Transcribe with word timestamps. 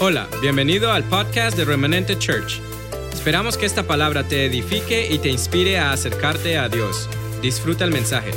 Hola, 0.00 0.28
bienvenido 0.40 0.90
al 0.90 1.04
podcast 1.04 1.56
de 1.56 1.64
Remanente 1.64 2.18
Church. 2.18 2.60
Esperamos 3.12 3.56
que 3.56 3.66
esta 3.66 3.86
palabra 3.86 4.26
te 4.26 4.46
edifique 4.46 5.12
y 5.12 5.18
te 5.18 5.28
inspire 5.28 5.78
a 5.78 5.92
acercarte 5.92 6.58
a 6.58 6.68
Dios. 6.68 7.08
Disfruta 7.40 7.84
el 7.84 7.92
mensaje. 7.92 8.30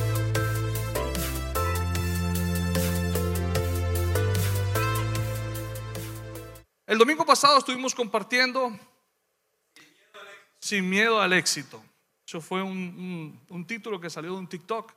El 6.85 6.97
domingo 6.97 7.25
pasado 7.25 7.57
estuvimos 7.57 7.95
compartiendo 7.95 8.77
Sin 10.59 10.87
miedo 10.89 11.19
al 11.21 11.33
éxito. 11.33 11.81
Eso 12.27 12.41
fue 12.41 12.61
un, 12.61 13.65
título 13.65 13.99
que 13.99 14.09
salió 14.09 14.33
de 14.33 14.37
un 14.37 14.47
TikTok. 14.47 14.93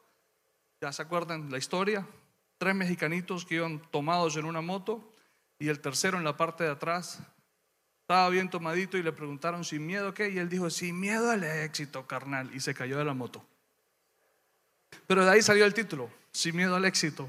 Ya 0.83 0.93
se 0.93 1.03
acuerdan 1.03 1.51
la 1.51 1.59
historia. 1.59 2.07
Tres 2.59 2.75
mexicanitos 2.75 3.47
que 3.47 3.55
iban 3.55 3.81
tomados 3.91 4.37
en 4.37 4.45
una 4.45 4.61
moto 4.61 5.15
y 5.59 5.69
el 5.69 5.81
tercero 5.81 6.19
en 6.19 6.25
la 6.25 6.37
parte 6.37 6.65
de 6.65 6.71
atrás 6.71 7.21
estaba 8.03 8.29
bien 8.31 8.49
tomadito 8.49 8.97
y 8.97 9.03
le 9.03 9.13
preguntaron 9.13 9.65
sin 9.65 9.87
miedo 9.87 10.15
qué 10.15 10.31
y 10.31 10.39
él 10.39 10.49
dijo 10.49 10.71
sin 10.71 10.99
miedo 10.99 11.31
al 11.31 11.45
éxito 11.45 12.07
carnal 12.07 12.51
y 12.55 12.61
se 12.61 12.75
cayó 12.75 12.99
de 12.99 13.05
la 13.05 13.15
moto. 13.15 13.45
Pero 15.07 15.25
de 15.25 15.31
ahí 15.31 15.43
salió 15.43 15.65
el 15.65 15.75
título, 15.75 16.11
sin 16.33 16.57
miedo 16.57 16.75
al 16.75 16.85
éxito. 16.85 17.29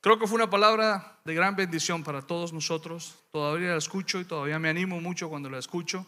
Creo 0.00 0.18
que 0.18 0.26
fue 0.26 0.36
una 0.36 0.48
palabra 0.48 1.18
de 1.24 1.34
gran 1.34 1.56
bendición 1.56 2.02
para 2.02 2.22
todos 2.22 2.54
nosotros. 2.54 3.16
Todavía 3.30 3.72
la 3.72 3.76
escucho 3.76 4.18
y 4.18 4.24
todavía 4.24 4.58
me 4.58 4.70
animo 4.70 4.98
mucho 5.00 5.28
cuando 5.28 5.50
la 5.50 5.58
escucho. 5.58 6.06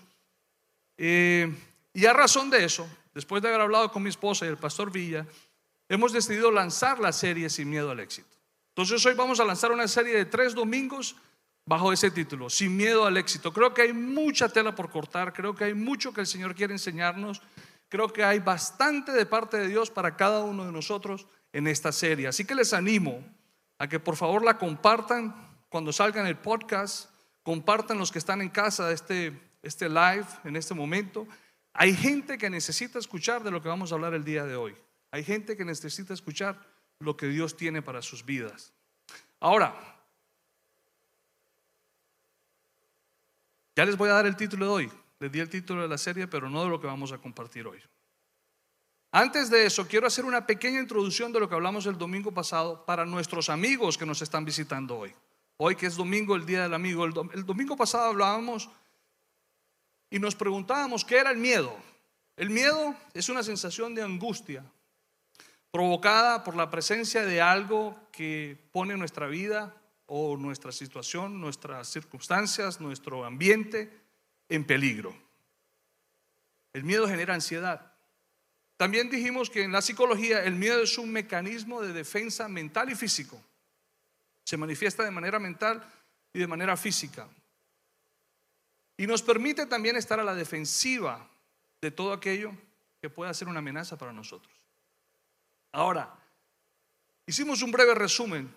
Eh, 0.97 1.55
y 1.93 2.07
a 2.07 2.15
razón 2.15 2.49
de 2.49 2.65
eso, 2.65 2.89
después 3.13 3.43
de 3.43 3.49
haber 3.49 3.61
hablado 3.61 3.93
con 3.93 4.03
mi 4.03 4.09
esposa 4.09 4.47
y 4.47 4.49
el 4.49 4.57
pastor 4.57 4.91
Villa, 4.91 5.27
hemos 5.91 6.13
decidido 6.13 6.51
lanzar 6.51 7.01
la 7.01 7.13
serie 7.13 7.51
Sin 7.51 7.69
Miedo 7.69 7.91
al 7.91 8.01
Éxito. 8.01 8.35
Entonces 8.75 9.05
hoy 9.05 9.13
vamos 9.13 9.39
a 9.39 9.45
lanzar 9.45 9.71
una 9.71 9.87
serie 9.87 10.15
de 10.15 10.25
tres 10.25 10.55
domingos 10.55 11.15
bajo 11.67 11.93
ese 11.93 12.11
título, 12.11 12.49
Sin 12.49 12.75
Miedo 12.75 13.05
al 13.05 13.19
Éxito. 13.19 13.53
Creo 13.53 13.75
que 13.75 13.83
hay 13.83 13.93
mucha 13.93 14.49
tela 14.49 14.75
por 14.75 14.91
cortar, 14.91 15.35
creo 15.35 15.55
que 15.55 15.65
hay 15.65 15.75
mucho 15.75 16.15
que 16.15 16.23
el 16.23 16.27
Señor 16.27 16.55
quiere 16.55 16.73
enseñarnos, 16.73 17.43
creo 17.91 18.11
que 18.11 18.25
hay 18.25 18.39
bastante 18.39 19.13
de 19.13 19.27
parte 19.27 19.59
de 19.59 19.69
Dios 19.69 19.91
para 19.91 20.17
cada 20.17 20.43
uno 20.43 20.65
de 20.65 20.73
nosotros 20.73 21.27
en 21.53 21.67
esta 21.67 21.93
serie. 21.93 22.29
Así 22.29 22.47
que 22.47 22.55
les 22.55 22.73
animo 22.73 23.23
a 23.79 23.87
que 23.89 24.01
por 24.01 24.17
favor 24.17 24.43
la 24.43 24.57
compartan 24.57 25.35
cuando 25.69 25.93
salgan 25.93 26.27
el 26.27 26.39
podcast, 26.39 27.11
compartan 27.43 27.99
los 27.99 28.11
que 28.11 28.21
están 28.21 28.41
en 28.41 28.49
casa 28.49 28.91
este, 28.91 29.39
este 29.63 29.91
live 29.91 30.27
en 30.45 30.57
este 30.57 30.73
momento. 30.73 31.29
Hay 31.75 31.95
gente 31.95 32.39
que 32.39 32.49
necesita 32.49 32.99
escuchar 32.99 33.43
de 33.43 33.51
lo 33.51 33.61
que 33.63 33.69
vamos 33.69 33.93
a 33.93 33.97
hablar 33.97 34.15
el 34.15 34.25
día 34.25 34.45
de 34.45 34.57
hoy. 34.57 34.75
Hay 35.11 35.25
gente 35.25 35.59
que 35.59 35.65
necesita 35.67 36.15
escuchar 36.15 36.72
lo 37.03 37.17
que 37.17 37.27
Dios 37.27 37.57
tiene 37.57 37.83
para 37.83 38.01
sus 38.01 38.25
vidas. 38.25 38.73
Ahora, 39.41 39.75
ya 43.75 43.85
les 43.85 43.97
voy 43.97 44.09
a 44.09 44.15
dar 44.15 44.27
el 44.27 44.37
título 44.37 44.67
de 44.67 44.73
hoy. 44.73 44.93
Les 45.19 45.31
di 45.31 45.41
el 45.41 45.49
título 45.49 45.83
de 45.83 45.89
la 45.89 45.99
serie, 45.99 46.27
pero 46.27 46.49
no 46.49 46.65
de 46.65 46.71
lo 46.71 46.81
que 46.81 46.87
vamos 46.87 47.13
a 47.13 47.19
compartir 47.19 47.67
hoy. 47.67 47.81
Antes 49.11 49.51
de 49.51 49.67
eso, 49.67 49.87
quiero 49.87 50.07
hacer 50.07 50.25
una 50.25 50.47
pequeña 50.47 50.81
introducción 50.81 51.33
de 51.33 51.41
lo 51.41 51.49
que 51.49 51.55
hablamos 51.55 51.87
el 51.87 51.99
domingo 51.99 52.33
pasado 52.33 52.85
para 52.87 53.05
nuestros 53.05 53.51
amigos 53.51 53.99
que 53.99 54.07
nos 54.07 54.23
están 54.23 54.45
visitando 54.45 54.99
hoy. 54.99 55.15
Hoy 55.59 55.77
que 55.77 55.87
es 55.87 55.97
domingo, 55.97 56.35
el 56.35 56.47
Día 56.47 56.63
del 56.63 56.75
Amigo. 56.75 57.05
El, 57.05 57.13
el 57.35 57.45
domingo 57.45 57.77
pasado 57.77 58.05
hablábamos 58.05 58.71
y 60.09 60.19
nos 60.19 60.35
preguntábamos 60.35 61.05
qué 61.05 61.19
era 61.19 61.31
el 61.31 61.39
miedo. 61.39 61.77
El 62.37 62.51
miedo 62.51 62.95
es 63.13 63.29
una 63.29 63.43
sensación 63.43 63.95
de 63.95 64.03
angustia 64.03 64.65
provocada 65.73 66.45
por 66.45 66.55
la 66.55 66.71
presencia 66.71 67.25
de 67.25 67.41
algo 67.41 67.99
que 68.13 68.57
pone 68.73 68.97
nuestra 68.97 69.27
vida 69.27 69.75
o 70.07 70.37
nuestra 70.37 70.71
situación, 70.71 71.41
nuestras 71.41 71.89
circunstancias, 71.89 72.81
nuestro 72.81 73.25
ambiente 73.25 73.91
en 74.51 74.65
peligro. 74.65 75.17
El 76.75 76.85
miedo 76.85 77.09
genera 77.09 77.35
ansiedad. 77.35 77.95
También 78.77 79.09
dijimos 79.09 79.49
que 79.49 79.63
en 79.63 79.73
la 79.73 79.81
psicología 79.81 80.45
el 80.45 80.57
miedo 80.57 80.83
es 80.83 80.99
un 80.99 81.11
mecanismo 81.11 81.81
de 81.81 81.95
defensa 81.95 82.49
mental 82.49 82.91
y 82.91 82.95
físico. 82.95 83.43
Se 84.45 84.59
manifiesta 84.59 85.05
de 85.05 85.11
manera 85.11 85.39
mental 85.39 85.83
y 86.35 86.39
de 86.39 86.47
manera 86.47 86.77
física. 86.77 87.27
Y 88.99 89.07
nos 89.07 89.23
permite 89.23 89.65
también 89.65 89.97
estar 89.97 90.21
a 90.21 90.25
la 90.25 90.35
defensiva 90.35 91.27
de 91.81 91.91
todo 91.91 92.13
aquello 92.13 92.53
que 93.01 93.09
pueda 93.09 93.33
ser 93.33 93.49
una 93.49 93.61
amenaza 93.61 93.97
para 93.97 94.13
nosotros. 94.13 94.62
Ahora, 95.73 96.15
hicimos 97.27 97.63
un 97.63 97.73
breve 97.73 97.95
resumen 97.95 98.55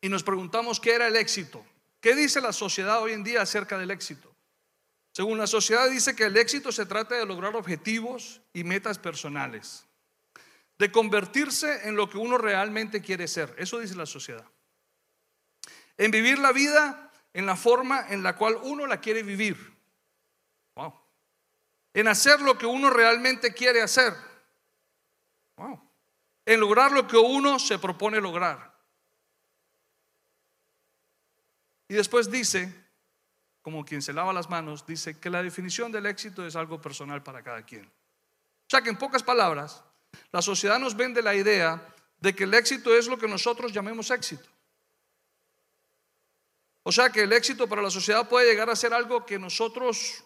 y 0.00 0.08
nos 0.08 0.22
preguntamos 0.22 0.80
qué 0.80 0.92
era 0.92 1.06
el 1.06 1.16
éxito. 1.16 1.64
¿Qué 2.00 2.14
dice 2.14 2.40
la 2.40 2.52
sociedad 2.52 3.00
hoy 3.00 3.12
en 3.12 3.22
día 3.22 3.42
acerca 3.42 3.78
del 3.78 3.90
éxito? 3.90 4.34
Según 5.12 5.38
la 5.38 5.46
sociedad 5.46 5.88
dice 5.88 6.14
que 6.14 6.24
el 6.24 6.36
éxito 6.36 6.72
se 6.72 6.86
trata 6.86 7.14
de 7.14 7.26
lograr 7.26 7.56
objetivos 7.56 8.40
y 8.52 8.64
metas 8.64 8.98
personales, 8.98 9.84
de 10.78 10.90
convertirse 10.90 11.88
en 11.88 11.96
lo 11.96 12.08
que 12.08 12.18
uno 12.18 12.38
realmente 12.38 13.02
quiere 13.02 13.28
ser. 13.28 13.54
Eso 13.58 13.78
dice 13.78 13.94
la 13.96 14.06
sociedad. 14.06 14.46
En 15.96 16.10
vivir 16.10 16.38
la 16.38 16.52
vida 16.52 17.10
en 17.32 17.46
la 17.46 17.56
forma 17.56 18.06
en 18.08 18.22
la 18.22 18.36
cual 18.36 18.56
uno 18.62 18.86
la 18.86 19.00
quiere 19.00 19.22
vivir. 19.22 19.56
Wow. 20.74 20.94
En 21.92 22.08
hacer 22.08 22.40
lo 22.40 22.56
que 22.56 22.66
uno 22.66 22.90
realmente 22.90 23.52
quiere 23.52 23.82
hacer. 23.82 24.14
Wow. 25.56 25.89
En 26.50 26.58
lograr 26.58 26.90
lo 26.90 27.06
que 27.06 27.16
uno 27.16 27.60
se 27.60 27.78
propone 27.78 28.20
lograr. 28.20 28.76
Y 31.86 31.94
después 31.94 32.28
dice, 32.28 32.74
como 33.62 33.84
quien 33.84 34.02
se 34.02 34.12
lava 34.12 34.32
las 34.32 34.50
manos, 34.50 34.84
dice 34.84 35.20
que 35.20 35.30
la 35.30 35.44
definición 35.44 35.92
del 35.92 36.06
éxito 36.06 36.44
es 36.44 36.56
algo 36.56 36.80
personal 36.80 37.22
para 37.22 37.44
cada 37.44 37.64
quien. 37.64 37.84
O 37.86 38.66
sea 38.68 38.82
que 38.82 38.90
en 38.90 38.98
pocas 38.98 39.22
palabras, 39.22 39.84
la 40.32 40.42
sociedad 40.42 40.80
nos 40.80 40.96
vende 40.96 41.22
la 41.22 41.36
idea 41.36 41.86
de 42.18 42.34
que 42.34 42.42
el 42.42 42.54
éxito 42.54 42.96
es 42.96 43.06
lo 43.06 43.16
que 43.16 43.28
nosotros 43.28 43.72
llamemos 43.72 44.10
éxito. 44.10 44.48
O 46.82 46.90
sea 46.90 47.10
que 47.10 47.22
el 47.22 47.32
éxito 47.32 47.68
para 47.68 47.80
la 47.80 47.92
sociedad 47.92 48.28
puede 48.28 48.50
llegar 48.50 48.68
a 48.70 48.74
ser 48.74 48.92
algo 48.92 49.24
que 49.24 49.38
nosotros, 49.38 50.24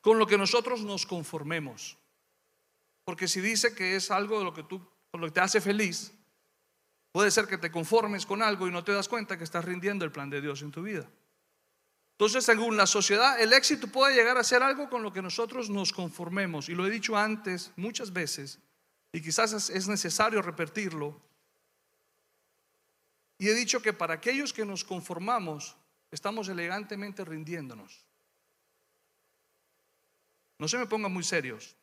con 0.00 0.16
lo 0.16 0.28
que 0.28 0.38
nosotros 0.38 0.82
nos 0.82 1.04
conformemos. 1.06 1.98
Porque 3.06 3.28
si 3.28 3.40
dice 3.40 3.72
que 3.72 3.94
es 3.94 4.10
algo 4.10 4.40
de 4.40 4.44
lo 4.44 4.52
que 4.52 4.64
tú, 4.64 4.84
lo 5.12 5.26
que 5.28 5.30
te 5.30 5.38
hace 5.38 5.60
feliz, 5.60 6.12
puede 7.12 7.30
ser 7.30 7.46
que 7.46 7.56
te 7.56 7.70
conformes 7.70 8.26
con 8.26 8.42
algo 8.42 8.66
y 8.66 8.72
no 8.72 8.82
te 8.82 8.90
das 8.90 9.08
cuenta 9.08 9.38
que 9.38 9.44
estás 9.44 9.64
rindiendo 9.64 10.04
el 10.04 10.10
plan 10.10 10.28
de 10.28 10.40
Dios 10.40 10.60
en 10.62 10.72
tu 10.72 10.82
vida. 10.82 11.08
Entonces, 12.14 12.44
según 12.44 12.76
la 12.76 12.84
sociedad, 12.84 13.40
el 13.40 13.52
éxito 13.52 13.86
puede 13.86 14.16
llegar 14.16 14.36
a 14.38 14.42
ser 14.42 14.64
algo 14.64 14.90
con 14.90 15.04
lo 15.04 15.12
que 15.12 15.22
nosotros 15.22 15.70
nos 15.70 15.92
conformemos. 15.92 16.68
Y 16.68 16.74
lo 16.74 16.84
he 16.84 16.90
dicho 16.90 17.16
antes 17.16 17.70
muchas 17.76 18.12
veces, 18.12 18.58
y 19.12 19.22
quizás 19.22 19.70
es 19.70 19.86
necesario 19.86 20.42
repetirlo. 20.42 21.22
Y 23.38 23.48
he 23.48 23.54
dicho 23.54 23.80
que 23.80 23.92
para 23.92 24.14
aquellos 24.14 24.52
que 24.52 24.64
nos 24.64 24.82
conformamos, 24.82 25.76
estamos 26.10 26.48
elegantemente 26.48 27.24
rindiéndonos. 27.24 28.04
No 30.58 30.66
se 30.66 30.78
me 30.78 30.86
pongan 30.86 31.12
muy 31.12 31.22
serios. 31.22 31.75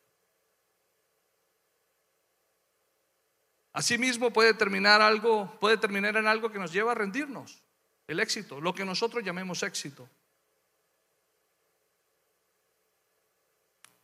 Asimismo 3.74 4.32
puede 4.32 4.54
terminar 4.54 5.02
algo, 5.02 5.58
puede 5.58 5.76
terminar 5.76 6.16
en 6.16 6.28
algo 6.28 6.50
que 6.50 6.60
nos 6.60 6.72
lleva 6.72 6.92
a 6.92 6.94
rendirnos. 6.94 7.60
El 8.06 8.20
éxito, 8.20 8.60
lo 8.60 8.72
que 8.72 8.84
nosotros 8.84 9.24
llamemos 9.24 9.62
éxito. 9.64 10.08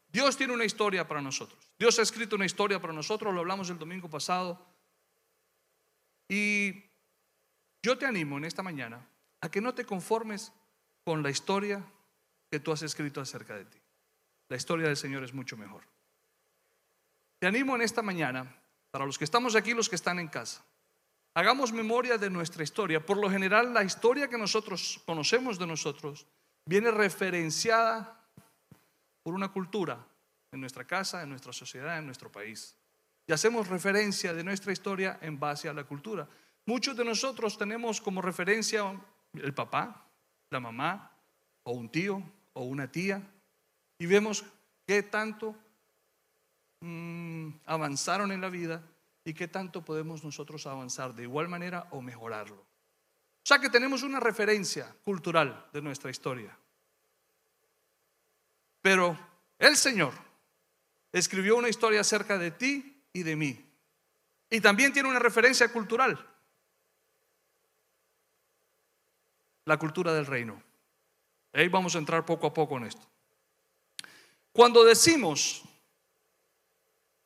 Dios 0.09 0.37
tiene 0.37 0.53
una 0.53 0.65
historia 0.65 1.07
para 1.07 1.23
nosotros. 1.23 1.71
Dios 1.79 1.99
ha 2.01 2.03
escrito 2.03 2.35
una 2.35 2.47
historia 2.47 2.81
para 2.81 2.93
nosotros, 2.93 3.33
lo 3.33 3.41
hablamos 3.41 3.71
el 3.71 3.79
domingo 3.79 4.11
pasado. 4.11 4.61
Y 6.29 6.83
yo 7.81 7.97
te 7.97 8.07
animo 8.07 8.39
en 8.39 8.47
esta 8.47 8.65
mañana 8.65 9.07
a 9.41 9.51
que 9.51 9.61
no 9.61 9.73
te 9.73 9.85
conformes 9.85 10.53
con 11.05 11.23
la 11.23 11.31
historia 11.31 11.85
que 12.51 12.59
tú 12.59 12.73
has 12.73 12.83
escrito 12.83 13.21
acerca 13.21 13.55
de 13.55 13.67
ti. 13.67 13.79
La 14.49 14.57
historia 14.57 14.89
del 14.89 14.97
Señor 14.97 15.23
es 15.23 15.33
mucho 15.33 15.57
mejor. 15.57 15.85
Te 17.39 17.47
animo 17.47 17.77
en 17.77 17.83
esta 17.83 18.03
mañana, 18.03 18.60
para 18.91 19.07
los 19.07 19.19
que 19.19 19.25
estamos 19.25 19.55
aquí, 19.55 19.75
los 19.75 19.89
que 19.89 19.97
están 19.97 20.19
en 20.19 20.29
casa, 20.29 20.65
hagamos 21.35 21.73
memoria 21.73 22.19
de 22.19 22.31
nuestra 22.31 22.63
historia. 22.63 23.05
Por 23.05 23.17
lo 23.17 23.31
general, 23.31 23.73
la 23.73 23.85
historia 23.85 24.29
que 24.29 24.39
nosotros 24.39 25.01
conocemos 25.07 25.59
de 25.59 25.67
nosotros 25.67 26.27
viene 26.65 26.91
referenciada 26.91 28.21
por 29.23 29.35
una 29.35 29.53
cultura 29.53 30.05
en 30.53 30.61
nuestra 30.61 30.85
casa, 30.87 31.23
en 31.23 31.31
nuestra 31.31 31.53
sociedad, 31.53 31.99
en 31.99 32.07
nuestro 32.07 32.31
país. 32.31 32.77
Y 33.27 33.33
hacemos 33.33 33.69
referencia 33.69 34.35
de 34.35 34.43
nuestra 34.43 34.73
historia 34.73 35.19
en 35.23 35.39
base 35.39 35.69
a 35.69 35.73
la 35.73 35.85
cultura. 35.85 36.29
Muchos 36.67 36.97
de 36.97 37.05
nosotros 37.05 37.57
tenemos 37.57 38.01
como 38.01 38.21
referencia 38.21 39.01
el 39.35 39.55
papá, 39.55 40.05
la 40.51 40.61
mamá, 40.61 41.13
o 41.63 41.73
un 41.73 41.89
tío, 41.89 42.23
o 42.53 42.65
una 42.65 42.91
tía, 42.91 43.23
y 43.99 44.07
vemos 44.07 44.45
qué 44.87 45.03
tanto 45.03 45.55
mm, 46.81 47.49
avanzaron 47.67 48.33
en 48.33 48.41
la 48.41 48.49
vida 48.49 48.83
y 49.25 49.35
qué 49.35 49.49
tanto 49.49 49.85
podemos 49.85 50.25
nosotros 50.25 50.67
avanzar 50.67 51.15
de 51.15 51.25
igual 51.25 51.49
manera 51.49 51.87
o 51.91 52.01
mejorarlo. 52.01 52.57
O 52.57 53.47
sea 53.47 53.59
que 53.59 53.71
tenemos 53.71 54.03
una 54.03 54.21
referencia 54.21 54.95
cultural 55.05 55.69
de 55.73 55.83
nuestra 55.83 56.11
historia. 56.11 56.57
Pero 58.83 59.19
el 59.59 59.77
Señor 59.77 60.15
escribió 61.13 61.57
una 61.57 61.69
historia 61.69 62.01
acerca 62.01 62.39
de 62.39 62.51
ti 62.51 63.03
y 63.13 63.23
de 63.23 63.37
mí. 63.37 63.67
Y 64.51 64.61
también 64.61 64.93
tiene 64.93 65.09
una 65.09 65.19
referencia 65.19 65.73
cultural. 65.73 66.27
La 69.65 69.79
cultura 69.79 70.13
del 70.13 70.27
reino. 70.27 70.63
Ahí 71.53 71.69
vamos 71.69 71.95
a 71.95 71.99
entrar 71.99 72.25
poco 72.25 72.47
a 72.47 72.55
poco 72.55 72.77
en 72.77 72.85
esto. 72.85 73.07
Cuando 74.53 74.85
decimos 74.85 75.65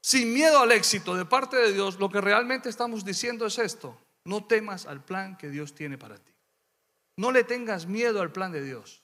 sin 0.04 0.34
miedo 0.34 0.58
al 0.58 0.70
éxito 0.70 1.16
de 1.16 1.24
parte 1.24 1.56
de 1.56 1.72
Dios, 1.72 1.98
lo 1.98 2.10
que 2.10 2.20
realmente 2.20 2.68
estamos 2.68 3.06
diciendo 3.06 3.46
es 3.46 3.58
esto. 3.58 3.98
No 4.24 4.44
temas 4.44 4.84
al 4.84 5.02
plan 5.02 5.38
que 5.38 5.48
Dios 5.48 5.74
tiene 5.74 5.96
para 5.96 6.18
ti. 6.18 6.30
No 7.16 7.32
le 7.32 7.42
tengas 7.42 7.86
miedo 7.86 8.20
al 8.20 8.30
plan 8.30 8.52
de 8.52 8.62
Dios. 8.62 9.02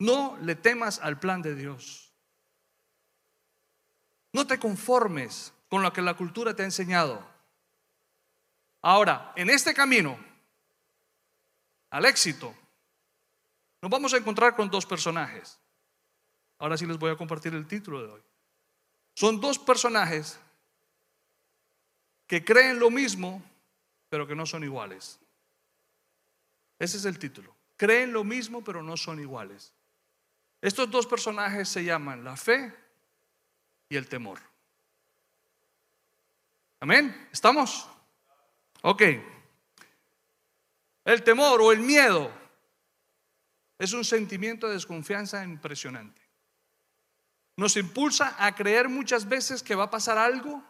No 0.00 0.36
le 0.42 0.56
temas 0.56 0.98
al 0.98 1.20
plan 1.20 1.40
de 1.40 1.54
Dios. 1.54 2.12
No 4.32 4.44
te 4.44 4.58
conformes 4.58 5.52
con 5.68 5.82
lo 5.82 5.92
que 5.92 6.02
la 6.02 6.14
cultura 6.14 6.52
te 6.56 6.62
ha 6.62 6.64
enseñado. 6.64 7.24
Ahora, 8.82 9.32
en 9.36 9.50
este 9.50 9.72
camino 9.72 10.18
al 11.90 12.06
éxito, 12.06 12.52
nos 13.80 13.90
vamos 13.90 14.12
a 14.14 14.16
encontrar 14.16 14.56
con 14.56 14.68
dos 14.68 14.84
personajes. 14.84 15.60
Ahora 16.58 16.76
sí 16.76 16.86
les 16.86 16.98
voy 16.98 17.12
a 17.12 17.16
compartir 17.16 17.54
el 17.54 17.68
título 17.68 18.02
de 18.02 18.12
hoy. 18.14 18.29
Son 19.20 19.38
dos 19.38 19.58
personajes 19.58 20.40
que 22.26 22.42
creen 22.42 22.78
lo 22.78 22.90
mismo, 22.90 23.42
pero 24.08 24.26
que 24.26 24.34
no 24.34 24.46
son 24.46 24.64
iguales. 24.64 25.18
Ese 26.78 26.96
es 26.96 27.04
el 27.04 27.18
título. 27.18 27.54
Creen 27.76 28.14
lo 28.14 28.24
mismo, 28.24 28.64
pero 28.64 28.82
no 28.82 28.96
son 28.96 29.20
iguales. 29.20 29.74
Estos 30.62 30.90
dos 30.90 31.06
personajes 31.06 31.68
se 31.68 31.84
llaman 31.84 32.24
la 32.24 32.34
fe 32.34 32.74
y 33.90 33.96
el 33.96 34.08
temor. 34.08 34.40
Amén. 36.80 37.28
¿Estamos? 37.30 37.86
Ok. 38.80 39.02
El 41.04 41.22
temor 41.22 41.60
o 41.60 41.72
el 41.72 41.80
miedo 41.80 42.32
es 43.78 43.92
un 43.92 44.02
sentimiento 44.02 44.66
de 44.66 44.72
desconfianza 44.72 45.44
impresionante 45.44 46.29
nos 47.60 47.76
impulsa 47.76 48.34
a 48.38 48.54
creer 48.54 48.88
muchas 48.88 49.28
veces 49.28 49.62
que 49.62 49.74
va 49.74 49.84
a 49.84 49.90
pasar 49.90 50.16
algo 50.16 50.62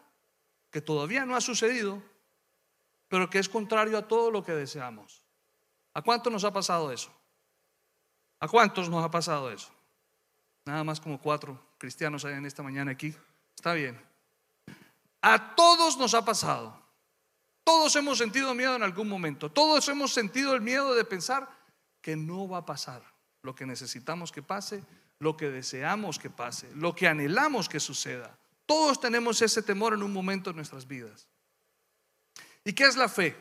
que 0.73 0.81
todavía 0.81 1.25
no 1.25 1.37
ha 1.37 1.41
sucedido, 1.41 2.03
pero 3.07 3.31
que 3.31 3.39
es 3.39 3.49
contrario 3.49 3.97
a 3.97 4.09
todo 4.09 4.33
lo 4.33 4.43
que 4.43 4.51
deseamos. 4.51 5.23
¿A 5.95 6.03
cuántos 6.03 6.33
nos 6.33 6.43
ha 6.43 6.53
pasado 6.53 6.91
eso? 6.91 7.17
¿A 8.41 8.49
cuántos 8.49 8.91
nos 8.91 9.05
ha 9.05 9.09
pasado 9.09 9.53
eso? 9.53 9.71
Nada 10.65 10.83
más 10.83 11.01
como 11.01 11.21
cuatro 11.21 11.57
cristianos 11.79 12.25
hay 12.25 12.35
en 12.35 12.47
esta 12.47 12.65
mañana 12.65 12.91
aquí. 12.91 13.15
Está 13.55 13.73
bien. 13.75 13.97
A 15.23 15.55
todos 15.55 15.97
nos 15.97 16.13
ha 16.15 16.25
pasado. 16.25 16.77
Todos 17.63 17.95
hemos 17.95 18.19
sentido 18.19 18.53
miedo 18.53 18.75
en 18.75 18.83
algún 18.83 19.09
momento. 19.09 19.49
Todos 19.49 19.89
hemos 19.89 20.13
sentido 20.13 20.55
el 20.55 20.61
miedo 20.61 20.93
de 20.97 21.05
pensar 21.05 21.49
que 22.03 22.17
no 22.17 22.49
va 22.49 22.59
a 22.59 22.67
pasar 22.67 23.01
lo 23.43 23.55
que 23.55 23.65
necesitamos 23.65 24.33
que 24.33 24.43
pase 24.43 24.83
lo 25.21 25.37
que 25.37 25.51
deseamos 25.51 26.19
que 26.19 26.31
pase, 26.31 26.69
lo 26.75 26.95
que 26.95 27.07
anhelamos 27.07 27.69
que 27.69 27.79
suceda. 27.79 28.37
Todos 28.67 29.01
tenemos 29.01 29.41
ese 29.43 29.63
temor 29.63 29.93
en 29.93 30.03
un 30.03 30.13
momento 30.13 30.51
de 30.51 30.57
nuestras 30.57 30.89
vidas. 30.89 31.29
¿Y 32.65 32.73
qué 32.73 32.85
es 32.85 32.97
la 32.97 33.09
fe? 33.09 33.37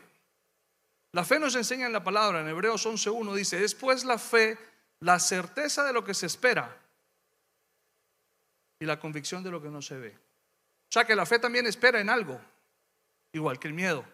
La 1.12 1.24
fe 1.24 1.38
nos 1.38 1.56
enseña 1.56 1.86
en 1.86 1.92
la 1.92 2.04
palabra, 2.04 2.42
en 2.42 2.48
Hebreos 2.48 2.86
11.1 2.86 3.34
dice, 3.34 3.58
después 3.58 4.04
la 4.04 4.18
fe, 4.18 4.58
la 5.00 5.18
certeza 5.18 5.82
de 5.82 5.92
lo 5.92 6.04
que 6.04 6.14
se 6.14 6.26
espera 6.26 6.76
y 8.78 8.84
la 8.84 9.00
convicción 9.00 9.42
de 9.42 9.50
lo 9.50 9.62
que 9.62 9.70
no 9.70 9.80
se 9.80 9.96
ve. 9.96 10.14
O 10.14 10.92
sea 10.92 11.04
que 11.04 11.16
la 11.16 11.24
fe 11.24 11.38
también 11.38 11.66
espera 11.66 12.00
en 12.00 12.10
algo, 12.10 12.40
igual 13.32 13.58
que 13.58 13.68
el 13.68 13.74
miedo. 13.74 14.04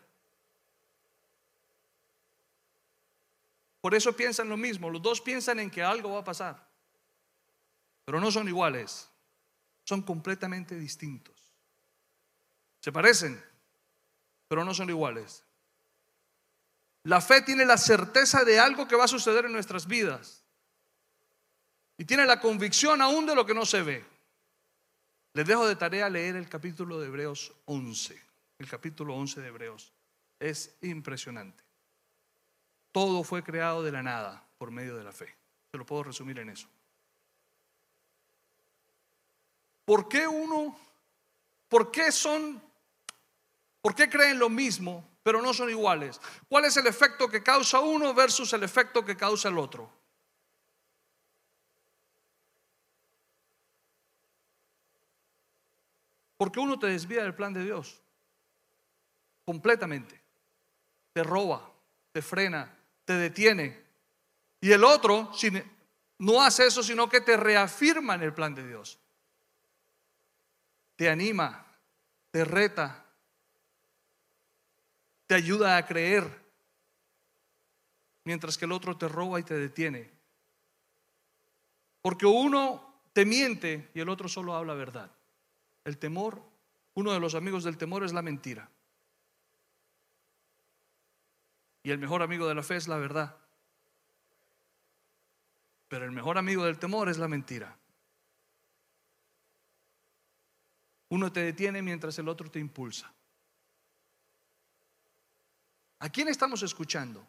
Por 3.80 3.94
eso 3.94 4.14
piensan 4.16 4.48
lo 4.48 4.56
mismo, 4.56 4.88
los 4.88 5.02
dos 5.02 5.20
piensan 5.20 5.58
en 5.58 5.70
que 5.70 5.82
algo 5.82 6.12
va 6.12 6.20
a 6.20 6.24
pasar 6.24 6.65
pero 8.06 8.20
no 8.20 8.30
son 8.30 8.48
iguales, 8.48 9.10
son 9.84 10.00
completamente 10.00 10.78
distintos. 10.78 11.34
Se 12.80 12.92
parecen, 12.92 13.44
pero 14.46 14.64
no 14.64 14.72
son 14.72 14.88
iguales. 14.88 15.44
La 17.02 17.20
fe 17.20 17.42
tiene 17.42 17.64
la 17.64 17.76
certeza 17.76 18.44
de 18.44 18.60
algo 18.60 18.86
que 18.86 18.96
va 18.96 19.04
a 19.04 19.08
suceder 19.08 19.44
en 19.44 19.52
nuestras 19.52 19.86
vidas 19.86 20.44
y 21.98 22.04
tiene 22.04 22.26
la 22.26 22.40
convicción 22.40 23.02
aún 23.02 23.26
de 23.26 23.34
lo 23.34 23.44
que 23.44 23.54
no 23.54 23.66
se 23.66 23.82
ve. 23.82 24.04
Les 25.34 25.46
dejo 25.46 25.66
de 25.66 25.74
tarea 25.74 26.08
leer 26.08 26.36
el 26.36 26.48
capítulo 26.48 27.00
de 27.00 27.08
Hebreos 27.08 27.52
11, 27.64 28.22
el 28.58 28.68
capítulo 28.68 29.16
11 29.16 29.40
de 29.40 29.48
Hebreos. 29.48 29.92
Es 30.38 30.76
impresionante. 30.82 31.64
Todo 32.92 33.24
fue 33.24 33.42
creado 33.42 33.82
de 33.82 33.92
la 33.92 34.02
nada 34.04 34.48
por 34.58 34.70
medio 34.70 34.96
de 34.96 35.04
la 35.04 35.12
fe. 35.12 35.36
Se 35.72 35.76
lo 35.76 35.84
puedo 35.84 36.04
resumir 36.04 36.38
en 36.38 36.50
eso. 36.50 36.68
¿Por 39.86 40.08
qué 40.08 40.26
uno, 40.26 40.76
por 41.68 41.92
qué 41.92 42.10
son, 42.10 42.60
por 43.80 43.94
qué 43.94 44.10
creen 44.10 44.36
lo 44.36 44.50
mismo, 44.50 45.08
pero 45.22 45.40
no 45.40 45.54
son 45.54 45.70
iguales? 45.70 46.20
¿Cuál 46.48 46.64
es 46.64 46.76
el 46.76 46.88
efecto 46.88 47.28
que 47.28 47.40
causa 47.40 47.78
uno 47.78 48.12
versus 48.12 48.52
el 48.52 48.64
efecto 48.64 49.04
que 49.04 49.16
causa 49.16 49.48
el 49.48 49.56
otro? 49.56 49.88
Porque 56.36 56.58
uno 56.58 56.76
te 56.80 56.88
desvía 56.88 57.22
del 57.22 57.36
plan 57.36 57.54
de 57.54 57.62
Dios 57.62 58.02
completamente. 59.44 60.20
Te 61.12 61.22
roba, 61.22 61.70
te 62.10 62.22
frena, 62.22 62.76
te 63.04 63.12
detiene. 63.12 63.86
Y 64.60 64.72
el 64.72 64.82
otro 64.82 65.30
no 66.18 66.42
hace 66.42 66.66
eso, 66.66 66.82
sino 66.82 67.08
que 67.08 67.20
te 67.20 67.36
reafirma 67.36 68.16
en 68.16 68.24
el 68.24 68.34
plan 68.34 68.52
de 68.52 68.66
Dios 68.66 68.98
te 70.96 71.08
anima, 71.08 71.64
te 72.30 72.44
reta, 72.44 73.04
te 75.26 75.34
ayuda 75.34 75.76
a 75.76 75.86
creer, 75.86 76.24
mientras 78.24 78.58
que 78.58 78.64
el 78.64 78.72
otro 78.72 78.96
te 78.96 79.08
roba 79.08 79.38
y 79.38 79.42
te 79.42 79.54
detiene. 79.54 80.10
Porque 82.00 82.26
uno 82.26 83.02
te 83.12 83.24
miente 83.24 83.90
y 83.94 84.00
el 84.00 84.08
otro 84.08 84.28
solo 84.28 84.54
habla 84.54 84.74
verdad. 84.74 85.10
El 85.84 85.98
temor, 85.98 86.42
uno 86.94 87.12
de 87.12 87.20
los 87.20 87.34
amigos 87.34 87.64
del 87.64 87.76
temor 87.76 88.04
es 88.04 88.12
la 88.12 88.22
mentira. 88.22 88.70
Y 91.82 91.90
el 91.90 91.98
mejor 91.98 92.22
amigo 92.22 92.48
de 92.48 92.54
la 92.54 92.62
fe 92.62 92.76
es 92.76 92.88
la 92.88 92.96
verdad. 92.96 93.36
Pero 95.88 96.04
el 96.04 96.12
mejor 96.12 96.36
amigo 96.36 96.64
del 96.64 96.78
temor 96.78 97.08
es 97.08 97.18
la 97.18 97.28
mentira. 97.28 97.76
Uno 101.08 101.32
te 101.32 101.40
detiene 101.40 101.82
mientras 101.82 102.18
el 102.18 102.28
otro 102.28 102.50
te 102.50 102.58
impulsa. 102.58 103.12
¿A 105.98 106.08
quién 106.10 106.28
estamos 106.28 106.62
escuchando? 106.62 107.26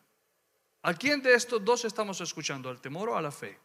¿A 0.81 0.93
quién 0.93 1.21
de 1.21 1.33
estos 1.33 1.63
dos 1.63 1.85
estamos 1.85 2.21
escuchando? 2.21 2.69
¿Al 2.69 2.81
temor 2.81 3.09
o 3.09 3.17
a 3.17 3.21
la 3.21 3.31
fe? 3.31 3.57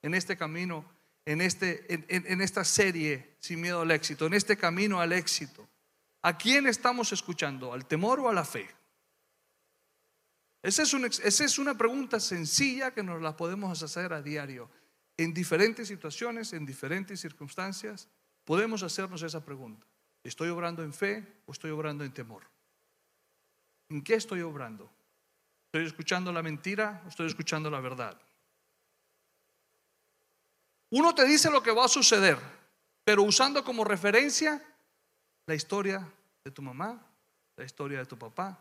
En 0.00 0.14
este 0.14 0.36
camino, 0.36 0.84
en, 1.24 1.40
este, 1.40 1.86
en, 1.88 2.40
esta 2.40 2.64
serie 2.64 3.36
sin 3.38 3.60
miedo 3.60 3.80
al 3.80 3.90
éxito, 3.90 4.26
en 4.26 4.34
este 4.34 4.56
camino 4.56 5.00
al 5.00 5.12
éxito. 5.12 5.68
¿A 6.22 6.36
quién 6.36 6.66
estamos 6.66 7.12
escuchando? 7.12 7.72
¿Al 7.72 7.86
temor 7.86 8.20
o 8.20 8.28
a 8.28 8.32
la 8.32 8.44
fe? 8.44 8.68
Esa 10.62 10.82
es, 10.82 10.94
esa 11.20 11.44
es 11.44 11.58
una 11.58 11.76
pregunta 11.76 12.20
sencilla 12.20 12.92
que 12.92 13.02
nos 13.02 13.20
la 13.20 13.36
podemos 13.36 13.82
hacer 13.82 14.12
a 14.12 14.22
diario, 14.22 14.70
en 15.16 15.34
diferentes 15.34 15.88
situaciones, 15.88 16.52
en 16.52 16.64
diferentes 16.64 17.20
circunstancias. 17.20 18.08
Podemos 18.44 18.82
hacernos 18.82 19.22
esa 19.22 19.44
pregunta. 19.44 19.86
¿Estoy 20.24 20.48
obrando 20.48 20.82
en 20.82 20.92
fe 20.92 21.26
o 21.46 21.52
estoy 21.52 21.70
obrando 21.70 22.04
en 22.04 22.12
temor? 22.12 22.42
¿En 23.88 24.02
qué 24.02 24.14
estoy 24.14 24.40
obrando? 24.42 24.90
¿Estoy 25.66 25.86
escuchando 25.86 26.32
la 26.32 26.42
mentira 26.42 27.02
o 27.04 27.08
estoy 27.08 27.26
escuchando 27.26 27.70
la 27.70 27.80
verdad? 27.80 28.20
Uno 30.90 31.14
te 31.14 31.24
dice 31.24 31.50
lo 31.50 31.62
que 31.62 31.72
va 31.72 31.86
a 31.86 31.88
suceder, 31.88 32.38
pero 33.04 33.22
usando 33.22 33.64
como 33.64 33.84
referencia 33.84 34.62
la 35.46 35.54
historia 35.54 36.06
de 36.44 36.50
tu 36.50 36.62
mamá, 36.62 37.00
la 37.56 37.64
historia 37.64 37.98
de 37.98 38.06
tu 38.06 38.18
papá, 38.18 38.58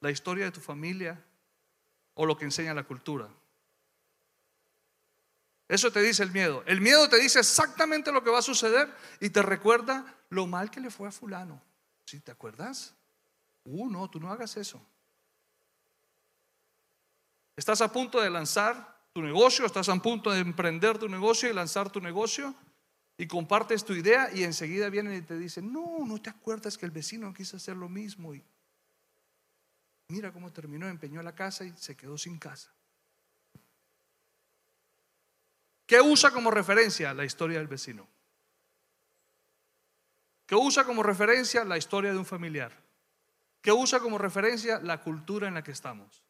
la 0.00 0.10
historia 0.10 0.46
de 0.46 0.50
tu 0.50 0.60
familia 0.60 1.22
o 2.14 2.26
lo 2.26 2.36
que 2.36 2.44
enseña 2.44 2.74
la 2.74 2.82
cultura. 2.82 3.28
Eso 5.72 5.90
te 5.90 6.02
dice 6.02 6.22
el 6.22 6.32
miedo. 6.32 6.62
El 6.66 6.82
miedo 6.82 7.08
te 7.08 7.18
dice 7.18 7.38
exactamente 7.38 8.12
lo 8.12 8.22
que 8.22 8.28
va 8.28 8.40
a 8.40 8.42
suceder 8.42 8.94
y 9.20 9.30
te 9.30 9.40
recuerda 9.40 10.04
lo 10.28 10.46
mal 10.46 10.70
que 10.70 10.80
le 10.80 10.90
fue 10.90 11.08
a 11.08 11.10
fulano. 11.10 11.62
¿Sí 12.04 12.20
te 12.20 12.30
acuerdas? 12.30 12.94
Uh, 13.64 13.88
no, 13.88 14.10
tú 14.10 14.20
no 14.20 14.30
hagas 14.30 14.58
eso. 14.58 14.86
Estás 17.56 17.80
a 17.80 17.90
punto 17.90 18.20
de 18.20 18.28
lanzar 18.28 19.00
tu 19.14 19.22
negocio, 19.22 19.64
estás 19.64 19.88
a 19.88 19.96
punto 19.96 20.30
de 20.30 20.40
emprender 20.40 20.98
tu 20.98 21.08
negocio 21.08 21.48
y 21.48 21.54
lanzar 21.54 21.90
tu 21.90 22.02
negocio 22.02 22.54
y 23.16 23.26
compartes 23.26 23.82
tu 23.82 23.94
idea 23.94 24.28
y 24.30 24.44
enseguida 24.44 24.90
vienen 24.90 25.14
y 25.14 25.22
te 25.22 25.38
dicen, 25.38 25.72
no, 25.72 26.04
no 26.04 26.20
te 26.20 26.28
acuerdas 26.28 26.76
que 26.76 26.84
el 26.84 26.92
vecino 26.92 27.32
quiso 27.32 27.56
hacer 27.56 27.78
lo 27.78 27.88
mismo 27.88 28.34
y 28.34 28.44
mira 30.08 30.34
cómo 30.34 30.52
terminó, 30.52 30.86
empeñó 30.86 31.22
la 31.22 31.34
casa 31.34 31.64
y 31.64 31.72
se 31.78 31.96
quedó 31.96 32.18
sin 32.18 32.38
casa. 32.38 32.74
¿Qué 35.86 36.00
usa 36.00 36.30
como 36.30 36.50
referencia? 36.50 37.12
La 37.14 37.24
historia 37.24 37.58
del 37.58 37.68
vecino. 37.68 38.08
¿Qué 40.46 40.54
usa 40.54 40.84
como 40.84 41.02
referencia? 41.02 41.64
La 41.64 41.78
historia 41.78 42.12
de 42.12 42.18
un 42.18 42.26
familiar. 42.26 42.72
¿Qué 43.60 43.72
usa 43.72 44.00
como 44.00 44.18
referencia? 44.18 44.80
La 44.80 45.00
cultura 45.00 45.48
en 45.48 45.54
la 45.54 45.62
que 45.62 45.70
estamos. 45.70 46.22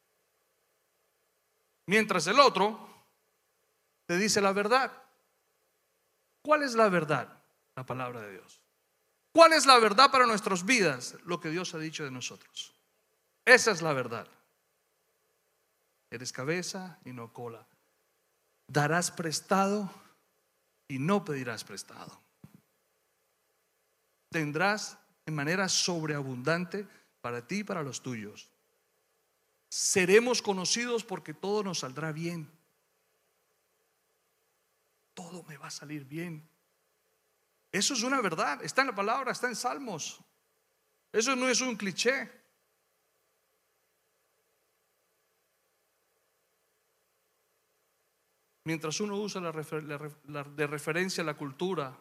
Mientras 1.87 2.27
el 2.27 2.39
otro 2.39 2.89
te 4.07 4.17
dice 4.17 4.41
la 4.41 4.53
verdad. 4.53 4.93
¿Cuál 6.43 6.63
es 6.63 6.75
la 6.75 6.89
verdad? 6.89 7.43
La 7.75 7.87
palabra 7.87 8.21
de 8.21 8.33
Dios. 8.33 8.61
¿Cuál 9.33 9.55
es 9.55 9.65
la 9.65 9.79
verdad 9.79 10.11
para 10.11 10.27
nuestras 10.27 10.65
vidas? 10.65 11.17
Lo 11.25 11.41
que 11.41 11.49
Dios 11.49 11.75
ha 11.75 11.79
dicho 11.79 12.05
de 12.05 12.11
nosotros. 12.11 12.75
Esa 13.45 13.71
es 13.71 13.81
la 13.81 13.93
verdad. 13.93 14.29
Eres 16.11 16.33
cabeza 16.33 16.99
y 17.05 17.13
no 17.13 17.33
cola. 17.33 17.67
Darás 18.73 19.11
prestado 19.11 19.91
y 20.89 20.99
no 20.99 21.25
pedirás 21.25 21.65
prestado. 21.65 22.21
Tendrás 24.31 24.97
en 25.27 25.35
manera 25.35 25.69
sobreabundante 25.69 26.89
para 27.21 27.47
ti 27.47 27.59
y 27.59 27.65
para 27.65 27.83
los 27.83 28.03
tuyos. 28.03 28.51
Seremos 29.69 30.41
conocidos 30.41 31.05
porque 31.05 31.35
todo 31.35 31.63
nos 31.63 31.81
saldrá 31.81 32.13
bien 32.13 32.51
todo 35.15 35.43
me 35.45 35.57
va 35.57 35.69
a 35.69 35.71
salir 35.71 36.05
bien. 36.05 36.49
Eso 37.71 37.95
es 37.95 38.03
una 38.03 38.21
verdad, 38.21 38.63
está 38.63 38.83
en 38.83 38.89
la 38.89 38.95
palabra, 38.95 39.33
está 39.33 39.49
en 39.49 39.57
Salmos. 39.57 40.21
Eso 41.11 41.35
no 41.37 41.49
es 41.49 41.61
un 41.61 41.77
cliché. 41.77 42.31
Mientras 48.65 49.01
uno 49.01 49.17
usa 49.17 49.41
la, 49.41 50.45
de 50.45 50.67
referencia 50.67 51.25
la 51.25 51.35
cultura 51.35 51.99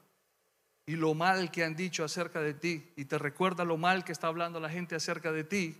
y 0.85 0.95
lo 0.95 1.13
mal 1.13 1.51
que 1.51 1.63
han 1.63 1.75
dicho 1.75 2.03
acerca 2.03 2.41
de 2.41 2.53
ti 2.53 2.91
y 2.95 3.05
te 3.05 3.17
recuerda 3.17 3.65
lo 3.65 3.77
mal 3.77 4.03
que 4.03 4.11
está 4.11 4.27
hablando 4.27 4.59
la 4.59 4.69
gente 4.69 4.95
acerca 4.95 5.31
de 5.31 5.43
ti, 5.43 5.75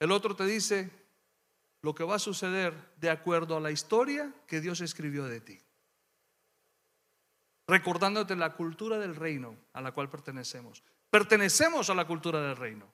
el 0.00 0.12
otro 0.12 0.34
te 0.36 0.46
dice 0.46 0.90
lo 1.82 1.94
que 1.94 2.04
va 2.04 2.16
a 2.16 2.20
suceder 2.20 2.74
de 2.96 3.10
acuerdo 3.10 3.56
a 3.56 3.60
la 3.60 3.70
historia 3.70 4.32
que 4.46 4.60
Dios 4.60 4.80
escribió 4.80 5.24
de 5.24 5.40
ti 5.40 5.58
recordándote 7.66 8.36
la 8.36 8.54
cultura 8.54 8.98
del 8.98 9.16
reino 9.16 9.56
a 9.72 9.80
la 9.80 9.92
cual 9.92 10.08
pertenecemos. 10.08 10.82
Pertenecemos 11.10 11.90
a 11.90 11.94
la 11.94 12.06
cultura 12.06 12.40
del 12.40 12.56
reino. 12.56 12.86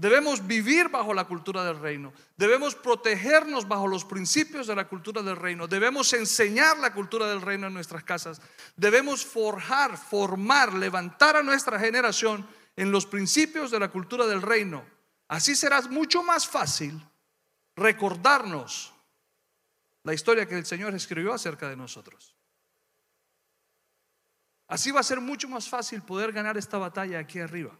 Debemos 0.00 0.46
vivir 0.46 0.88
bajo 0.88 1.12
la 1.12 1.26
cultura 1.26 1.62
del 1.62 1.78
reino. 1.78 2.14
Debemos 2.34 2.74
protegernos 2.74 3.68
bajo 3.68 3.86
los 3.86 4.06
principios 4.06 4.66
de 4.66 4.74
la 4.74 4.88
cultura 4.88 5.20
del 5.20 5.36
reino. 5.36 5.68
Debemos 5.68 6.14
enseñar 6.14 6.78
la 6.78 6.94
cultura 6.94 7.28
del 7.28 7.42
reino 7.42 7.66
en 7.66 7.74
nuestras 7.74 8.02
casas. 8.02 8.40
Debemos 8.76 9.26
forjar, 9.26 9.98
formar, 9.98 10.72
levantar 10.72 11.36
a 11.36 11.42
nuestra 11.42 11.78
generación 11.78 12.46
en 12.76 12.90
los 12.90 13.04
principios 13.04 13.70
de 13.70 13.78
la 13.78 13.90
cultura 13.90 14.26
del 14.26 14.40
reino. 14.40 14.82
Así 15.28 15.54
será 15.54 15.82
mucho 15.82 16.22
más 16.22 16.48
fácil 16.48 16.98
recordarnos 17.76 18.94
la 20.02 20.14
historia 20.14 20.46
que 20.46 20.56
el 20.56 20.64
Señor 20.64 20.94
escribió 20.94 21.34
acerca 21.34 21.68
de 21.68 21.76
nosotros. 21.76 22.34
Así 24.66 24.92
va 24.92 25.00
a 25.00 25.02
ser 25.02 25.20
mucho 25.20 25.46
más 25.46 25.68
fácil 25.68 26.00
poder 26.00 26.32
ganar 26.32 26.56
esta 26.56 26.78
batalla 26.78 27.18
aquí 27.18 27.38
arriba, 27.38 27.78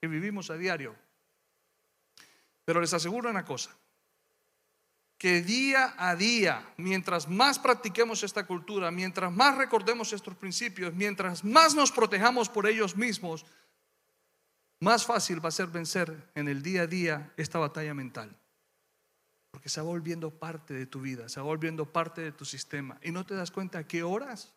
que 0.00 0.08
vivimos 0.08 0.50
a 0.50 0.56
diario. 0.56 0.96
Pero 2.68 2.82
les 2.82 2.92
aseguro 2.92 3.30
una 3.30 3.46
cosa, 3.46 3.70
que 5.16 5.40
día 5.40 5.94
a 5.96 6.14
día, 6.14 6.74
mientras 6.76 7.26
más 7.26 7.58
practiquemos 7.58 8.22
esta 8.22 8.46
cultura, 8.46 8.90
mientras 8.90 9.32
más 9.32 9.56
recordemos 9.56 10.12
estos 10.12 10.36
principios, 10.36 10.92
mientras 10.92 11.44
más 11.44 11.74
nos 11.74 11.90
protejamos 11.90 12.50
por 12.50 12.66
ellos 12.66 12.94
mismos, 12.94 13.46
más 14.80 15.06
fácil 15.06 15.42
va 15.42 15.48
a 15.48 15.52
ser 15.52 15.68
vencer 15.68 16.30
en 16.34 16.46
el 16.46 16.62
día 16.62 16.82
a 16.82 16.86
día 16.86 17.32
esta 17.38 17.58
batalla 17.58 17.94
mental. 17.94 18.36
Porque 19.50 19.70
se 19.70 19.80
va 19.80 19.86
volviendo 19.86 20.28
parte 20.30 20.74
de 20.74 20.84
tu 20.84 21.00
vida, 21.00 21.30
se 21.30 21.40
va 21.40 21.46
volviendo 21.46 21.90
parte 21.90 22.20
de 22.20 22.32
tu 22.32 22.44
sistema. 22.44 22.98
Y 23.02 23.12
no 23.12 23.24
te 23.24 23.34
das 23.34 23.50
cuenta 23.50 23.78
a 23.78 23.88
qué 23.88 24.02
horas 24.02 24.52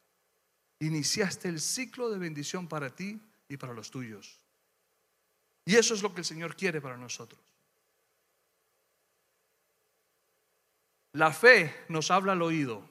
iniciaste 0.79 1.47
el 1.47 1.61
ciclo 1.61 2.09
de 2.09 2.19
bendición 2.19 2.67
para 2.67 2.93
ti 2.93 3.21
y 3.47 3.55
para 3.55 3.71
los 3.71 3.89
tuyos. 3.89 4.37
Y 5.63 5.77
eso 5.77 5.93
es 5.93 6.03
lo 6.03 6.13
que 6.13 6.19
el 6.19 6.25
Señor 6.25 6.57
quiere 6.57 6.81
para 6.81 6.97
nosotros. 6.97 7.50
La 11.13 11.33
fe 11.33 11.85
nos 11.89 12.09
habla 12.09 12.33
al 12.33 12.41
oído 12.41 12.89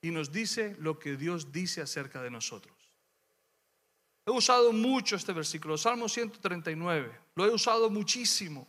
y 0.00 0.10
nos 0.10 0.32
dice 0.32 0.76
lo 0.78 0.98
que 0.98 1.16
Dios 1.16 1.52
dice 1.52 1.82
acerca 1.82 2.22
de 2.22 2.30
nosotros. 2.30 2.74
He 4.24 4.30
usado 4.30 4.72
mucho 4.72 5.16
este 5.16 5.32
versículo, 5.32 5.76
Salmo 5.78 6.08
139, 6.08 7.20
lo 7.34 7.44
he 7.44 7.50
usado 7.50 7.90
muchísimo. 7.90 8.66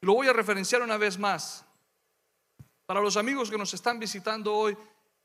Lo 0.00 0.14
voy 0.14 0.28
a 0.28 0.32
referenciar 0.32 0.82
una 0.82 0.96
vez 0.96 1.18
más. 1.18 1.64
Para 2.86 3.00
los 3.00 3.16
amigos 3.16 3.50
que 3.50 3.58
nos 3.58 3.72
están 3.74 3.98
visitando 3.98 4.54
hoy, 4.54 4.76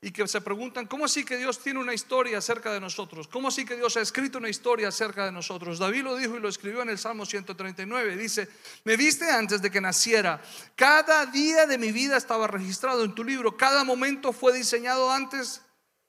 y 0.02 0.12
que 0.12 0.26
se 0.26 0.40
preguntan, 0.40 0.86
¿cómo 0.86 1.04
así 1.04 1.24
que 1.24 1.36
Dios 1.36 1.58
tiene 1.58 1.78
una 1.78 1.92
historia 1.92 2.38
acerca 2.38 2.72
de 2.72 2.80
nosotros? 2.80 3.28
¿Cómo 3.28 3.48
así 3.48 3.66
que 3.66 3.76
Dios 3.76 3.98
ha 3.98 4.00
escrito 4.00 4.38
una 4.38 4.48
historia 4.48 4.88
acerca 4.88 5.26
de 5.26 5.32
nosotros? 5.32 5.78
David 5.78 6.04
lo 6.04 6.16
dijo 6.16 6.36
y 6.36 6.40
lo 6.40 6.48
escribió 6.48 6.80
en 6.80 6.88
el 6.88 6.98
Salmo 6.98 7.26
139. 7.26 8.16
Dice, 8.16 8.48
me 8.84 8.96
viste 8.96 9.30
antes 9.30 9.60
de 9.60 9.70
que 9.70 9.80
naciera. 9.80 10.40
Cada 10.74 11.26
día 11.26 11.66
de 11.66 11.76
mi 11.76 11.92
vida 11.92 12.16
estaba 12.16 12.46
registrado 12.46 13.04
en 13.04 13.14
tu 13.14 13.22
libro. 13.22 13.58
Cada 13.58 13.84
momento 13.84 14.32
fue 14.32 14.54
diseñado 14.54 15.10
antes 15.10 15.60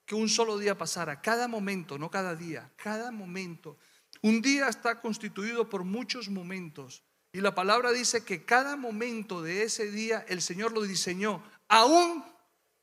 que 0.05 0.15
un 0.15 0.29
solo 0.29 0.57
día 0.57 0.77
pasara. 0.77 1.21
Cada 1.21 1.49
momento, 1.49 1.97
no 1.97 2.09
cada 2.09 2.33
día, 2.33 2.71
cada 2.77 3.11
momento. 3.11 3.77
Un 4.21 4.41
día 4.41 4.69
está 4.69 5.01
constituido 5.01 5.67
por 5.67 5.83
muchos 5.83 6.29
momentos. 6.29 7.03
Y 7.33 7.41
la 7.41 7.55
palabra 7.55 7.91
dice 7.91 8.23
que 8.23 8.45
cada 8.45 8.77
momento 8.77 9.41
de 9.41 9.63
ese 9.63 9.91
día 9.91 10.25
el 10.29 10.41
Señor 10.41 10.71
lo 10.71 10.83
diseñó, 10.83 11.43
aún 11.67 12.23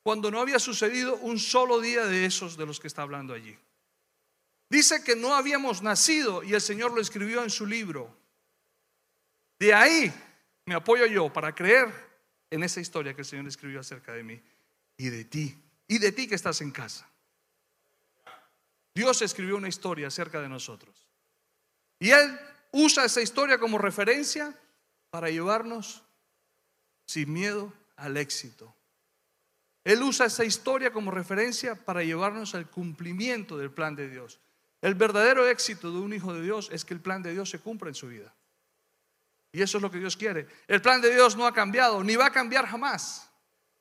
cuando 0.08 0.30
no 0.30 0.40
había 0.40 0.58
sucedido 0.58 1.16
un 1.16 1.38
solo 1.38 1.82
día 1.82 2.06
de 2.06 2.24
esos 2.24 2.56
de 2.56 2.64
los 2.64 2.80
que 2.80 2.86
está 2.86 3.02
hablando 3.02 3.34
allí. 3.34 3.54
Dice 4.70 5.04
que 5.04 5.14
no 5.14 5.34
habíamos 5.34 5.82
nacido 5.82 6.42
y 6.42 6.54
el 6.54 6.62
Señor 6.62 6.94
lo 6.94 7.02
escribió 7.02 7.42
en 7.42 7.50
su 7.50 7.66
libro. 7.66 8.16
De 9.58 9.74
ahí 9.74 10.10
me 10.64 10.74
apoyo 10.74 11.04
yo 11.04 11.30
para 11.30 11.54
creer 11.54 11.92
en 12.48 12.62
esa 12.62 12.80
historia 12.80 13.12
que 13.12 13.20
el 13.20 13.26
Señor 13.26 13.46
escribió 13.48 13.80
acerca 13.80 14.14
de 14.14 14.22
mí 14.22 14.40
y 14.96 15.10
de 15.10 15.26
ti, 15.26 15.54
y 15.86 15.98
de 15.98 16.10
ti 16.10 16.26
que 16.26 16.36
estás 16.36 16.62
en 16.62 16.70
casa. 16.70 17.06
Dios 18.94 19.20
escribió 19.20 19.58
una 19.58 19.68
historia 19.68 20.06
acerca 20.06 20.40
de 20.40 20.48
nosotros. 20.48 21.06
Y 21.98 22.12
Él 22.12 22.40
usa 22.72 23.04
esa 23.04 23.20
historia 23.20 23.58
como 23.58 23.76
referencia 23.76 24.58
para 25.10 25.28
llevarnos 25.28 26.02
sin 27.04 27.30
miedo 27.30 27.74
al 27.96 28.16
éxito, 28.16 28.74
él 29.88 30.02
usa 30.02 30.26
esa 30.26 30.44
historia 30.44 30.92
como 30.92 31.10
referencia 31.10 31.74
para 31.74 32.02
llevarnos 32.02 32.54
al 32.54 32.68
cumplimiento 32.68 33.56
del 33.56 33.70
plan 33.70 33.96
de 33.96 34.10
Dios. 34.10 34.38
El 34.82 34.94
verdadero 34.94 35.48
éxito 35.48 35.90
de 35.90 35.98
un 35.98 36.12
hijo 36.12 36.34
de 36.34 36.42
Dios 36.42 36.68
es 36.70 36.84
que 36.84 36.92
el 36.92 37.00
plan 37.00 37.22
de 37.22 37.32
Dios 37.32 37.48
se 37.48 37.58
cumpla 37.58 37.88
en 37.88 37.94
su 37.94 38.08
vida. 38.08 38.34
Y 39.50 39.62
eso 39.62 39.78
es 39.78 39.82
lo 39.82 39.90
que 39.90 39.96
Dios 39.96 40.14
quiere. 40.14 40.46
El 40.66 40.82
plan 40.82 41.00
de 41.00 41.10
Dios 41.10 41.38
no 41.38 41.46
ha 41.46 41.54
cambiado, 41.54 42.04
ni 42.04 42.16
va 42.16 42.26
a 42.26 42.30
cambiar 42.30 42.66
jamás. 42.66 43.30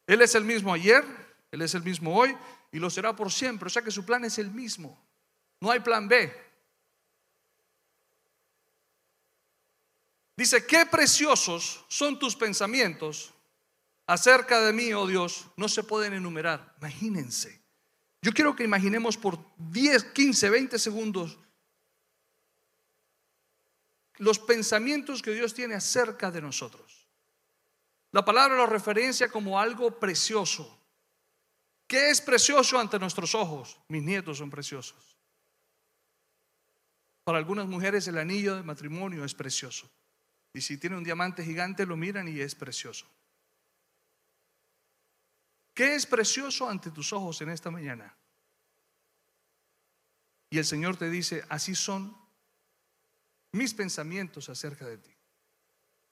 Él 0.06 0.22
es 0.22 0.34
el 0.34 0.46
mismo 0.46 0.74
ayer, 0.74 1.04
Él 1.52 1.62
es 1.62 1.76
el 1.76 1.84
mismo 1.84 2.18
hoy 2.18 2.34
y 2.72 2.80
lo 2.80 2.90
será 2.90 3.14
por 3.14 3.30
siempre. 3.30 3.68
O 3.68 3.70
sea 3.70 3.82
que 3.82 3.92
su 3.92 4.06
plan 4.06 4.24
es 4.24 4.38
el 4.38 4.50
mismo. 4.50 4.98
No 5.60 5.72
hay 5.72 5.82
plan 5.82 6.08
B. 6.08 6.34
Dice, 10.38 10.66
qué 10.66 10.86
preciosos 10.86 11.84
son 11.90 12.18
tus 12.18 12.34
pensamientos 12.34 13.34
acerca 14.08 14.62
de 14.62 14.74
mí, 14.74 14.94
oh 14.94 15.06
Dios, 15.06 15.48
no 15.58 15.70
se 15.70 15.84
pueden 15.84 16.14
enumerar. 16.14 16.76
Imagínense. 16.80 17.62
Yo 18.22 18.32
quiero 18.32 18.56
que 18.56 18.64
imaginemos 18.64 19.18
por 19.18 19.38
10, 19.58 20.06
15, 20.06 20.50
20 20.50 20.80
segundos 20.80 21.38
los 24.18 24.40
pensamientos 24.40 25.22
que 25.22 25.32
Dios 25.32 25.54
tiene 25.54 25.76
acerca 25.76 26.32
de 26.32 26.42
nosotros. 26.42 27.08
La 28.12 28.26
palabra 28.26 28.56
lo 28.56 28.66
referencia 28.66 29.30
como 29.30 29.60
algo 29.60 30.00
precioso. 30.00 30.74
¿Qué 31.86 32.10
es 32.10 32.20
precioso 32.20 32.80
ante 32.80 33.00
nuestros 33.00 33.36
ojos? 33.36 33.80
Mis 33.88 34.04
nietos 34.04 34.40
son 34.40 34.50
preciosos. 34.50 35.18
Para 37.24 37.38
algunas 37.38 37.68
mujeres 37.68 38.08
el 38.08 38.18
anillo 38.18 38.56
de 38.56 38.64
matrimonio 38.64 39.24
es 39.24 39.36
precioso. 39.36 39.90
Y 40.54 40.62
si 40.62 40.78
tiene 40.78 40.98
un 40.98 41.04
diamante 41.04 41.44
gigante, 41.44 41.86
lo 41.86 41.96
miran 41.96 42.28
y 42.28 42.40
es 42.40 42.56
precioso. 42.56 43.06
¿Qué 45.78 45.94
es 45.94 46.08
precioso 46.08 46.68
ante 46.68 46.90
tus 46.90 47.14
ojos 47.14 47.40
en 47.44 47.50
esta 47.50 47.70
mañana? 47.70 48.18
Y 50.50 50.58
el 50.58 50.66
Señor 50.66 50.98
te 50.98 51.08
dice, 51.08 51.46
así 51.50 51.76
son 51.76 52.18
mis 53.52 53.76
pensamientos 53.76 54.50
acerca 54.50 54.88
de 54.88 54.98
ti. 54.98 55.12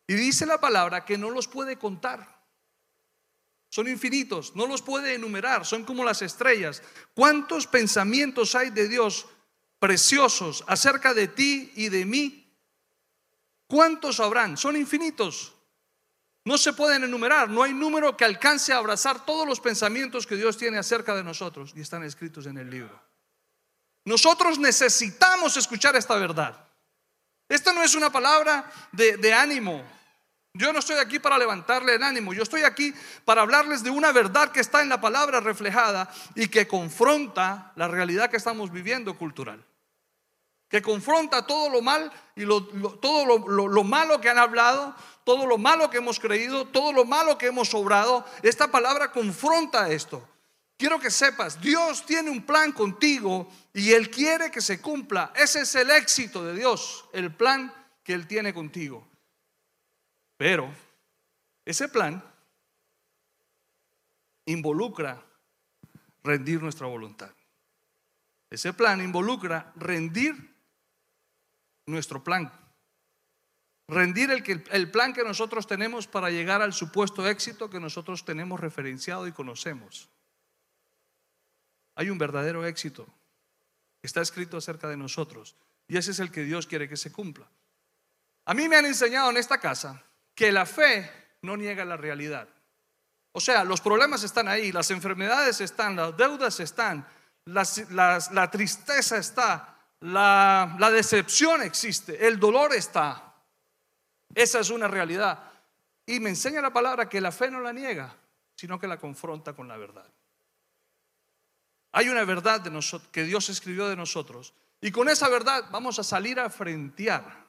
Y 0.05 0.13
dice 0.13 0.45
la 0.45 0.61
palabra 0.61 1.03
que 1.03 1.17
no 1.17 1.31
los 1.31 1.47
puede 1.47 1.79
contar. 1.79 2.45
Son 3.71 3.87
infinitos, 3.87 4.55
no 4.55 4.67
los 4.67 4.83
puede 4.83 5.15
enumerar, 5.15 5.65
son 5.65 5.83
como 5.83 6.03
las 6.03 6.21
estrellas. 6.21 6.83
¿Cuántos 7.15 7.65
pensamientos 7.65 8.53
hay 8.53 8.69
de 8.69 8.87
Dios 8.87 9.25
preciosos 9.79 10.63
acerca 10.67 11.15
de 11.15 11.27
ti 11.27 11.71
y 11.75 11.89
de 11.89 12.05
mí? 12.05 12.55
¿Cuántos 13.65 14.19
habrán? 14.19 14.57
Son 14.57 14.75
infinitos. 14.75 15.54
No 16.45 16.59
se 16.59 16.73
pueden 16.73 17.03
enumerar, 17.03 17.49
no 17.49 17.63
hay 17.63 17.73
número 17.73 18.15
que 18.15 18.23
alcance 18.23 18.71
a 18.71 18.77
abrazar 18.77 19.25
todos 19.25 19.47
los 19.47 19.59
pensamientos 19.59 20.27
que 20.27 20.35
Dios 20.35 20.55
tiene 20.57 20.77
acerca 20.77 21.15
de 21.15 21.23
nosotros 21.23 21.73
y 21.75 21.81
están 21.81 22.03
escritos 22.03 22.45
en 22.45 22.59
el 22.59 22.69
libro. 22.69 23.01
Nosotros 24.05 24.59
necesitamos 24.59 25.57
escuchar 25.57 25.95
esta 25.95 26.15
verdad. 26.15 26.55
Esta 27.49 27.73
no 27.73 27.81
es 27.81 27.95
una 27.95 28.11
palabra 28.11 28.71
de, 28.91 29.33
ánimo. 29.33 29.83
Yo 30.53 30.71
no 30.71 30.79
estoy 30.79 30.97
aquí 30.97 31.17
para 31.17 31.39
levantarle 31.39 31.95
el 31.95 32.03
ánimo, 32.03 32.31
yo 32.31 32.43
estoy 32.43 32.61
aquí 32.61 32.93
para 33.25 33.41
hablarles 33.41 33.83
de 33.83 33.89
una 33.89 34.11
verdad 34.11 34.51
que 34.51 34.61
está 34.61 34.83
en 34.83 34.89
la 34.89 35.01
palabra 35.01 35.39
reflejada 35.39 36.09
y 36.35 36.47
que 36.47 36.67
confronta 36.67 37.73
la 37.75 37.87
realidad 37.87 38.29
que 38.29 38.37
estamos 38.37 38.71
viviendo 38.71 39.17
cultural 39.17 39.65
que 40.69 40.81
confronta 40.81 41.45
todo 41.45 41.69
lo 41.69 41.81
mal 41.81 42.11
y 42.35 42.45
todo 42.45 43.25
lo, 43.25 43.83
malo 43.83 44.19
que 44.19 44.29
han 44.29 44.37
hablado, 44.37 44.95
todo 45.23 45.45
lo 45.45 45.57
malo 45.57 45.89
que 45.89 45.97
hemos 45.97 46.19
creído, 46.19 46.65
todo 46.65 46.91
lo 46.91 47.05
malo 47.05 47.37
que 47.37 47.47
hemos 47.47 47.73
obrado. 47.73 48.25
Esta 48.41 48.69
palabra 48.69 49.11
confronta 49.11 49.89
esto. 49.89 50.27
Quiero 50.77 50.99
que 50.99 51.09
sepas, 51.09 51.61
Dios 51.61 52.05
tiene 52.05 52.29
un 52.29 52.45
plan 52.45 52.73
contigo 52.73 53.49
y 53.73 53.93
Él 53.93 54.09
quiere 54.09 54.51
que 54.51 54.59
se 54.59 54.81
cumpla. 54.81 55.31
Ese 55.35 55.61
es 55.61 55.73
el 55.75 55.89
éxito 55.91 56.43
de 56.43 56.53
Dios, 56.53 57.05
el 57.13 57.33
plan 57.33 57.73
que 58.03 58.13
Él 58.13 58.27
tiene 58.27 58.53
contigo. 58.53 59.07
Pero 60.37 60.69
ese 61.63 61.87
plan 61.87 62.21
involucra 64.45 65.23
rendir 66.23 66.61
nuestra 66.61 66.87
voluntad. 66.87 67.31
Ese 68.49 68.73
plan 68.73 69.01
involucra 69.01 69.71
rendir 69.75 70.54
nuestro 71.85 72.23
plan. 72.23 72.51
Rendir 73.87 74.31
el, 74.31 74.63
el 74.71 74.91
plan 74.91 75.13
que 75.13 75.23
nosotros 75.23 75.67
tenemos 75.67 76.07
para 76.07 76.31
llegar 76.31 76.61
al 76.61 76.73
supuesto 76.73 77.27
éxito 77.27 77.69
que 77.69 77.79
nosotros 77.79 78.25
tenemos 78.25 78.59
referenciado 78.59 79.27
y 79.27 79.31
conocemos. 79.31 80.09
Hay 81.95 82.09
un 82.09 82.17
verdadero 82.17 82.65
éxito 82.65 83.05
que 84.01 84.07
está 84.07 84.21
escrito 84.21 84.57
acerca 84.57 84.89
de 84.89 84.97
nosotros 84.97 85.55
y 85.87 85.97
ese 85.97 86.11
es 86.11 86.19
el 86.19 86.31
que 86.31 86.43
Dios 86.43 86.67
quiere 86.67 86.89
que 86.89 86.97
se 86.97 87.11
cumpla. 87.11 87.47
A 88.45 88.53
mí 88.53 88.67
me 88.67 88.75
han 88.75 88.85
enseñado 88.85 89.29
en 89.29 89.37
esta 89.37 89.59
casa 89.59 90.03
que 90.33 90.51
la 90.51 90.65
fe 90.65 91.09
no 91.41 91.55
niega 91.55 91.85
la 91.85 91.97
realidad. 91.97 92.47
O 93.31 93.39
sea, 93.39 93.63
los 93.63 93.81
problemas 93.81 94.23
están 94.23 94.47
ahí, 94.47 94.71
las 94.71 94.91
enfermedades 94.91 95.61
están, 95.61 95.95
las 95.95 96.15
deudas 96.15 96.59
están, 96.59 97.07
la 97.45 98.49
tristeza 98.51 99.17
está, 99.17 99.74
la, 100.01 100.91
decepción 100.91 101.61
existe, 101.61 102.27
el 102.27 102.39
dolor 102.39 102.73
está. 102.73 103.33
Esa 104.33 104.59
es 104.59 104.69
una 104.69 104.87
realidad. 104.87 105.51
Y 106.05 106.19
me 106.19 106.29
enseña 106.29 106.61
la 106.61 106.73
palabra 106.73 107.09
que 107.09 107.21
la 107.21 107.31
fe 107.31 107.49
no 107.49 107.59
la 107.59 107.73
niega, 107.73 108.15
sino 108.55 108.79
que 108.79 108.87
la 108.87 108.99
confronta 108.99 109.53
con 109.53 109.67
la 109.67 109.77
verdad. 109.77 110.07
Hay 111.93 112.09
una 112.09 112.25
verdad 112.25 112.61
que 113.11 113.23
Dios 113.23 113.49
escribió 113.49 113.87
de 113.87 113.95
nosotros. 113.95 114.53
Y 114.81 114.91
con 114.91 115.09
esa 115.09 115.29
verdad 115.29 115.65
vamos 115.71 115.97
a 115.97 116.03
salir 116.03 116.39
a 116.39 116.49
frentear. 116.49 117.45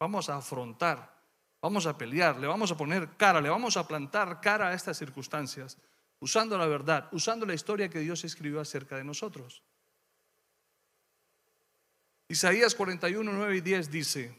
Vamos 0.00 0.28
a 0.28 0.36
afrontar. 0.36 1.16
Vamos 1.62 1.86
a 1.86 1.96
pelear. 1.96 2.36
Le 2.36 2.46
vamos 2.46 2.70
a 2.72 2.76
poner 2.76 3.16
cara. 3.16 3.40
Le 3.40 3.48
vamos 3.48 3.76
a 3.76 3.86
plantar 3.86 4.40
cara 4.40 4.68
a 4.68 4.74
estas 4.74 4.98
circunstancias. 4.98 5.78
Usando 6.18 6.58
la 6.58 6.66
verdad. 6.66 7.08
Usando 7.12 7.46
la 7.46 7.54
historia 7.54 7.88
que 7.88 8.00
Dios 8.00 8.24
escribió 8.24 8.60
acerca 8.60 8.96
de 8.96 9.04
nosotros. 9.04 9.62
Isaías 12.28 12.74
41, 12.74 13.32
9 13.32 13.56
y 13.56 13.60
10 13.62 13.90
dice, 13.90 14.38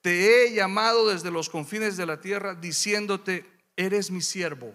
te 0.00 0.46
he 0.46 0.54
llamado 0.54 1.08
desde 1.08 1.30
los 1.30 1.48
confines 1.48 1.96
de 1.96 2.06
la 2.06 2.20
tierra 2.20 2.54
diciéndote, 2.54 3.48
eres 3.76 4.10
mi 4.10 4.20
siervo. 4.20 4.74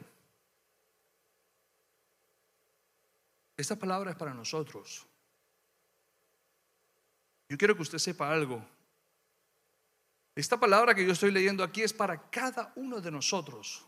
Esta 3.57 3.75
palabra 3.77 4.11
es 4.11 4.17
para 4.17 4.33
nosotros. 4.33 5.05
Yo 7.49 7.57
quiero 7.57 7.75
que 7.75 7.83
usted 7.83 7.99
sepa 7.99 8.31
algo. 8.31 8.65
Esta 10.35 10.59
palabra 10.59 10.95
que 10.95 11.05
yo 11.05 11.11
estoy 11.11 11.31
leyendo 11.31 11.63
aquí 11.63 11.83
es 11.83 11.93
para 11.93 12.29
cada 12.29 12.73
uno 12.75 12.99
de 12.99 13.11
nosotros. 13.11 13.85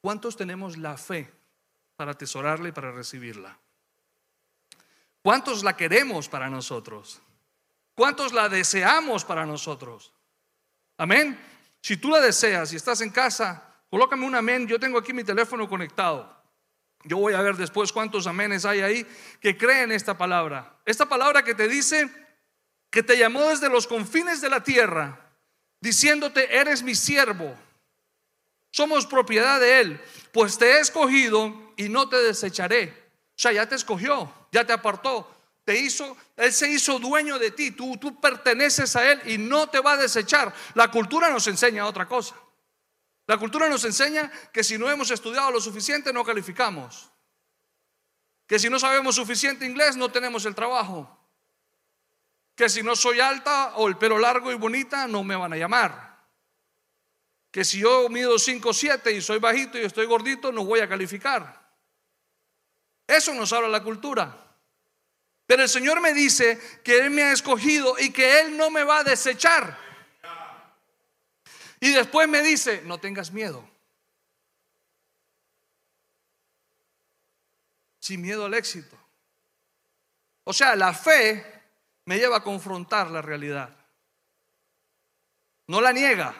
¿Cuántos 0.00 0.36
tenemos 0.36 0.76
la 0.76 0.96
fe 0.96 1.32
para 1.96 2.12
atesorarla 2.12 2.68
y 2.68 2.72
para 2.72 2.92
recibirla? 2.92 3.58
¿Cuántos 5.24 5.64
la 5.64 5.74
queremos 5.74 6.28
para 6.28 6.50
nosotros? 6.50 7.18
¿Cuántos 7.94 8.34
la 8.34 8.50
deseamos 8.50 9.24
para 9.24 9.46
nosotros? 9.46 10.12
Amén. 10.98 11.40
Si 11.80 11.96
tú 11.96 12.10
la 12.10 12.20
deseas 12.20 12.74
y 12.74 12.76
estás 12.76 13.00
en 13.00 13.08
casa, 13.08 13.74
colócame 13.88 14.26
un 14.26 14.34
amén. 14.34 14.68
Yo 14.68 14.78
tengo 14.78 14.98
aquí 14.98 15.14
mi 15.14 15.24
teléfono 15.24 15.66
conectado. 15.66 16.30
Yo 17.04 17.16
voy 17.16 17.32
a 17.32 17.40
ver 17.40 17.56
después 17.56 17.90
cuántos 17.90 18.26
amenes 18.26 18.66
hay 18.66 18.82
ahí 18.82 19.06
que 19.40 19.56
creen 19.56 19.92
esta 19.92 20.18
palabra. 20.18 20.76
Esta 20.84 21.08
palabra 21.08 21.42
que 21.42 21.54
te 21.54 21.68
dice 21.68 22.10
que 22.90 23.02
te 23.02 23.16
llamó 23.16 23.48
desde 23.48 23.70
los 23.70 23.86
confines 23.86 24.42
de 24.42 24.50
la 24.50 24.62
tierra, 24.62 25.32
diciéndote, 25.80 26.54
eres 26.54 26.82
mi 26.82 26.94
siervo. 26.94 27.56
Somos 28.72 29.06
propiedad 29.06 29.58
de 29.58 29.80
Él, 29.80 30.04
pues 30.32 30.58
te 30.58 30.66
he 30.72 30.80
escogido 30.80 31.72
y 31.78 31.88
no 31.88 32.10
te 32.10 32.16
desecharé. 32.18 33.04
O 33.30 33.38
sea, 33.40 33.52
ya 33.52 33.66
te 33.66 33.74
escogió, 33.74 34.30
ya 34.54 34.64
te 34.64 34.72
apartó, 34.72 35.28
te 35.64 35.76
hizo, 35.76 36.16
Él 36.36 36.52
se 36.52 36.68
hizo 36.68 37.00
dueño 37.00 37.40
de 37.40 37.50
ti, 37.50 37.72
tú, 37.72 37.96
tú 37.96 38.20
perteneces 38.20 38.94
a 38.94 39.10
Él 39.10 39.20
y 39.26 39.36
no 39.36 39.68
te 39.68 39.80
va 39.80 39.94
a 39.94 39.96
desechar. 39.96 40.54
La 40.74 40.92
cultura 40.92 41.28
nos 41.28 41.48
enseña 41.48 41.86
otra 41.86 42.06
cosa. 42.06 42.36
La 43.26 43.36
cultura 43.36 43.68
nos 43.68 43.84
enseña 43.84 44.30
que 44.52 44.62
si 44.62 44.78
no 44.78 44.88
hemos 44.88 45.10
estudiado 45.10 45.50
lo 45.50 45.60
suficiente 45.60 46.12
no 46.12 46.24
calificamos. 46.24 47.10
Que 48.46 48.60
si 48.60 48.70
no 48.70 48.78
sabemos 48.78 49.16
suficiente 49.16 49.66
inglés 49.66 49.96
no 49.96 50.08
tenemos 50.12 50.44
el 50.44 50.54
trabajo. 50.54 51.18
Que 52.54 52.68
si 52.68 52.84
no 52.84 52.94
soy 52.94 53.18
alta 53.18 53.72
o 53.74 53.88
el 53.88 53.96
pelo 53.96 54.18
largo 54.18 54.52
y 54.52 54.54
bonita 54.54 55.08
no 55.08 55.24
me 55.24 55.34
van 55.34 55.52
a 55.52 55.56
llamar. 55.56 56.28
Que 57.50 57.64
si 57.64 57.80
yo 57.80 58.08
mido 58.08 58.38
5 58.38 58.68
o 58.68 58.72
7 58.72 59.10
y 59.10 59.20
soy 59.20 59.38
bajito 59.38 59.78
y 59.78 59.82
estoy 59.82 60.06
gordito 60.06 60.52
no 60.52 60.64
voy 60.64 60.78
a 60.78 60.88
calificar. 60.88 61.64
Eso 63.06 63.34
nos 63.34 63.52
habla 63.52 63.68
la 63.68 63.82
cultura. 63.82 64.43
Pero 65.46 65.62
el 65.62 65.68
Señor 65.68 66.00
me 66.00 66.14
dice 66.14 66.58
que 66.82 66.98
Él 66.98 67.10
me 67.10 67.22
ha 67.22 67.32
escogido 67.32 67.96
y 67.98 68.10
que 68.10 68.40
Él 68.40 68.56
no 68.56 68.70
me 68.70 68.82
va 68.82 68.98
a 68.98 69.04
desechar. 69.04 69.78
Y 71.80 71.92
después 71.92 72.28
me 72.28 72.42
dice, 72.42 72.82
no 72.84 72.98
tengas 72.98 73.30
miedo. 73.30 73.68
Sin 78.00 78.22
miedo 78.22 78.46
al 78.46 78.54
éxito. 78.54 78.96
O 80.44 80.52
sea, 80.52 80.76
la 80.76 80.92
fe 80.92 81.62
me 82.04 82.18
lleva 82.18 82.38
a 82.38 82.42
confrontar 82.42 83.10
la 83.10 83.22
realidad. 83.22 83.74
No 85.66 85.80
la 85.80 85.92
niega. 85.92 86.34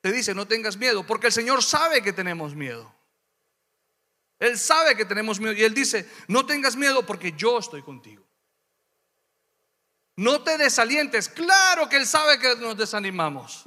Te 0.00 0.12
dice, 0.12 0.34
no 0.34 0.46
tengas 0.46 0.76
miedo, 0.76 1.04
porque 1.04 1.28
el 1.28 1.32
Señor 1.32 1.62
sabe 1.62 2.02
que 2.02 2.12
tenemos 2.12 2.54
miedo. 2.54 2.93
Él 4.44 4.58
sabe 4.58 4.94
que 4.94 5.04
tenemos 5.04 5.40
miedo 5.40 5.54
y 5.54 5.62
Él 5.62 5.72
dice, 5.72 6.08
no 6.28 6.44
tengas 6.44 6.76
miedo 6.76 7.06
porque 7.06 7.32
yo 7.32 7.58
estoy 7.58 7.82
contigo. 7.82 8.24
No 10.16 10.42
te 10.42 10.58
desalientes. 10.58 11.28
Claro 11.28 11.88
que 11.88 11.96
Él 11.96 12.06
sabe 12.06 12.38
que 12.38 12.54
nos 12.56 12.76
desanimamos. 12.76 13.64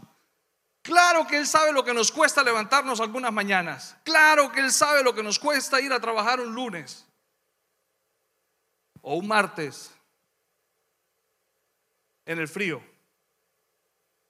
Claro 0.83 1.25
que 1.25 1.37
Él 1.37 1.47
sabe 1.47 1.73
lo 1.73 1.83
que 1.83 1.93
nos 1.93 2.11
cuesta 2.11 2.43
levantarnos 2.43 3.01
algunas 3.01 3.33
mañanas. 3.33 3.97
Claro 4.03 4.51
que 4.51 4.59
Él 4.59 4.71
sabe 4.71 5.03
lo 5.03 5.15
que 5.15 5.23
nos 5.23 5.39
cuesta 5.39 5.81
ir 5.81 5.91
a 5.91 5.99
trabajar 5.99 6.39
un 6.39 6.53
lunes 6.53 7.05
o 9.01 9.15
un 9.15 9.27
martes 9.27 9.91
en 12.25 12.37
el 12.37 12.47
frío. 12.47 12.83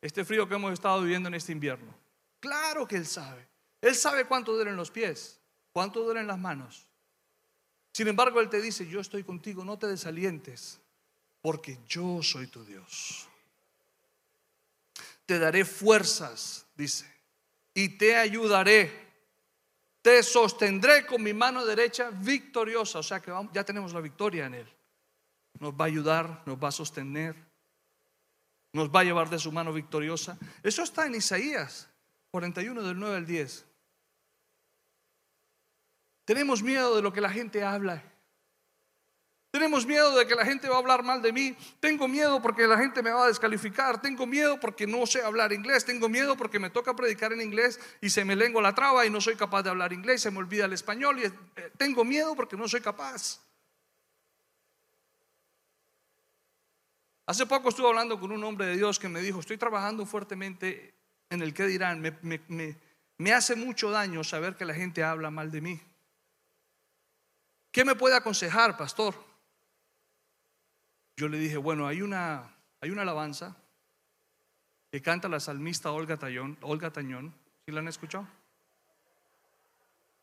Este 0.01 0.23
frío 0.23 0.47
que 0.47 0.55
hemos 0.55 0.71
estado 0.71 1.01
viviendo 1.01 1.27
en 1.27 1.35
este 1.35 1.51
invierno. 1.51 1.93
Claro 2.39 2.87
que 2.87 2.95
Él 2.95 3.05
sabe. 3.05 3.47
Él 3.81 3.95
sabe 3.95 4.25
cuánto 4.25 4.53
duelen 4.53 4.77
los 4.77 4.89
pies. 4.89 5.36
¿Cuánto 5.77 6.03
duelen 6.03 6.25
las 6.25 6.39
manos? 6.39 6.87
Sin 7.93 8.07
embargo, 8.07 8.41
Él 8.41 8.49
te 8.49 8.59
dice, 8.59 8.87
yo 8.87 8.99
estoy 8.99 9.23
contigo, 9.23 9.63
no 9.63 9.77
te 9.77 9.85
desalientes, 9.85 10.81
porque 11.39 11.77
yo 11.87 12.23
soy 12.23 12.47
tu 12.47 12.65
Dios. 12.65 13.29
te 15.27 15.37
daré 15.37 15.65
fuerzas, 15.65 16.65
dice, 16.75 17.05
y 17.75 17.89
te 17.89 18.15
ayudaré. 18.15 18.91
Te 20.01 20.23
sostendré 20.23 21.05
con 21.05 21.21
mi 21.21 21.35
mano 21.35 21.63
derecha 21.63 22.09
victoriosa. 22.09 22.97
O 22.97 23.03
sea 23.03 23.21
que 23.21 23.31
ya 23.53 23.63
tenemos 23.63 23.93
la 23.93 24.01
victoria 24.01 24.47
en 24.47 24.55
Él. 24.55 24.73
Nos 25.59 25.73
va 25.73 25.85
a 25.85 25.89
ayudar, 25.89 26.41
nos 26.47 26.57
va 26.57 26.69
a 26.69 26.71
sostener, 26.71 27.35
nos 28.73 28.89
va 28.89 29.01
a 29.01 29.03
llevar 29.03 29.29
de 29.29 29.37
su 29.37 29.51
mano 29.51 29.71
victoriosa. 29.71 30.39
Eso 30.63 30.81
está 30.81 31.05
en 31.05 31.13
Isaías 31.13 31.87
41 32.31 32.81
del 32.81 32.97
9 32.97 33.17
al 33.17 33.27
10. 33.27 33.66
Tenemos 36.27 36.61
miedo 36.61 36.93
de 36.93 37.01
lo 37.01 37.13
que 37.13 37.21
la 37.21 37.29
gente 37.29 37.63
habla. 37.63 38.03
Tenemos 39.49 39.85
miedo 39.85 40.13
de 40.17 40.27
que 40.27 40.35
la 40.35 40.43
gente 40.43 40.67
va 40.67 40.75
a 40.75 40.79
hablar 40.79 41.01
mal 41.01 41.21
de 41.21 41.31
mí. 41.31 41.55
Tengo 41.79 42.05
miedo 42.05 42.41
porque 42.41 42.67
la 42.67 42.77
gente 42.77 43.01
me 43.01 43.11
va 43.11 43.23
a 43.23 43.27
descalificar. 43.27 44.01
Tengo 44.01 44.27
miedo 44.27 44.59
porque 44.59 44.85
no 44.85 45.05
sé 45.05 45.21
hablar 45.21 45.53
inglés. 45.53 45.85
Tengo 45.85 46.09
miedo 46.09 46.35
porque 46.35 46.59
me 46.59 46.69
toca 46.69 46.93
predicar 46.97 47.31
en 47.31 47.39
inglés 47.39 47.79
y 48.01 48.09
se 48.09 48.25
me 48.25 48.35
lengua 48.35 48.61
la 48.61 48.75
traba 48.75 49.05
y 49.05 49.09
no 49.09 49.21
soy 49.21 49.37
capaz 49.37 49.63
de 49.63 49.69
hablar 49.69 49.93
inglés. 49.93 50.21
Se 50.21 50.29
me 50.29 50.39
olvida 50.39 50.65
el 50.65 50.73
español. 50.73 51.17
Y 51.17 51.27
eh, 51.27 51.31
tengo 51.77 52.03
miedo 52.03 52.35
porque 52.35 52.57
no 52.57 52.67
soy 52.67 52.81
capaz. 52.81 53.39
Hace 57.25 57.45
poco 57.45 57.69
estuve 57.69 57.87
hablando 57.87 58.19
con 58.19 58.33
un 58.33 58.43
hombre 58.43 58.65
de 58.65 58.75
Dios 58.75 58.99
que 58.99 59.07
me 59.07 59.21
dijo, 59.21 59.39
estoy 59.39 59.57
trabajando 59.57 60.05
fuertemente 60.05 60.93
en 61.29 61.41
el 61.41 61.53
que 61.53 61.67
dirán, 61.67 62.01
me, 62.01 62.75
me 63.17 63.33
hace 63.33 63.55
mucho 63.55 63.91
daño 63.91 64.25
saber 64.25 64.57
que 64.57 64.65
la 64.65 64.73
gente 64.73 65.05
habla 65.05 65.31
mal 65.31 65.51
de 65.51 65.61
mí. 65.61 65.81
¿Qué 67.77 67.85
me 67.85 67.93
puede 67.93 68.15
aconsejar, 68.15 68.75
pastor? 68.75 69.13
Yo 71.15 71.27
le 71.27 71.37
dije, 71.37 71.57
bueno, 71.57 71.85
hay 71.85 72.01
una, 72.01 72.57
hay 72.81 72.89
una 72.89 73.03
alabanza 73.03 73.55
que 74.89 74.99
canta 74.99 75.29
la 75.29 75.39
salmista 75.39 75.91
Olga, 75.91 76.17
Tañón, 76.17 76.57
Olga 76.61 76.89
Tañón. 76.89 77.35
¿Sí 77.63 77.71
la 77.71 77.81
han 77.81 77.87
escuchado? 77.87 78.27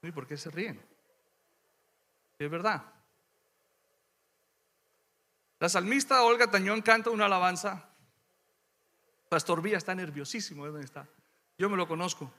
¿Y 0.02 0.10
por 0.10 0.26
qué 0.26 0.36
se 0.36 0.50
ríen? 0.50 0.84
Es 2.40 2.50
verdad. 2.50 2.82
La 5.60 5.68
salmista 5.68 6.24
Olga 6.24 6.50
Tañón 6.50 6.82
canta 6.82 7.10
una 7.10 7.26
alabanza. 7.26 7.88
Pastor 9.28 9.62
Villa 9.62 9.78
está 9.78 9.94
nerviosísimo. 9.94 10.66
¿Dónde 10.66 10.84
está? 10.84 11.06
Yo 11.56 11.70
me 11.70 11.76
lo 11.76 11.86
conozco. 11.86 12.32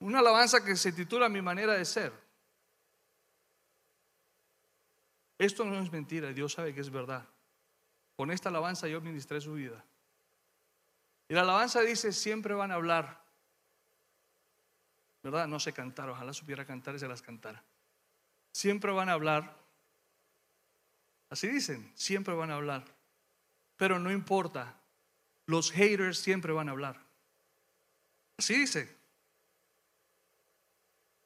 Una 0.00 0.20
alabanza 0.20 0.64
que 0.64 0.76
se 0.76 0.92
titula 0.92 1.28
Mi 1.28 1.42
manera 1.42 1.74
de 1.74 1.84
ser. 1.84 2.12
Esto 5.38 5.64
no 5.64 5.78
es 5.80 5.90
mentira, 5.90 6.32
Dios 6.32 6.52
sabe 6.52 6.74
que 6.74 6.80
es 6.80 6.90
verdad. 6.90 7.26
Con 8.16 8.30
esta 8.30 8.48
alabanza 8.48 8.88
yo 8.88 9.00
ministré 9.00 9.40
su 9.40 9.54
vida. 9.54 9.82
Y 11.28 11.34
la 11.34 11.42
alabanza 11.42 11.80
dice, 11.80 12.12
siempre 12.12 12.54
van 12.54 12.72
a 12.72 12.74
hablar. 12.74 13.22
¿Verdad? 15.22 15.46
No 15.46 15.60
sé 15.60 15.72
cantar, 15.72 16.08
ojalá 16.08 16.32
supiera 16.32 16.66
cantar 16.66 16.94
y 16.94 16.98
se 16.98 17.08
las 17.08 17.22
cantara. 17.22 17.62
Siempre 18.52 18.92
van 18.92 19.08
a 19.08 19.12
hablar. 19.12 19.56
Así 21.28 21.46
dicen, 21.46 21.92
siempre 21.94 22.34
van 22.34 22.50
a 22.50 22.56
hablar. 22.56 22.84
Pero 23.76 23.98
no 23.98 24.10
importa, 24.10 24.78
los 25.46 25.70
haters 25.72 26.18
siempre 26.18 26.52
van 26.52 26.68
a 26.68 26.72
hablar. 26.72 27.00
Así 28.36 28.58
dice. 28.58 28.99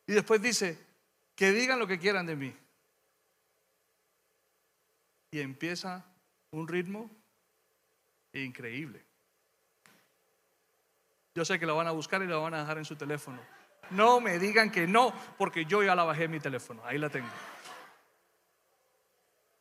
Y 0.06 0.12
después 0.12 0.40
dice, 0.40 0.78
que 1.34 1.52
digan 1.52 1.78
lo 1.78 1.86
que 1.86 1.98
quieran 1.98 2.26
de 2.26 2.36
mí. 2.36 2.56
Y 5.30 5.40
empieza 5.40 6.04
un 6.50 6.68
ritmo 6.68 7.10
increíble. 8.32 9.04
Yo 11.34 11.44
sé 11.44 11.58
que 11.58 11.66
la 11.66 11.72
van 11.72 11.88
a 11.88 11.90
buscar 11.90 12.22
y 12.22 12.26
la 12.26 12.36
van 12.36 12.54
a 12.54 12.60
dejar 12.60 12.78
en 12.78 12.84
su 12.84 12.94
teléfono. 12.94 13.40
No 13.90 14.20
me 14.20 14.38
digan 14.38 14.70
que 14.70 14.86
no, 14.86 15.12
porque 15.36 15.64
yo 15.64 15.82
ya 15.82 15.94
la 15.94 16.04
bajé 16.04 16.24
en 16.24 16.30
mi 16.30 16.40
teléfono. 16.40 16.84
Ahí 16.84 16.98
la 16.98 17.10
tengo. 17.10 17.28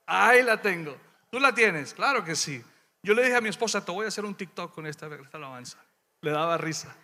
Ahí 0.06 0.44
la 0.44 0.62
tengo. 0.62 0.96
¿Tú 1.32 1.40
la 1.40 1.54
tienes? 1.54 1.94
Claro 1.94 2.24
que 2.24 2.36
sí. 2.36 2.64
Yo 3.02 3.14
le 3.14 3.24
dije 3.24 3.36
a 3.36 3.42
mi 3.42 3.50
esposa, 3.50 3.84
te 3.84 3.92
voy 3.92 4.06
a 4.06 4.10
hacer 4.10 4.24
un 4.24 4.36
TikTok 4.36 4.74
con 4.74 4.86
esta, 4.86 5.08
esta 5.16 5.38
alabanza. 5.38 5.84
Le 6.22 6.32
daba 6.32 6.58
risa. 6.58 6.96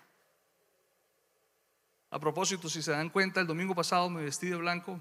A 2.11 2.19
propósito, 2.19 2.69
si 2.69 2.81
se 2.81 2.91
dan 2.91 3.09
cuenta, 3.09 3.39
el 3.39 3.47
domingo 3.47 3.75
pasado 3.75 4.09
me 4.09 4.23
vestí 4.23 4.47
de 4.47 4.55
blanco. 4.55 4.99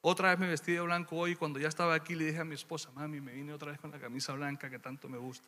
Otra 0.00 0.30
vez 0.30 0.38
me 0.38 0.48
vestí 0.48 0.72
de 0.72 0.80
blanco 0.80 1.16
hoy. 1.16 1.36
Cuando 1.36 1.58
ya 1.58 1.68
estaba 1.68 1.94
aquí, 1.94 2.14
le 2.14 2.24
dije 2.24 2.40
a 2.40 2.44
mi 2.44 2.54
esposa, 2.54 2.90
mami, 2.92 3.20
me 3.20 3.32
vine 3.32 3.52
otra 3.52 3.70
vez 3.70 3.80
con 3.80 3.90
la 3.90 3.98
camisa 3.98 4.32
blanca 4.32 4.68
que 4.68 4.78
tanto 4.78 5.08
me 5.08 5.18
gusta. 5.18 5.46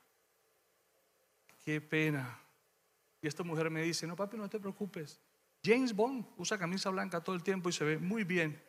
Qué 1.64 1.80
pena. 1.80 2.38
Y 3.20 3.26
esta 3.26 3.42
mujer 3.42 3.70
me 3.70 3.82
dice, 3.82 4.06
no, 4.06 4.14
papi, 4.14 4.36
no 4.36 4.48
te 4.48 4.60
preocupes. 4.60 5.20
James 5.64 5.94
Bond 5.94 6.24
usa 6.36 6.56
camisa 6.56 6.90
blanca 6.90 7.20
todo 7.20 7.34
el 7.34 7.42
tiempo 7.42 7.68
y 7.68 7.72
se 7.72 7.84
ve 7.84 7.98
muy 7.98 8.22
bien. 8.22 8.62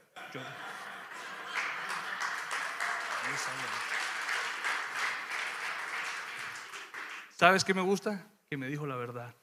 ¿Sabes 7.36 7.64
qué 7.64 7.74
me 7.74 7.82
gusta? 7.82 8.28
Que 8.50 8.58
me 8.58 8.68
dijo 8.68 8.86
la 8.86 8.96
verdad. 8.96 9.34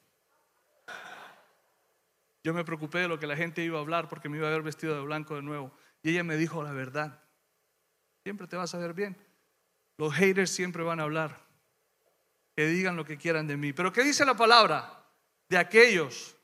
Yo 2.47 2.55
me 2.55 2.65
preocupé 2.65 3.01
de 3.01 3.09
lo 3.09 3.19
que 3.19 3.27
la 3.27 3.35
gente 3.35 3.65
iba 3.65 3.77
a 3.77 3.81
hablar 3.81 4.09
porque 4.09 4.29
me 4.29 4.37
iba 4.37 4.47
a 4.47 4.53
ver 4.53 4.63
vestido 4.63 4.95
de 4.95 5.01
blanco 5.03 5.35
de 5.35 5.43
nuevo. 5.43 5.73
Y 6.01 6.11
ella 6.11 6.23
me 6.23 6.37
dijo 6.37 6.63
la 6.63 6.71
verdad. 6.71 7.21
Siempre 8.23 8.47
te 8.47 8.55
vas 8.55 8.73
a 8.73 8.79
ver 8.79 8.95
bien. 8.95 9.17
Los 9.99 10.15
haters 10.15 10.53
siempre 10.53 10.85
van 10.85 11.01
a 11.01 11.03
hablar. 11.03 11.45
Que 12.55 12.69
digan 12.69 12.95
lo 12.95 13.05
que 13.05 13.17
quieran 13.19 13.49
de 13.49 13.57
mí. 13.57 13.73
Pero 13.73 13.93
¿qué 13.93 14.05
dice 14.05 14.25
la 14.25 14.37
palabra? 14.37 15.11
De 15.49 15.59
aquellos 15.59 16.37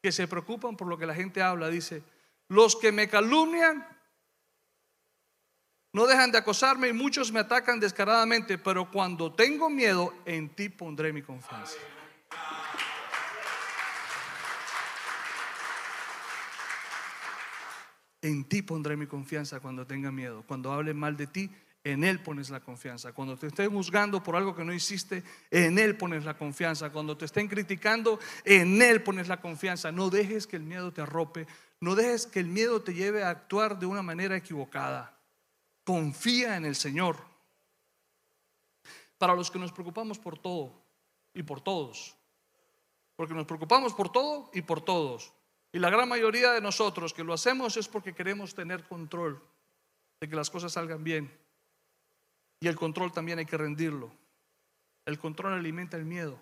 que 0.00 0.12
se 0.12 0.28
preocupan 0.28 0.76
por 0.76 0.86
lo 0.86 0.96
que 0.96 1.04
la 1.04 1.16
gente 1.16 1.42
habla. 1.42 1.68
Dice, 1.68 2.04
los 2.46 2.76
que 2.76 2.92
me 2.92 3.08
calumnian 3.08 3.84
no 5.92 6.06
dejan 6.06 6.30
de 6.30 6.38
acosarme 6.38 6.90
y 6.90 6.92
muchos 6.92 7.32
me 7.32 7.40
atacan 7.40 7.80
descaradamente. 7.80 8.56
Pero 8.56 8.88
cuando 8.88 9.34
tengo 9.34 9.68
miedo, 9.68 10.14
en 10.26 10.54
ti 10.54 10.68
pondré 10.68 11.12
mi 11.12 11.22
confianza. 11.22 11.76
En 18.22 18.44
ti 18.44 18.62
pondré 18.62 18.96
mi 18.96 19.06
confianza 19.06 19.60
cuando 19.60 19.86
tenga 19.86 20.10
miedo. 20.10 20.44
Cuando 20.46 20.72
hable 20.72 20.92
mal 20.92 21.16
de 21.16 21.26
ti, 21.26 21.50
en 21.82 22.04
Él 22.04 22.20
pones 22.20 22.50
la 22.50 22.60
confianza. 22.60 23.12
Cuando 23.12 23.36
te 23.36 23.46
estén 23.46 23.70
juzgando 23.70 24.22
por 24.22 24.36
algo 24.36 24.54
que 24.54 24.64
no 24.64 24.72
hiciste, 24.72 25.22
en 25.50 25.78
Él 25.78 25.96
pones 25.96 26.24
la 26.24 26.36
confianza. 26.36 26.90
Cuando 26.90 27.16
te 27.16 27.24
estén 27.24 27.48
criticando, 27.48 28.18
en 28.44 28.82
Él 28.82 29.02
pones 29.02 29.28
la 29.28 29.40
confianza. 29.40 29.90
No 29.90 30.10
dejes 30.10 30.46
que 30.46 30.56
el 30.56 30.62
miedo 30.62 30.92
te 30.92 31.00
arrope. 31.00 31.46
No 31.80 31.94
dejes 31.94 32.26
que 32.26 32.40
el 32.40 32.46
miedo 32.46 32.82
te 32.82 32.92
lleve 32.92 33.22
a 33.24 33.30
actuar 33.30 33.78
de 33.78 33.86
una 33.86 34.02
manera 34.02 34.36
equivocada. 34.36 35.18
Confía 35.84 36.56
en 36.56 36.66
el 36.66 36.76
Señor. 36.76 37.16
Para 39.16 39.34
los 39.34 39.50
que 39.50 39.58
nos 39.58 39.72
preocupamos 39.72 40.18
por 40.18 40.38
todo 40.38 40.82
y 41.32 41.42
por 41.42 41.62
todos. 41.62 42.14
Porque 43.16 43.34
nos 43.34 43.46
preocupamos 43.46 43.94
por 43.94 44.12
todo 44.12 44.50
y 44.52 44.60
por 44.60 44.82
todos. 44.82 45.32
Y 45.72 45.78
la 45.78 45.90
gran 45.90 46.08
mayoría 46.08 46.52
de 46.52 46.60
nosotros 46.60 47.14
que 47.14 47.24
lo 47.24 47.32
hacemos 47.32 47.76
es 47.76 47.86
porque 47.86 48.14
queremos 48.14 48.54
tener 48.54 48.84
control 48.84 49.40
de 50.20 50.28
que 50.28 50.36
las 50.36 50.50
cosas 50.50 50.72
salgan 50.72 51.04
bien. 51.04 51.30
Y 52.60 52.68
el 52.68 52.76
control 52.76 53.12
también 53.12 53.38
hay 53.38 53.46
que 53.46 53.56
rendirlo. 53.56 54.10
El 55.06 55.18
control 55.18 55.54
alimenta 55.54 55.96
el 55.96 56.04
miedo. 56.04 56.38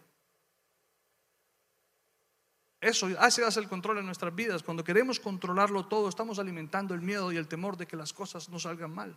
Eso 2.81 3.09
hace, 3.19 3.43
el 3.61 3.69
control 3.69 3.99
en 3.99 4.07
nuestras 4.07 4.35
vidas. 4.35 4.63
Cuando 4.63 4.85
queremos 4.85 5.19
controlarlo 5.19 5.87
todo, 5.87 6.09
estamos 6.09 6.39
alimentando 6.39 6.95
el 6.95 7.01
miedo 7.01 7.33
y 7.33 7.37
el 7.37 7.49
temor 7.49 7.77
de 7.77 7.87
que 7.87 7.97
las 7.97 8.13
cosas 8.13 8.49
no 8.49 8.59
salgan 8.59 8.95
mal. 8.95 9.17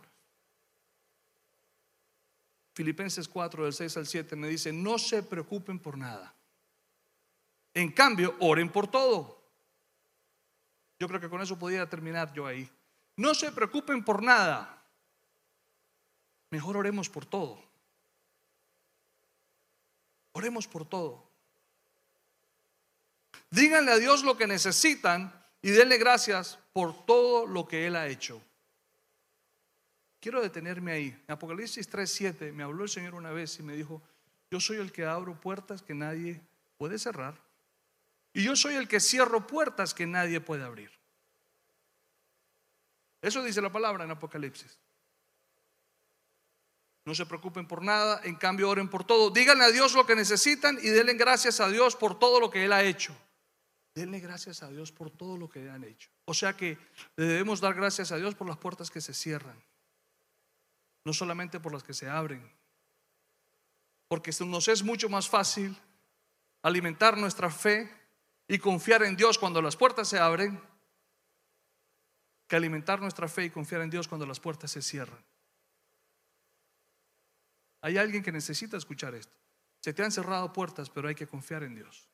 Filipenses 2.74 3.28
4, 3.28 3.64
del 3.64 3.72
6 3.72 3.96
al 3.98 4.06
7 4.06 4.36
me 4.36 4.48
dice, 4.48 4.72
no 4.72 4.98
se 4.98 5.22
preocupen 5.22 5.78
por 5.78 5.96
nada. 5.96 6.34
En 7.74 7.92
cambio, 7.92 8.34
oren 8.40 8.68
por 8.70 8.88
todo. 8.88 9.41
Yo 11.02 11.08
creo 11.08 11.20
que 11.20 11.28
con 11.28 11.42
eso 11.42 11.58
podría 11.58 11.88
terminar 11.88 12.32
yo 12.32 12.46
ahí. 12.46 12.70
No 13.16 13.34
se 13.34 13.50
preocupen 13.50 14.04
por 14.04 14.22
nada. 14.22 14.80
Mejor 16.48 16.76
oremos 16.76 17.08
por 17.08 17.26
todo. 17.26 17.60
Oremos 20.30 20.68
por 20.68 20.88
todo. 20.88 21.28
Díganle 23.50 23.90
a 23.90 23.96
Dios 23.96 24.22
lo 24.22 24.36
que 24.36 24.46
necesitan 24.46 25.32
y 25.60 25.70
denle 25.70 25.98
gracias 25.98 26.56
por 26.72 27.04
todo 27.04 27.48
lo 27.48 27.66
que 27.66 27.88
Él 27.88 27.96
ha 27.96 28.06
hecho. 28.06 28.40
Quiero 30.20 30.40
detenerme 30.40 30.92
ahí. 30.92 31.24
En 31.26 31.32
Apocalipsis 31.32 31.90
3:7 31.90 32.52
me 32.52 32.62
habló 32.62 32.84
el 32.84 32.90
Señor 32.90 33.16
una 33.16 33.32
vez 33.32 33.58
y 33.58 33.64
me 33.64 33.74
dijo, 33.74 34.00
yo 34.52 34.60
soy 34.60 34.76
el 34.76 34.92
que 34.92 35.04
abro 35.04 35.34
puertas 35.34 35.82
que 35.82 35.94
nadie 35.94 36.40
puede 36.78 36.96
cerrar 36.96 37.34
y 38.32 38.44
yo 38.44 38.56
soy 38.56 38.74
el 38.74 38.88
que 38.88 39.00
cierro 39.00 39.46
puertas 39.46 39.94
que 39.94 40.06
nadie 40.06 40.40
puede 40.40 40.64
abrir. 40.64 40.90
Eso 43.20 43.42
dice 43.42 43.62
la 43.62 43.70
palabra 43.70 44.04
en 44.04 44.10
Apocalipsis. 44.10 44.78
No 47.04 47.14
se 47.14 47.26
preocupen 47.26 47.66
por 47.66 47.82
nada, 47.82 48.20
en 48.24 48.36
cambio 48.36 48.70
oren 48.70 48.88
por 48.88 49.04
todo. 49.04 49.30
Díganle 49.30 49.64
a 49.64 49.70
Dios 49.70 49.94
lo 49.94 50.06
que 50.06 50.14
necesitan 50.14 50.78
y 50.80 50.88
denle 50.88 51.14
gracias 51.14 51.60
a 51.60 51.68
Dios 51.68 51.96
por 51.96 52.18
todo 52.18 52.40
lo 52.40 52.50
que 52.50 52.64
Él 52.64 52.72
ha 52.72 52.82
hecho. 52.82 53.16
Denle 53.94 54.20
gracias 54.20 54.62
a 54.62 54.70
Dios 54.70 54.92
por 54.92 55.10
todo 55.10 55.36
lo 55.36 55.48
que 55.48 55.68
han 55.68 55.84
hecho. 55.84 56.10
O 56.24 56.32
sea 56.32 56.56
que 56.56 56.78
le 57.16 57.24
debemos 57.24 57.60
dar 57.60 57.74
gracias 57.74 58.12
a 58.12 58.16
Dios 58.16 58.34
por 58.34 58.46
las 58.46 58.56
puertas 58.56 58.90
que 58.90 59.00
se 59.00 59.12
cierran, 59.12 59.60
no 61.04 61.12
solamente 61.12 61.60
por 61.60 61.72
las 61.72 61.82
que 61.82 61.92
se 61.92 62.08
abren. 62.08 62.50
Porque 64.08 64.32
nos 64.46 64.68
es 64.68 64.82
mucho 64.82 65.08
más 65.08 65.28
fácil 65.28 65.76
alimentar 66.62 67.18
nuestra 67.18 67.50
fe 67.50 67.90
y 68.52 68.58
confiar 68.58 69.02
en 69.02 69.16
Dios 69.16 69.38
cuando 69.38 69.62
las 69.62 69.76
puertas 69.76 70.06
se 70.06 70.18
abren 70.18 70.60
que 72.46 72.54
alimentar 72.54 73.00
nuestra 73.00 73.26
fe 73.26 73.46
y 73.46 73.50
confiar 73.50 73.80
en 73.80 73.88
Dios 73.88 74.06
cuando 74.06 74.26
las 74.26 74.40
puertas 74.40 74.70
se 74.70 74.82
cierran. 74.82 75.24
Hay 77.80 77.96
alguien 77.96 78.22
que 78.22 78.30
necesita 78.30 78.76
escuchar 78.76 79.14
esto. 79.14 79.34
Se 79.80 79.94
te 79.94 80.04
han 80.04 80.12
cerrado 80.12 80.52
puertas, 80.52 80.90
pero 80.90 81.08
hay 81.08 81.14
que 81.14 81.26
confiar 81.26 81.62
en 81.62 81.76
Dios. 81.76 82.10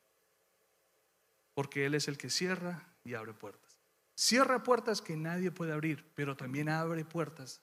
Porque 1.55 1.85
Él 1.85 1.93
es 1.93 2.07
el 2.07 2.17
que 2.17 2.29
cierra 2.29 2.87
y 3.03 3.15
abre 3.15 3.33
puertas. 3.33 3.77
Cierra 4.15 4.63
puertas 4.63 5.01
que 5.01 5.17
nadie 5.17 5.51
puede 5.51 5.73
abrir, 5.73 6.09
pero 6.15 6.37
también 6.37 6.69
abre 6.69 7.03
puertas 7.03 7.61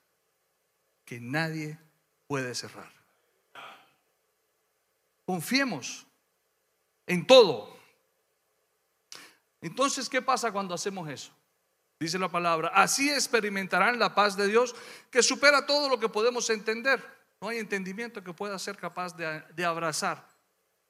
que 1.07 1.19
nadie 1.19 1.79
puede 2.27 2.55
cerrar. 2.55 2.93
Confiemos 5.25 6.07
en 7.07 7.27
todo. 7.27 7.76
Entonces, 9.67 10.09
¿qué 10.09 10.23
pasa 10.23 10.53
cuando 10.53 10.75
hacemos 10.75 11.09
eso? 11.09 11.33
Dice 11.99 12.21
la 12.21 12.31
palabra, 12.31 12.69
así 12.69 13.11
experimentarán 13.11 13.99
la 13.99 14.15
paz 14.15 14.37
de 14.37 14.47
Dios 14.47 14.77
que 15.11 15.25
supera 15.25 15.67
todo 15.67 15.89
lo 15.89 15.99
que 15.99 16.09
podemos 16.09 16.49
entender. 16.51 17.03
No 17.41 17.49
hay 17.49 17.59
entendimiento 17.59 18.23
que 18.23 18.33
pueda 18.33 18.57
ser 18.61 18.77
capaz 18.77 19.17
de, 19.17 19.65
abrazar 19.65 20.29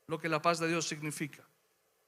lo 0.07 0.19
que 0.19 0.29
la 0.29 0.43
paz 0.43 0.59
de 0.59 0.69
Dios 0.69 0.87
significa. 0.87 1.43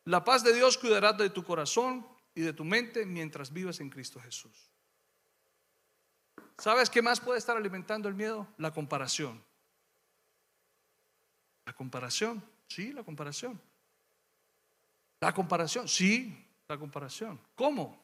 La 0.04 0.24
paz 0.24 0.44
de 0.44 0.52
Dios 0.52 0.76
cuidará 0.76 1.14
de 1.14 1.31
tu 1.31 1.42
corazón 1.42 2.07
y 2.35 2.42
de 2.42 2.52
tu 2.52 2.64
mente 2.64 3.07
mientras 3.07 3.50
vives 3.50 3.81
en 3.81 3.88
Cristo 3.88 4.20
Jesús. 4.20 4.70
¿Sabes 6.59 6.90
qué 6.90 7.00
más 7.00 7.18
puede 7.18 7.38
estar 7.38 7.57
alimentando 7.57 8.11
el 8.11 8.14
miedo? 8.14 8.46
La 8.59 8.72
comparación. 8.72 9.42
La 11.64 11.72
comparación, 11.72 12.44
sí, 12.66 12.92
la 12.92 13.04
comparación. 13.04 13.59
La 15.20 15.33
comparación, 15.33 15.88
sí, 15.88 16.44
la 16.68 16.76
comparación. 16.76 17.40
¿Cómo? 17.54 17.98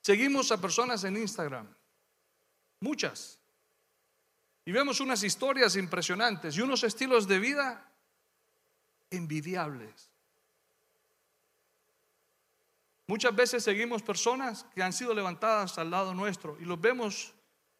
Seguimos 0.00 0.50
a 0.50 0.58
personas 0.58 1.04
en 1.04 1.18
Instagram, 1.18 1.68
muchas, 2.80 3.38
y 4.64 4.72
vemos 4.72 5.00
unas 5.00 5.22
historias 5.22 5.76
impresionantes 5.76 6.56
y 6.56 6.62
unos 6.62 6.82
estilos 6.84 7.28
de 7.28 7.38
vida 7.38 7.92
envidiables. 9.10 10.10
Muchas 13.08 13.36
veces 13.36 13.62
seguimos 13.62 14.02
personas 14.02 14.64
que 14.74 14.82
han 14.82 14.92
sido 14.92 15.12
levantadas 15.12 15.78
al 15.78 15.90
lado 15.90 16.14
nuestro 16.14 16.56
y 16.60 16.64
los 16.64 16.80
vemos 16.80 17.34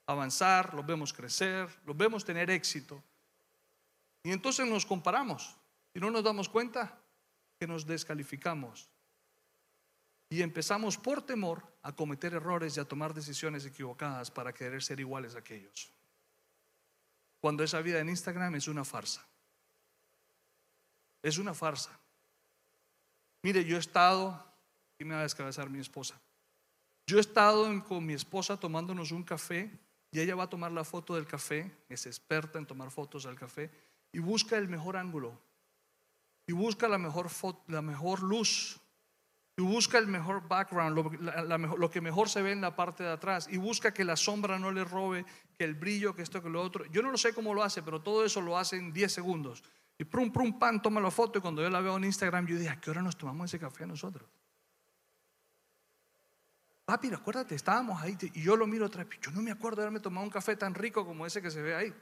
avanzar, 0.06 0.74
los 0.74 0.84
vemos 0.84 1.12
crecer, 1.12 1.68
los 1.86 1.96
vemos 1.96 2.24
tener 2.24 2.50
éxito. 2.50 3.02
Y 4.22 4.30
entonces 4.30 4.66
nos 4.66 4.84
comparamos 4.84 5.56
y 5.94 6.00
no 6.00 6.10
nos 6.10 6.22
damos 6.22 6.48
cuenta 6.48 7.00
que 7.58 7.66
nos 7.66 7.86
descalificamos 7.86 8.90
y 10.28 10.42
empezamos 10.42 10.98
por 10.98 11.22
temor 11.22 11.62
a 11.82 11.92
cometer 11.94 12.34
errores 12.34 12.76
y 12.76 12.80
a 12.80 12.84
tomar 12.84 13.14
decisiones 13.14 13.64
equivocadas 13.64 14.30
para 14.30 14.52
querer 14.52 14.82
ser 14.82 14.98
iguales 14.98 15.34
a 15.34 15.38
aquellos. 15.38 15.92
Cuando 17.40 17.62
esa 17.62 17.80
vida 17.80 18.00
en 18.00 18.08
Instagram 18.08 18.56
es 18.56 18.66
una 18.66 18.84
farsa. 18.84 19.24
Es 21.22 21.38
una 21.38 21.54
farsa. 21.54 21.98
Mire, 23.42 23.64
yo 23.64 23.76
he 23.76 23.80
estado, 23.80 24.44
y 24.98 25.04
me 25.04 25.14
va 25.14 25.20
a 25.20 25.24
descabezar 25.24 25.70
mi 25.70 25.78
esposa. 25.78 26.20
Yo 27.06 27.18
he 27.18 27.20
estado 27.20 27.84
con 27.84 28.04
mi 28.04 28.14
esposa 28.14 28.58
tomándonos 28.58 29.12
un 29.12 29.22
café 29.22 29.70
y 30.10 30.18
ella 30.18 30.34
va 30.34 30.44
a 30.44 30.50
tomar 30.50 30.72
la 30.72 30.82
foto 30.82 31.14
del 31.14 31.26
café, 31.26 31.84
es 31.88 32.06
experta 32.06 32.58
en 32.58 32.66
tomar 32.66 32.90
fotos 32.90 33.24
del 33.24 33.36
café 33.36 33.70
y 34.10 34.18
busca 34.18 34.56
el 34.56 34.66
mejor 34.66 34.96
ángulo 34.96 35.38
y 36.48 36.52
busca 36.52 36.88
la 36.88 36.98
mejor, 36.98 37.28
la 37.68 37.82
mejor 37.82 38.22
luz 38.22 38.80
y 39.58 39.62
busca 39.62 39.96
el 39.96 40.06
mejor 40.06 40.46
background, 40.46 40.94
lo, 40.94 41.76
lo, 41.76 41.90
que 41.90 42.02
mejor 42.02 42.28
se 42.28 42.42
ve 42.42 42.52
en 42.52 42.60
la 42.60 42.76
parte 42.76 43.04
de 43.04 43.10
atrás 43.10 43.48
y 43.50 43.56
busca 43.56 43.94
que 43.94 44.04
la 44.04 44.16
sombra 44.16 44.58
no 44.58 44.70
le 44.70 44.84
robe, 44.84 45.24
que 45.56 45.64
el 45.64 45.74
brillo, 45.74 46.14
que 46.14 46.22
esto, 46.22 46.42
que 46.42 46.50
lo 46.50 46.60
otro. 46.60 46.84
Yo 46.86 47.00
no 47.00 47.10
lo 47.10 47.16
sé 47.16 47.32
cómo 47.32 47.54
lo 47.54 47.62
hace, 47.62 47.82
pero 47.82 48.02
todo 48.02 48.24
eso 48.24 48.42
lo 48.42 48.58
hace 48.58 48.76
en 48.76 48.92
10 48.92 49.10
segundos. 49.10 49.64
Y 49.98 50.04
prum, 50.04 50.30
prum, 50.30 50.58
pan, 50.58 50.82
toma 50.82 51.00
la 51.00 51.10
foto 51.10 51.38
y 51.38 51.42
cuando 51.42 51.62
yo 51.62 51.70
la 51.70 51.80
veo 51.80 51.96
en 51.96 52.04
Instagram, 52.04 52.46
yo 52.46 52.58
digo, 52.58 52.70
¿a 52.70 52.76
qué 52.76 52.90
hora 52.90 53.00
nos 53.00 53.16
tomamos 53.16 53.46
ese 53.46 53.58
café 53.58 53.86
nosotros? 53.86 54.28
Papi, 56.84 57.12
acuérdate, 57.12 57.54
estábamos 57.54 58.00
ahí 58.02 58.16
y 58.34 58.42
yo 58.42 58.56
lo 58.56 58.66
miro 58.66 58.84
otra 58.84 59.04
vez. 59.04 59.18
Yo 59.20 59.30
no 59.30 59.40
me 59.40 59.50
acuerdo 59.50 59.76
de 59.76 59.82
haberme 59.84 60.00
tomado 60.00 60.24
un 60.24 60.30
café 60.30 60.54
tan 60.54 60.74
rico 60.74 61.06
como 61.06 61.24
ese 61.24 61.40
que 61.40 61.50
se 61.50 61.62
ve 61.62 61.74
ahí. 61.74 61.94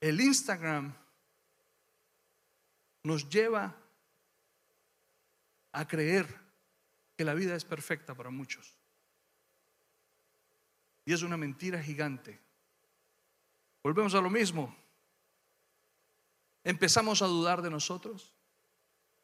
El 0.00 0.20
Instagram 0.20 1.01
nos 3.02 3.28
lleva 3.28 3.76
a 5.72 5.88
creer 5.88 6.26
que 7.16 7.24
la 7.24 7.34
vida 7.34 7.54
es 7.54 7.64
perfecta 7.64 8.14
para 8.14 8.30
muchos. 8.30 8.78
Y 11.04 11.12
es 11.12 11.22
una 11.22 11.36
mentira 11.36 11.82
gigante. 11.82 12.38
Volvemos 13.82 14.14
a 14.14 14.20
lo 14.20 14.30
mismo. 14.30 14.74
Empezamos 16.62 17.22
a 17.22 17.26
dudar 17.26 17.60
de 17.62 17.70
nosotros. 17.70 18.32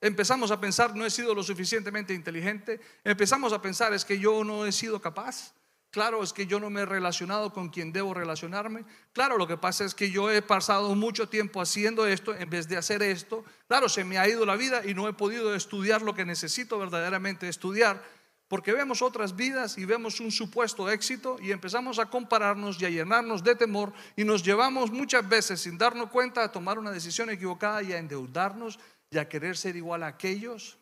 Empezamos 0.01 0.51
a 0.51 0.61
pensar, 0.61 0.95
no 0.95 1.05
he 1.05 1.11
sido 1.11 1.35
lo 1.35 1.43
suficientemente 1.43 2.15
inteligente. 2.15 2.81
Empezamos 3.05 3.53
a 3.53 3.63
pensar, 3.63 3.93
es 3.93 4.05
que 4.05 4.19
yo 4.19 4.45
no 4.45 4.67
he 4.67 4.73
sido 4.73 5.01
capaz. 5.01 5.55
Claro, 5.91 6.23
es 6.23 6.35
que 6.35 6.47
yo 6.47 6.61
no 6.61 6.69
me 6.69 6.83
he 6.83 6.87
relacionado 6.87 7.51
con 7.51 7.71
quien 7.71 7.93
debo 7.93 8.13
relacionarme. 8.13 8.85
Claro, 9.15 9.39
lo 9.39 9.47
que 9.47 9.57
pasa 9.57 9.87
es 9.87 9.95
que 9.95 10.11
yo 10.11 10.31
he 10.31 10.43
pasado 10.43 10.95
mucho 10.95 11.31
tiempo 11.31 11.63
haciendo 11.63 12.07
esto 12.07 12.35
en 12.35 12.51
vez 12.51 12.69
de 12.69 12.77
hacer 12.77 13.03
esto. 13.03 13.43
Claro, 13.67 13.89
se 13.89 14.05
me 14.05 14.19
ha 14.19 14.29
ido 14.29 14.45
la 14.45 14.57
vida 14.57 14.83
y 14.85 14.93
no 14.93 15.09
he 15.09 15.15
podido 15.15 15.55
estudiar 15.55 16.03
lo 16.03 16.15
que 16.15 16.27
necesito 16.27 16.79
verdaderamente 16.79 17.49
estudiar. 17.49 18.03
Porque 18.49 18.73
vemos 18.73 19.01
otras 19.01 19.35
vidas 19.35 19.79
y 19.79 19.87
vemos 19.87 20.21
un 20.21 20.31
supuesto 20.31 20.91
éxito 20.91 21.39
y 21.41 21.53
empezamos 21.53 21.99
a 21.99 22.07
compararnos 22.07 22.81
y 22.81 22.85
a 22.85 22.91
llenarnos 22.91 23.43
de 23.43 23.55
temor 23.55 23.93
y 24.15 24.25
nos 24.25 24.43
llevamos 24.43 24.91
muchas 24.91 25.27
veces 25.27 25.61
sin 25.61 25.79
darnos 25.79 26.11
cuenta 26.11 26.45
a 26.45 26.53
tomar 26.53 26.79
una 26.79 26.91
decisión 26.91 27.31
equivocada 27.31 27.83
y 27.83 27.93
a 27.93 27.99
endeudarnos 27.99 28.79
y 29.11 29.19
a 29.19 29.29
querer 29.29 29.57
ser 29.57 29.77
igual 29.77 30.03
a 30.03 30.09
aquellos, 30.09 30.79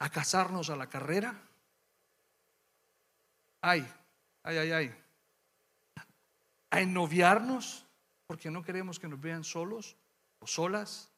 a 0.00 0.10
casarnos 0.10 0.70
a 0.70 0.76
la 0.76 0.88
carrera 0.88 1.47
ay, 3.60 3.86
ay, 4.42 4.58
ay, 4.58 4.72
ay, 4.72 5.04
a 6.70 6.80
ennoviarnos 6.80 7.86
porque 8.26 8.50
no 8.50 8.62
queremos 8.62 8.98
que 8.98 9.08
nos 9.08 9.20
vean 9.20 9.42
solos 9.42 9.96
o 10.40 10.46
solas, 10.46 11.10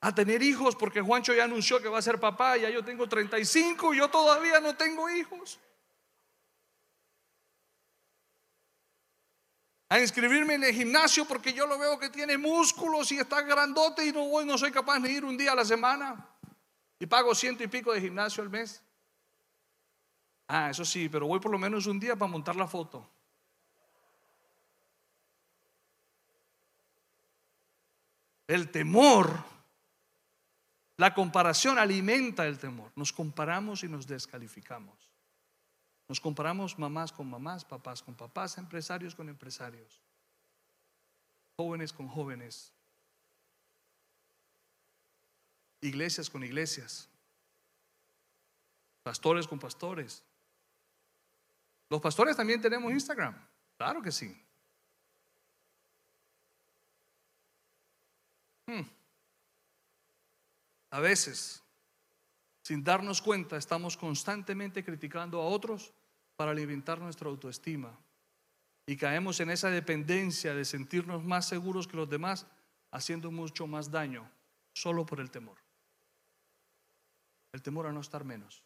a 0.00 0.14
tener 0.14 0.42
hijos 0.42 0.76
porque 0.76 1.00
Juancho 1.00 1.34
ya 1.34 1.44
anunció 1.44 1.80
que 1.80 1.88
va 1.88 1.98
a 1.98 2.02
ser 2.02 2.20
papá, 2.20 2.56
ya 2.56 2.70
yo 2.70 2.84
tengo 2.84 3.08
35 3.08 3.94
y 3.94 3.98
yo 3.98 4.08
todavía 4.08 4.60
no 4.60 4.76
tengo 4.76 5.08
hijos. 5.10 5.58
A 9.88 10.00
inscribirme 10.00 10.54
en 10.54 10.64
el 10.64 10.74
gimnasio 10.74 11.24
porque 11.24 11.52
yo 11.52 11.66
lo 11.66 11.78
veo 11.78 11.98
que 11.98 12.10
tiene 12.10 12.36
músculos 12.36 13.10
y 13.12 13.18
está 13.18 13.42
grandote 13.42 14.04
y 14.04 14.12
no 14.12 14.28
voy, 14.28 14.44
no 14.44 14.58
soy 14.58 14.70
capaz 14.70 15.00
de 15.00 15.10
ir 15.10 15.24
un 15.24 15.36
día 15.36 15.52
a 15.52 15.54
la 15.54 15.64
semana 15.64 16.28
y 16.98 17.06
pago 17.06 17.34
ciento 17.34 17.62
y 17.62 17.68
pico 17.68 17.92
de 17.92 18.00
gimnasio 18.00 18.42
al 18.42 18.50
mes. 18.50 18.82
Ah, 20.48 20.70
eso 20.70 20.84
sí, 20.84 21.08
pero 21.08 21.26
voy 21.26 21.40
por 21.40 21.50
lo 21.50 21.58
menos 21.58 21.86
un 21.86 21.98
día 21.98 22.16
para 22.16 22.30
montar 22.30 22.54
la 22.56 22.68
foto. 22.68 23.08
El 28.46 28.70
temor, 28.70 29.42
la 30.98 31.14
comparación 31.14 31.78
alimenta 31.78 32.46
el 32.46 32.58
temor. 32.58 32.92
Nos 32.94 33.12
comparamos 33.12 33.82
y 33.82 33.88
nos 33.88 34.06
descalificamos. 34.06 35.10
Nos 36.08 36.20
comparamos 36.20 36.78
mamás 36.78 37.12
con 37.12 37.28
mamás, 37.28 37.64
papás 37.64 38.02
con 38.02 38.14
papás, 38.14 38.58
empresarios 38.58 39.16
con 39.16 39.28
empresarios, 39.28 40.00
jóvenes 41.56 41.92
con 41.92 42.06
jóvenes, 42.06 42.72
iglesias 45.80 46.30
con 46.30 46.44
iglesias, 46.44 47.08
pastores 49.02 49.48
con 49.48 49.58
pastores, 49.58 50.22
los 51.88 52.00
pastores 52.00 52.36
también 52.36 52.60
tenemos 52.60 52.92
Instagram. 52.92 53.34
Claro 53.76 54.02
que 54.02 54.12
sí. 54.12 54.34
Hmm. 58.66 58.82
A 60.90 61.00
veces 61.00 61.62
sin 62.66 62.82
darnos 62.82 63.22
cuenta, 63.22 63.56
estamos 63.56 63.96
constantemente 63.96 64.82
criticando 64.82 65.40
a 65.40 65.46
otros 65.46 65.92
para 66.34 66.50
alimentar 66.50 66.98
nuestra 66.98 67.28
autoestima. 67.28 67.96
Y 68.88 68.96
caemos 68.96 69.38
en 69.38 69.50
esa 69.50 69.70
dependencia 69.70 70.52
de 70.52 70.64
sentirnos 70.64 71.22
más 71.22 71.46
seguros 71.46 71.86
que 71.86 71.96
los 71.96 72.10
demás, 72.10 72.44
haciendo 72.90 73.30
mucho 73.30 73.68
más 73.68 73.92
daño 73.92 74.28
solo 74.72 75.06
por 75.06 75.20
el 75.20 75.30
temor. 75.30 75.58
El 77.52 77.62
temor 77.62 77.86
a 77.86 77.92
no 77.92 78.00
estar 78.00 78.24
menos. 78.24 78.64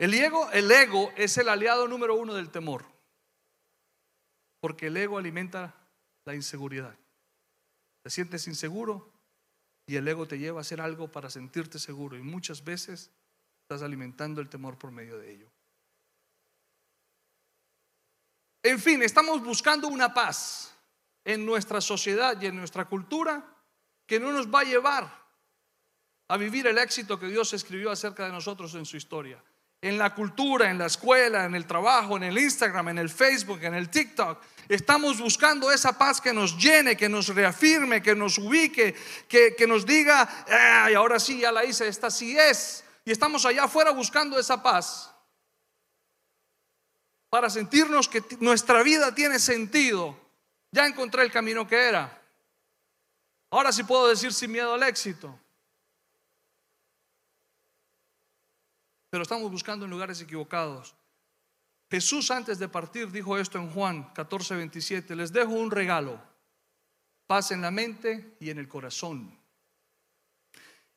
El 0.00 0.14
ego, 0.14 0.50
el 0.52 0.72
ego 0.72 1.12
es 1.14 1.36
el 1.36 1.50
aliado 1.50 1.86
número 1.86 2.14
uno 2.14 2.32
del 2.32 2.48
temor, 2.48 2.86
porque 4.58 4.86
el 4.86 4.96
ego 4.96 5.18
alimenta 5.18 5.74
la 6.24 6.34
inseguridad. 6.34 6.96
Te 8.02 8.08
sientes 8.08 8.46
inseguro 8.46 9.12
y 9.86 9.96
el 9.96 10.08
ego 10.08 10.26
te 10.26 10.38
lleva 10.38 10.60
a 10.60 10.62
hacer 10.62 10.80
algo 10.80 11.12
para 11.12 11.28
sentirte 11.28 11.78
seguro 11.78 12.16
y 12.16 12.22
muchas 12.22 12.64
veces 12.64 13.10
estás 13.60 13.82
alimentando 13.82 14.40
el 14.40 14.48
temor 14.48 14.78
por 14.78 14.90
medio 14.90 15.18
de 15.18 15.32
ello. 15.32 15.50
En 18.62 18.78
fin, 18.78 19.02
estamos 19.02 19.44
buscando 19.44 19.86
una 19.86 20.14
paz 20.14 20.74
en 21.26 21.44
nuestra 21.44 21.82
sociedad 21.82 22.40
y 22.40 22.46
en 22.46 22.56
nuestra 22.56 22.86
cultura 22.86 23.54
que 24.06 24.18
no 24.18 24.32
nos 24.32 24.48
va 24.48 24.60
a 24.60 24.64
llevar 24.64 25.26
a 26.28 26.38
vivir 26.38 26.66
el 26.68 26.78
éxito 26.78 27.18
que 27.18 27.26
Dios 27.26 27.52
escribió 27.52 27.90
acerca 27.90 28.24
de 28.24 28.32
nosotros 28.32 28.74
en 28.76 28.86
su 28.86 28.96
historia. 28.96 29.44
En 29.82 29.96
la 29.96 30.14
cultura, 30.14 30.70
en 30.70 30.78
la 30.78 30.86
escuela, 30.86 31.44
en 31.44 31.54
el 31.54 31.66
trabajo, 31.66 32.16
en 32.16 32.24
el 32.24 32.36
Instagram, 32.36 32.90
en 32.90 32.98
el 32.98 33.08
Facebook, 33.08 33.62
en 33.62 33.74
el 33.74 33.88
TikTok. 33.88 34.42
Estamos 34.68 35.18
buscando 35.18 35.70
esa 35.72 35.96
paz 35.96 36.20
que 36.20 36.32
nos 36.32 36.56
llene, 36.56 36.96
que 36.96 37.08
nos 37.08 37.28
reafirme, 37.28 38.02
que 38.02 38.14
nos 38.14 38.36
ubique, 38.38 38.94
que, 39.26 39.56
que 39.56 39.66
nos 39.66 39.86
diga, 39.86 40.44
ay, 40.84 40.94
ahora 40.94 41.18
sí, 41.18 41.40
ya 41.40 41.50
la 41.50 41.64
hice, 41.64 41.88
esta 41.88 42.10
sí 42.10 42.38
es. 42.38 42.84
Y 43.04 43.10
estamos 43.10 43.46
allá 43.46 43.64
afuera 43.64 43.90
buscando 43.90 44.38
esa 44.38 44.62
paz 44.62 45.10
para 47.30 47.48
sentirnos 47.48 48.08
que 48.08 48.22
nuestra 48.40 48.82
vida 48.82 49.14
tiene 49.14 49.38
sentido. 49.38 50.14
Ya 50.72 50.86
encontré 50.86 51.22
el 51.22 51.32
camino 51.32 51.66
que 51.66 51.88
era. 51.88 52.20
Ahora 53.50 53.72
sí 53.72 53.82
puedo 53.82 54.08
decir 54.08 54.32
sin 54.34 54.52
miedo 54.52 54.74
al 54.74 54.82
éxito. 54.82 55.39
Pero 59.10 59.24
estamos 59.24 59.50
buscando 59.50 59.84
en 59.84 59.90
lugares 59.90 60.20
equivocados. 60.20 60.94
Jesús 61.90 62.30
antes 62.30 62.60
de 62.60 62.68
partir 62.68 63.10
dijo 63.10 63.36
esto 63.36 63.58
en 63.58 63.70
Juan 63.70 64.14
14, 64.14 64.54
27. 64.54 65.16
Les 65.16 65.32
dejo 65.32 65.50
un 65.50 65.70
regalo. 65.70 66.22
Paz 67.26 67.50
en 67.50 67.60
la 67.60 67.72
mente 67.72 68.36
y 68.38 68.50
en 68.50 68.58
el 68.58 68.68
corazón. 68.68 69.36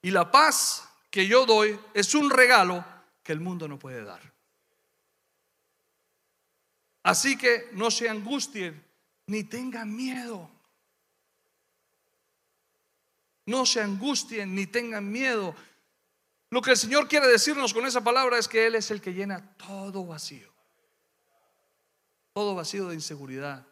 Y 0.01 0.11
la 0.11 0.29
paz 0.29 0.87
que 1.09 1.27
yo 1.27 1.45
doy 1.45 1.79
es 1.93 2.13
un 2.13 2.29
regalo 2.29 2.85
que 3.23 3.31
el 3.31 3.39
mundo 3.39 3.67
no 3.67 3.79
puede 3.79 4.03
dar. 4.03 4.21
Así 7.03 7.37
que 7.37 7.69
no 7.73 7.89
se 7.89 8.09
angustien 8.09 8.83
ni 9.27 9.43
tengan 9.43 9.95
miedo. 9.95 10.49
No 13.45 13.65
se 13.65 13.81
angustien 13.81 14.55
ni 14.55 14.67
tengan 14.67 15.11
miedo. 15.11 15.55
Lo 16.53 16.61
que 16.61 16.69
el 16.69 16.77
Señor 16.77 17.07
quiere 17.07 17.27
decirnos 17.27 17.73
con 17.73 17.83
esa 17.87 18.03
palabra 18.03 18.37
es 18.37 18.47
que 18.47 18.67
Él 18.67 18.75
es 18.75 18.91
el 18.91 19.01
que 19.01 19.11
llena 19.11 19.57
todo 19.57 20.05
vacío. 20.05 20.53
Todo 22.31 22.53
vacío 22.53 22.89
de 22.89 22.93
inseguridad, 22.93 23.65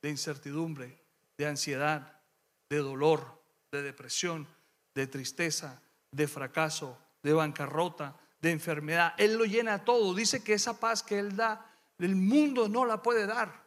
de 0.00 0.08
incertidumbre, 0.08 0.98
de 1.36 1.46
ansiedad, 1.46 2.22
de 2.70 2.78
dolor, 2.78 3.38
de 3.70 3.82
depresión, 3.82 4.48
de 4.94 5.06
tristeza, 5.06 5.82
de 6.10 6.26
fracaso, 6.26 6.98
de 7.22 7.34
bancarrota, 7.34 8.16
de 8.40 8.50
enfermedad. 8.50 9.12
Él 9.18 9.36
lo 9.36 9.44
llena 9.44 9.84
todo. 9.84 10.14
Dice 10.14 10.42
que 10.42 10.54
esa 10.54 10.80
paz 10.80 11.02
que 11.02 11.18
Él 11.18 11.36
da 11.36 11.70
el 11.98 12.16
mundo 12.16 12.66
no 12.66 12.86
la 12.86 13.02
puede 13.02 13.26
dar. 13.26 13.62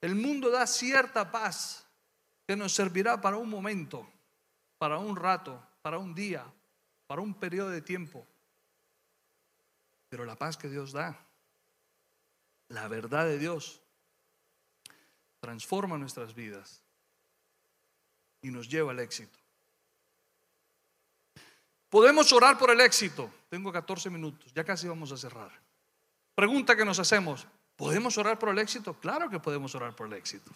El 0.00 0.16
mundo 0.16 0.50
da 0.50 0.66
cierta 0.66 1.30
paz 1.30 1.86
que 2.48 2.56
nos 2.56 2.74
servirá 2.74 3.20
para 3.20 3.36
un 3.36 3.48
momento, 3.48 4.10
para 4.76 4.98
un 4.98 5.14
rato, 5.14 5.64
para 5.82 5.98
un 5.98 6.16
día, 6.16 6.52
para 7.14 7.22
un 7.22 7.34
periodo 7.34 7.70
de 7.70 7.80
tiempo. 7.80 8.26
Pero 10.08 10.24
la 10.24 10.34
paz 10.34 10.56
que 10.56 10.68
Dios 10.68 10.90
da, 10.90 11.16
la 12.70 12.88
verdad 12.88 13.24
de 13.24 13.38
Dios, 13.38 13.80
transforma 15.38 15.96
nuestras 15.96 16.34
vidas 16.34 16.82
y 18.42 18.50
nos 18.50 18.68
lleva 18.68 18.90
al 18.90 18.98
éxito. 18.98 19.38
Podemos 21.88 22.32
orar 22.32 22.58
por 22.58 22.70
el 22.70 22.80
éxito. 22.80 23.32
Tengo 23.48 23.70
14 23.70 24.10
minutos, 24.10 24.52
ya 24.52 24.64
casi 24.64 24.88
vamos 24.88 25.12
a 25.12 25.16
cerrar. 25.16 25.52
Pregunta 26.34 26.74
que 26.74 26.84
nos 26.84 26.98
hacemos, 26.98 27.46
¿podemos 27.76 28.18
orar 28.18 28.40
por 28.40 28.48
el 28.48 28.58
éxito? 28.58 28.92
Claro 28.98 29.30
que 29.30 29.38
podemos 29.38 29.72
orar 29.76 29.94
por 29.94 30.08
el 30.08 30.14
éxito. 30.14 30.50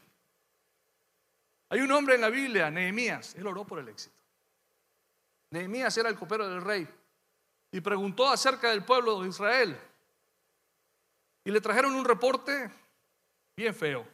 Hay 1.68 1.83
un 1.83 1.92
hombre 1.92 2.16
en 2.16 2.21
la 2.21 2.31
Biblia, 2.31 2.68
Nehemías, 2.68 3.37
él 3.37 3.47
oró 3.47 3.64
por 3.64 3.79
el 3.79 3.90
éxito. 3.90 4.17
Nehemías 5.50 5.96
era 5.96 6.08
el 6.08 6.16
copero 6.16 6.48
del 6.48 6.62
rey 6.62 6.87
y 7.72 7.80
preguntó 7.80 8.28
acerca 8.28 8.70
del 8.70 8.84
pueblo 8.84 9.22
de 9.22 9.28
Israel. 9.28 9.76
Y 11.44 11.50
le 11.50 11.61
trajeron 11.61 11.94
un 11.94 12.04
reporte 12.04 12.70
bien 13.56 13.74
feo. 13.74 14.06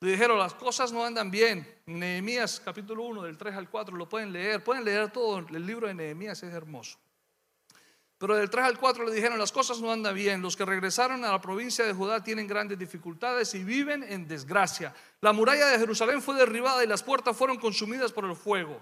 Le 0.00 0.12
dijeron, 0.12 0.38
las 0.38 0.54
cosas 0.54 0.92
no 0.92 1.04
andan 1.04 1.30
bien. 1.30 1.66
Nehemías 1.86 2.60
capítulo 2.64 3.02
1 3.04 3.22
del 3.22 3.36
3 3.36 3.54
al 3.54 3.68
4 3.68 3.96
lo 3.96 4.08
pueden 4.08 4.32
leer. 4.32 4.64
Pueden 4.64 4.84
leer 4.84 5.10
todo. 5.10 5.38
El 5.38 5.66
libro 5.66 5.88
de 5.88 5.94
Nehemías 5.94 6.42
es 6.42 6.52
hermoso. 6.52 6.98
Pero 8.16 8.36
del 8.36 8.50
3 8.50 8.64
al 8.64 8.78
4 8.78 9.04
le 9.04 9.14
dijeron, 9.14 9.38
las 9.38 9.52
cosas 9.52 9.80
no 9.80 9.90
andan 9.90 10.14
bien. 10.14 10.42
Los 10.42 10.56
que 10.56 10.64
regresaron 10.64 11.24
a 11.24 11.32
la 11.32 11.40
provincia 11.40 11.86
de 11.86 11.92
Judá 11.92 12.22
tienen 12.22 12.46
grandes 12.46 12.78
dificultades 12.78 13.54
y 13.54 13.64
viven 13.64 14.02
en 14.02 14.28
desgracia. 14.28 14.94
La 15.22 15.32
muralla 15.32 15.66
de 15.68 15.78
Jerusalén 15.78 16.20
fue 16.20 16.34
derribada 16.34 16.84
y 16.84 16.86
las 16.86 17.02
puertas 17.02 17.36
fueron 17.36 17.58
consumidas 17.58 18.12
por 18.12 18.24
el 18.26 18.36
fuego. 18.36 18.80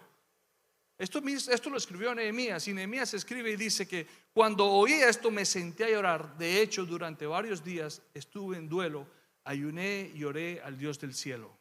Esto, 0.99 1.23
esto 1.25 1.71
lo 1.71 1.77
escribió 1.77 2.13
Nehemías 2.13 2.67
y 2.67 2.75
Nehemías 2.75 3.15
escribe 3.15 3.53
y 3.53 3.57
dice 3.57 3.87
que 3.87 4.05
cuando 4.33 4.67
oí 4.67 4.95
esto 4.95 5.31
me 5.31 5.45
senté 5.45 5.85
a 5.85 5.91
llorar. 5.91 6.37
De 6.37 6.61
hecho, 6.61 6.85
durante 6.85 7.25
varios 7.25 7.63
días 7.63 8.03
estuve 8.13 8.57
en 8.57 8.69
duelo, 8.69 9.07
ayuné 9.45 10.11
y 10.13 10.25
oré 10.25 10.61
al 10.61 10.77
Dios 10.77 10.99
del 10.99 11.15
cielo. 11.15 11.57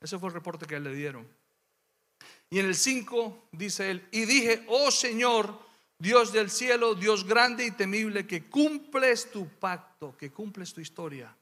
Ese 0.00 0.18
fue 0.20 0.28
el 0.28 0.34
reporte 0.34 0.66
que 0.66 0.78
le 0.78 0.94
dieron. 0.94 1.26
Y 2.48 2.60
en 2.60 2.66
el 2.66 2.76
5 2.76 3.48
dice 3.50 3.90
él, 3.90 4.08
y 4.12 4.24
dije, 4.24 4.64
oh 4.68 4.90
Señor, 4.92 5.58
Dios 5.98 6.32
del 6.32 6.50
cielo, 6.50 6.94
Dios 6.94 7.24
grande 7.26 7.66
y 7.66 7.70
temible, 7.72 8.26
que 8.26 8.48
cumples 8.48 9.32
tu 9.32 9.48
pacto, 9.48 10.16
que 10.16 10.30
cumples 10.30 10.72
tu 10.72 10.80
historia 10.80 11.36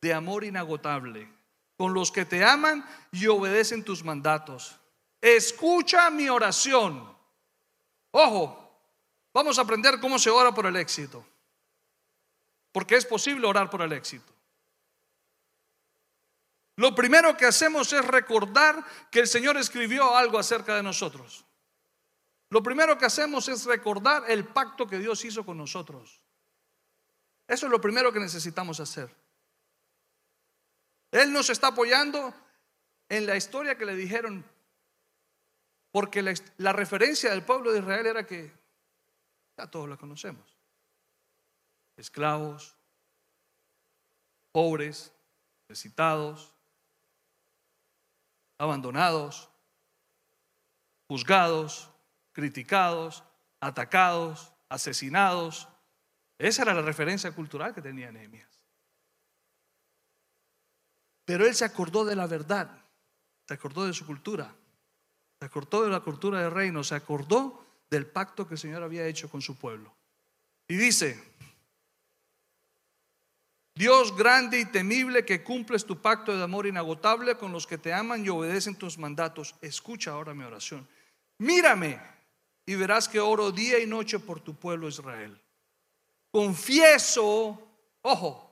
de 0.00 0.14
amor 0.14 0.44
inagotable 0.44 1.37
con 1.78 1.94
los 1.94 2.10
que 2.10 2.26
te 2.26 2.44
aman 2.44 2.84
y 3.12 3.28
obedecen 3.28 3.84
tus 3.84 4.04
mandatos. 4.04 4.76
Escucha 5.20 6.10
mi 6.10 6.28
oración. 6.28 7.16
Ojo, 8.10 8.82
vamos 9.32 9.58
a 9.58 9.62
aprender 9.62 10.00
cómo 10.00 10.18
se 10.18 10.28
ora 10.28 10.52
por 10.52 10.66
el 10.66 10.74
éxito. 10.74 11.24
Porque 12.72 12.96
es 12.96 13.06
posible 13.06 13.46
orar 13.46 13.70
por 13.70 13.80
el 13.80 13.92
éxito. 13.92 14.32
Lo 16.76 16.94
primero 16.96 17.36
que 17.36 17.46
hacemos 17.46 17.92
es 17.92 18.04
recordar 18.04 18.84
que 19.10 19.20
el 19.20 19.28
Señor 19.28 19.56
escribió 19.56 20.16
algo 20.16 20.38
acerca 20.38 20.74
de 20.74 20.82
nosotros. 20.82 21.44
Lo 22.50 22.60
primero 22.62 22.98
que 22.98 23.06
hacemos 23.06 23.48
es 23.48 23.64
recordar 23.66 24.24
el 24.28 24.44
pacto 24.44 24.86
que 24.88 24.98
Dios 24.98 25.24
hizo 25.24 25.46
con 25.46 25.56
nosotros. 25.56 26.20
Eso 27.46 27.66
es 27.66 27.72
lo 27.72 27.80
primero 27.80 28.12
que 28.12 28.20
necesitamos 28.20 28.80
hacer. 28.80 29.14
Él 31.10 31.32
nos 31.32 31.50
está 31.50 31.68
apoyando 31.68 32.34
en 33.08 33.26
la 33.26 33.36
historia 33.36 33.76
que 33.76 33.86
le 33.86 33.94
dijeron, 33.94 34.44
porque 35.90 36.22
la, 36.22 36.72
referencia 36.72 37.30
del 37.30 37.42
pueblo 37.42 37.72
de 37.72 37.80
Israel 37.80 38.06
era 38.06 38.26
que 38.26 38.52
ya 39.56 39.66
todos 39.66 39.88
la 39.88 39.96
conocemos. 39.96 40.56
Esclavos, 41.96 42.76
pobres, 44.52 45.12
necesitados, 45.68 46.54
abandonados, 48.58 49.48
juzgados, 51.08 51.90
criticados, 52.32 53.24
atacados, 53.60 54.52
asesinados. 54.68 55.68
Esa 56.38 56.62
era 56.62 56.74
la 56.74 56.82
referencia 56.82 57.32
cultural 57.32 57.74
que 57.74 57.82
tenía 57.82 58.12
Nehemías. 58.12 58.47
Pero 61.28 61.46
él 61.46 61.54
se 61.54 61.66
acordó 61.66 62.06
de 62.06 62.16
la 62.16 62.26
verdad, 62.26 62.70
se 63.46 63.52
acordó 63.52 63.84
de 63.84 63.92
su 63.92 64.06
cultura, 64.06 64.50
se 65.38 65.44
acordó 65.44 65.82
de 65.82 65.90
la 65.90 66.00
cultura 66.00 66.40
del 66.40 66.50
reino, 66.50 66.82
se 66.82 66.94
acordó 66.94 67.66
del 67.90 68.06
pacto 68.06 68.48
que 68.48 68.54
el 68.54 68.58
Señor 68.58 68.82
había 68.82 69.06
hecho 69.06 69.28
con 69.28 69.42
su 69.42 69.54
pueblo. 69.54 69.94
Y 70.68 70.76
dice, 70.76 71.22
Dios 73.74 74.16
grande 74.16 74.58
y 74.58 74.64
temible 74.64 75.26
que 75.26 75.44
cumples 75.44 75.84
tu 75.84 76.00
pacto 76.00 76.34
de 76.34 76.42
amor 76.42 76.66
inagotable 76.66 77.36
con 77.36 77.52
los 77.52 77.66
que 77.66 77.76
te 77.76 77.92
aman 77.92 78.24
y 78.24 78.30
obedecen 78.30 78.76
tus 78.76 78.96
mandatos. 78.96 79.54
Escucha 79.60 80.12
ahora 80.12 80.32
mi 80.32 80.44
oración. 80.44 80.88
Mírame 81.36 82.00
y 82.64 82.74
verás 82.74 83.06
que 83.06 83.20
oro 83.20 83.52
día 83.52 83.78
y 83.78 83.86
noche 83.86 84.18
por 84.18 84.40
tu 84.40 84.54
pueblo 84.54 84.88
Israel. 84.88 85.38
Confieso, 86.30 87.68
ojo, 88.00 88.47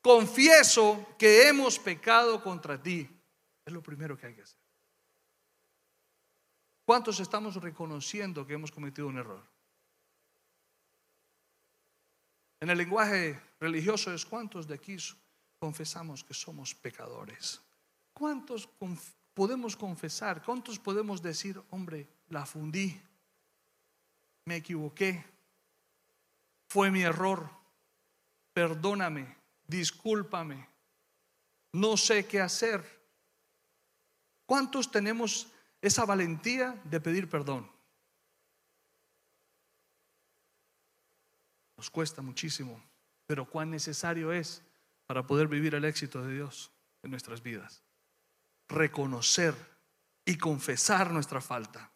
confieso 0.00 1.14
que 1.18 1.48
hemos 1.48 1.78
pecado 1.78 2.42
contra 2.42 2.80
ti. 2.80 3.08
Es 3.64 3.72
lo 3.72 3.82
primero 3.82 4.16
que 4.16 4.26
hay 4.26 4.34
que 4.34 4.42
hacer. 4.42 4.58
¿Cuántos 6.84 7.20
estamos 7.20 7.54
reconociendo 7.56 8.46
que 8.46 8.54
hemos 8.54 8.72
cometido 8.72 9.06
un 9.06 9.18
error? 9.18 9.44
En 12.60 12.68
el 12.68 12.76
lenguaje 12.76 13.40
religioso 13.60 14.12
es 14.12 14.26
cuántos 14.26 14.66
de 14.66 14.74
aquí 14.74 14.96
confesamos 15.58 16.24
que 16.24 16.34
somos 16.34 16.74
pecadores. 16.74 17.60
¿Cuántos 18.12 18.68
podemos 19.34 19.76
confesar? 19.76 20.42
¿Cuántos 20.42 20.78
podemos 20.78 21.22
decir, 21.22 21.62
hombre, 21.70 22.06
la 22.28 22.44
fundí, 22.44 23.00
me 24.44 24.56
equivoqué, 24.56 25.24
fue 26.68 26.90
mi 26.90 27.02
error, 27.02 27.48
perdóname, 28.52 29.39
discúlpame, 29.70 30.68
no 31.72 31.96
sé 31.96 32.26
qué 32.26 32.40
hacer? 32.40 32.84
¿Cuántos 34.44 34.90
tenemos 34.90 35.46
esa 35.80 36.04
valentía 36.04 36.80
de 36.84 37.00
pedir 37.00 37.28
perdón? 37.28 37.70
Nos 41.76 41.88
cuesta 41.88 42.20
muchísimo, 42.20 42.82
pero 43.26 43.48
cuán 43.48 43.70
necesario 43.70 44.32
es 44.32 44.62
para 45.06 45.26
poder 45.26 45.46
vivir 45.46 45.74
el 45.74 45.84
éxito 45.84 46.22
de 46.22 46.34
Dios 46.34 46.72
en 47.02 47.12
nuestras 47.12 47.42
vidas. 47.42 47.82
Reconocer 48.68 49.54
y 50.24 50.36
confesar 50.36 51.10
nuestra 51.10 51.40
falta. 51.40 51.90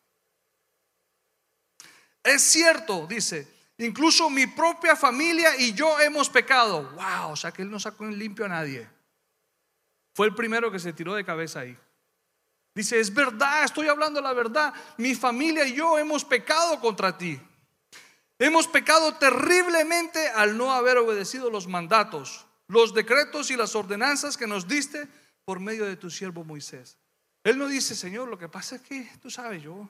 Es 2.23 2.41
cierto, 2.41 3.07
dice, 3.07 3.53
incluso 3.79 4.31
mi 4.31 4.47
propia 4.47 4.97
familia 4.97 5.57
y 5.59 5.73
yo 5.73 5.99
hemos 6.01 6.29
pecado. 6.29 6.91
Wow, 6.95 7.33
o 7.33 7.37
sea 7.37 7.53
que 7.53 7.63
Él 7.63 7.71
no 7.71 7.81
sacó 7.81 8.05
en 8.05 8.19
limpio 8.19 8.45
a 8.45 8.49
nadie. 8.49 8.89
Fue 10.15 10.27
el 10.27 10.35
primero 10.35 10.71
que 10.71 10.79
se 10.79 10.93
tiró 10.93 11.15
de 11.15 11.25
cabeza 11.25 11.61
ahí. 11.61 11.77
Dice, 12.75 12.99
es 12.99 13.13
verdad, 13.13 13.65
estoy 13.65 13.89
hablando 13.89 14.21
la 14.21 14.33
verdad. 14.33 14.75
Mi 14.97 15.15
familia 15.15 15.65
y 15.65 15.75
yo 15.75 15.99
hemos 15.99 16.25
pecado 16.25 16.81
contra 16.81 17.17
ti. 17.17 17.41
Hemos 18.39 18.67
pecado 18.67 19.15
terriblemente 19.15 20.29
al 20.29 20.57
no 20.57 20.73
haber 20.73 20.99
obedecido 20.99 21.51
los 21.51 21.69
mandatos, 21.69 22.47
los 22.67 22.93
decretos 22.93 23.51
y 23.51 23.57
las 23.57 23.77
ordenanzas 23.77 24.37
que 24.37 24.47
nos 24.47 24.67
diste 24.67 25.07
por 25.45 25.61
medio 25.61 25.85
de 25.85 25.97
tu 25.97 26.11
siervo 26.11 26.43
Moisés. 26.43 26.99
Él 27.45 27.59
no 27.59 27.69
dice, 27.69 27.95
Señor, 27.95 28.29
lo 28.29 28.39
que 28.39 28.49
pasa 28.49 28.77
es 28.77 28.83
que 28.83 29.09
tú 29.21 29.31
sabes, 29.31 29.63
yo, 29.63 29.89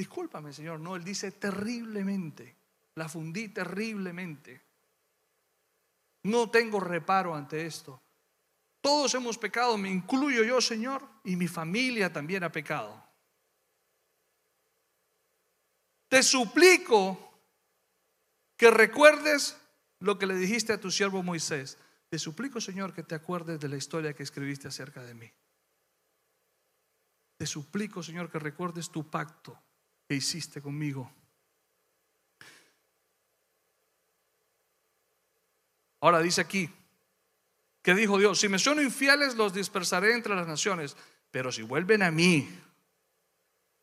discúlpame, 0.00 0.52
Señor. 0.52 0.80
No, 0.80 0.96
Él 0.96 1.04
dice 1.04 1.30
terriblemente, 1.32 2.56
la 2.94 3.06
fundí 3.06 3.48
terriblemente. 3.48 4.62
No 6.24 6.50
tengo 6.50 6.80
reparo 6.80 7.34
ante 7.34 7.66
esto. 7.66 8.00
Todos 8.80 9.14
hemos 9.14 9.36
pecado, 9.36 9.76
me 9.76 9.90
incluyo 9.90 10.42
yo, 10.42 10.60
Señor, 10.60 11.06
y 11.24 11.36
mi 11.36 11.48
familia 11.48 12.10
también 12.10 12.44
ha 12.44 12.50
pecado. 12.50 13.02
Te 16.08 16.22
suplico 16.22 17.30
que 18.56 18.70
recuerdes 18.70 19.58
lo 19.98 20.18
que 20.18 20.26
le 20.26 20.34
dijiste 20.34 20.72
a 20.72 20.80
tu 20.80 20.90
siervo 20.90 21.22
Moisés. 21.22 21.76
Te 22.08 22.18
suplico, 22.18 22.58
Señor, 22.58 22.94
que 22.94 23.02
te 23.02 23.14
acuerdes 23.14 23.60
de 23.60 23.68
la 23.68 23.76
historia 23.76 24.14
que 24.14 24.22
escribiste 24.22 24.66
acerca 24.66 25.02
de 25.02 25.12
mí. 25.12 25.30
Te 27.36 27.44
suplico, 27.46 28.02
Señor, 28.02 28.30
que 28.30 28.38
recuerdes 28.38 28.90
tu 28.90 29.08
pacto 29.08 29.58
que 30.10 30.16
hiciste 30.16 30.60
conmigo. 30.60 31.08
Ahora 36.00 36.18
dice 36.18 36.40
aquí, 36.40 36.68
que 37.80 37.94
dijo 37.94 38.18
Dios, 38.18 38.40
si 38.40 38.48
me 38.48 38.58
son 38.58 38.82
infieles 38.82 39.36
los 39.36 39.54
dispersaré 39.54 40.12
entre 40.14 40.34
las 40.34 40.48
naciones, 40.48 40.96
pero 41.30 41.52
si 41.52 41.62
vuelven 41.62 42.02
a 42.02 42.10
mí 42.10 42.50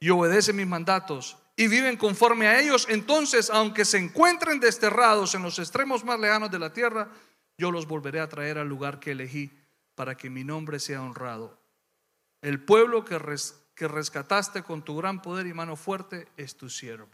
y 0.01 0.09
obedecen 0.09 0.57
mis 0.57 0.67
mandatos 0.67 1.37
y 1.55 1.69
viven 1.69 1.95
conforme 1.95 2.47
a 2.47 2.59
ellos, 2.59 2.87
entonces, 2.89 3.49
aunque 3.49 3.85
se 3.85 3.97
encuentren 3.97 4.59
desterrados 4.59 5.33
en 5.33 5.43
los 5.43 5.59
extremos 5.59 6.03
más 6.03 6.19
lejanos 6.19 6.51
de 6.51 6.59
la 6.59 6.73
tierra, 6.73 7.07
yo 7.57 7.71
los 7.71 7.87
volveré 7.87 8.19
a 8.19 8.27
traer 8.27 8.57
al 8.57 8.67
lugar 8.67 8.99
que 8.99 9.11
elegí 9.11 9.49
para 9.95 10.17
que 10.17 10.29
mi 10.29 10.43
nombre 10.43 10.81
sea 10.81 11.01
honrado. 11.01 11.57
El 12.41 12.61
pueblo 12.61 13.05
que, 13.05 13.17
que 13.77 13.87
rescataste 13.87 14.63
con 14.63 14.81
tu 14.81 14.97
gran 14.97 15.21
poder 15.21 15.45
y 15.45 15.53
mano 15.53 15.75
fuerte 15.75 16.27
es 16.35 16.57
tu 16.57 16.67
siervo. 16.67 17.11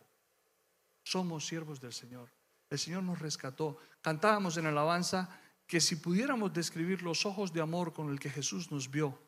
Somos 1.03 1.45
siervos 1.45 1.81
del 1.81 1.91
Señor. 1.91 2.31
El 2.69 2.79
Señor 2.79 3.03
nos 3.03 3.19
rescató. 3.19 3.77
Cantábamos 4.01 4.55
en 4.55 4.67
alabanza 4.67 5.41
que 5.67 5.81
si 5.81 5.97
pudiéramos 5.97 6.53
describir 6.53 7.01
los 7.01 7.25
ojos 7.25 7.51
de 7.51 7.59
amor 7.59 7.91
con 7.91 8.09
el 8.09 8.17
que 8.17 8.29
Jesús 8.29 8.71
nos 8.71 8.89
vio 8.89 9.19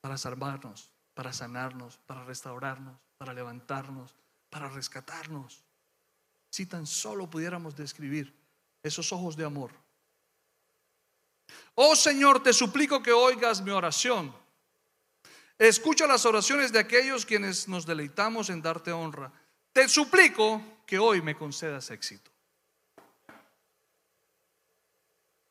para 0.00 0.16
salvarnos, 0.16 0.90
para 1.12 1.30
sanarnos, 1.30 1.98
para 2.06 2.24
restaurarnos, 2.24 2.96
para 3.18 3.34
levantarnos, 3.34 4.14
para 4.48 4.70
rescatarnos. 4.70 5.62
Si 6.48 6.64
tan 6.64 6.86
solo 6.86 7.28
pudiéramos 7.28 7.76
describir 7.76 8.34
esos 8.82 9.12
ojos 9.12 9.36
de 9.36 9.44
amor. 9.44 9.72
Oh 11.74 11.94
Señor, 11.94 12.42
te 12.42 12.54
suplico 12.54 13.02
que 13.02 13.12
oigas 13.12 13.60
mi 13.60 13.72
oración. 13.72 14.43
Escucha 15.58 16.06
las 16.06 16.26
oraciones 16.26 16.72
de 16.72 16.80
aquellos 16.80 17.24
quienes 17.24 17.68
nos 17.68 17.86
deleitamos 17.86 18.50
en 18.50 18.60
darte 18.60 18.92
honra. 18.92 19.32
Te 19.72 19.88
suplico 19.88 20.62
que 20.86 20.98
hoy 20.98 21.22
me 21.22 21.36
concedas 21.36 21.90
éxito. 21.90 22.30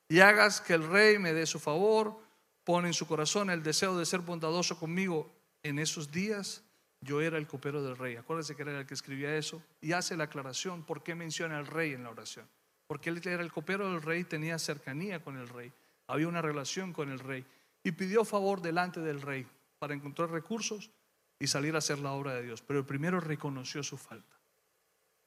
Y 0.09 0.19
hagas 0.19 0.61
que 0.61 0.73
el 0.73 0.87
rey 0.87 1.17
me 1.17 1.33
dé 1.33 1.45
su 1.45 1.59
favor, 1.59 2.19
pone 2.63 2.89
en 2.89 2.93
su 2.93 3.07
corazón 3.07 3.49
el 3.49 3.63
deseo 3.63 3.97
de 3.97 4.05
ser 4.05 4.19
bondadoso 4.19 4.77
conmigo 4.77 5.31
en 5.63 5.79
esos 5.79 6.11
días 6.11 6.63
yo 7.03 7.21
era 7.21 7.37
el 7.37 7.47
copero 7.47 7.83
del 7.83 7.97
rey. 7.97 8.15
Acuérdense 8.15 8.55
que 8.55 8.61
era 8.61 8.79
el 8.79 8.85
que 8.85 8.93
escribía 8.93 9.35
eso. 9.35 9.61
Y 9.81 9.91
hace 9.91 10.15
la 10.15 10.25
aclaración 10.25 10.83
por 10.83 11.03
qué 11.03 11.15
menciona 11.15 11.57
al 11.57 11.67
rey 11.67 11.93
en 11.93 12.03
la 12.03 12.09
oración. 12.09 12.47
Porque 12.87 13.09
él 13.09 13.21
era 13.23 13.43
el 13.43 13.51
copero 13.51 13.91
del 13.91 14.01
rey, 14.01 14.23
tenía 14.23 14.57
cercanía 14.57 15.21
con 15.21 15.37
el 15.37 15.47
rey, 15.47 15.71
había 16.07 16.27
una 16.27 16.41
relación 16.41 16.93
con 16.93 17.11
el 17.11 17.19
rey. 17.19 17.45
Y 17.83 17.91
pidió 17.91 18.23
favor 18.23 18.61
delante 18.61 19.01
del 19.01 19.21
rey 19.21 19.45
para 19.83 19.95
encontrar 19.95 20.31
recursos 20.31 20.91
y 21.37 21.47
salir 21.47 21.75
a 21.75 21.79
hacer 21.79 21.99
la 21.99 22.13
obra 22.13 22.33
de 22.35 22.43
Dios. 22.43 22.61
Pero 22.61 22.79
el 22.79 22.85
primero 22.85 23.19
reconoció 23.19 23.83
su 23.83 23.97
falta. 23.97 24.39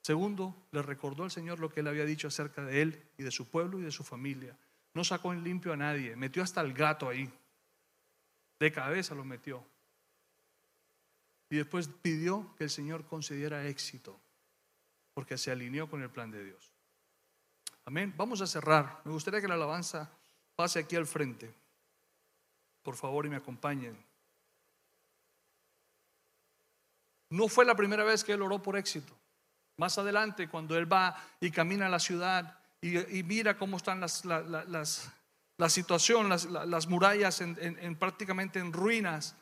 Segundo, 0.00 0.66
le 0.72 0.80
recordó 0.80 1.24
al 1.24 1.30
Señor 1.30 1.60
lo 1.60 1.70
que 1.70 1.80
él 1.80 1.88
había 1.88 2.06
dicho 2.06 2.28
acerca 2.28 2.64
de 2.64 2.80
él 2.80 3.06
y 3.18 3.22
de 3.22 3.30
su 3.30 3.50
pueblo 3.50 3.78
y 3.78 3.82
de 3.82 3.90
su 3.90 4.02
familia. 4.02 4.56
No 4.94 5.04
sacó 5.04 5.34
en 5.34 5.44
limpio 5.44 5.74
a 5.74 5.76
nadie, 5.76 6.16
metió 6.16 6.42
hasta 6.42 6.62
el 6.62 6.72
gato 6.72 7.06
ahí. 7.06 7.30
De 8.58 8.72
cabeza 8.72 9.14
lo 9.14 9.26
metió. 9.26 9.62
Y 11.50 11.56
después 11.56 11.88
pidió 11.88 12.54
que 12.56 12.64
el 12.64 12.70
Señor 12.70 13.04
concediera 13.04 13.68
éxito, 13.68 14.18
porque 15.12 15.36
se 15.36 15.50
alineó 15.50 15.90
con 15.90 16.00
el 16.00 16.08
plan 16.08 16.30
de 16.30 16.42
Dios. 16.42 16.72
Amén. 17.84 18.14
Vamos 18.16 18.40
a 18.40 18.46
cerrar. 18.46 19.02
Me 19.04 19.12
gustaría 19.12 19.42
que 19.42 19.48
la 19.48 19.54
alabanza 19.54 20.10
pase 20.54 20.78
aquí 20.78 20.96
al 20.96 21.06
frente. 21.06 21.54
Por 22.82 22.96
favor, 22.96 23.26
y 23.26 23.28
me 23.28 23.36
acompañen. 23.36 24.05
No 27.30 27.48
fue 27.48 27.64
la 27.64 27.74
primera 27.74 28.04
vez 28.04 28.24
que 28.24 28.32
él 28.32 28.42
oró 28.42 28.62
por 28.62 28.76
éxito. 28.76 29.12
Más 29.76 29.98
adelante, 29.98 30.48
cuando 30.48 30.76
él 30.76 30.90
va 30.90 31.16
y 31.40 31.50
camina 31.50 31.86
a 31.86 31.90
la 31.90 31.98
ciudad 31.98 32.58
y, 32.80 33.22
mira 33.24 33.58
cómo 33.58 33.76
están 33.76 34.00
las, 34.00 34.24
la 34.24 35.68
situación, 35.68 36.28
las, 36.28 36.86
murallas 36.88 37.40
en, 37.40 37.96
prácticamente 37.96 38.58
en 38.58 38.72
ruinas, 38.72 39.34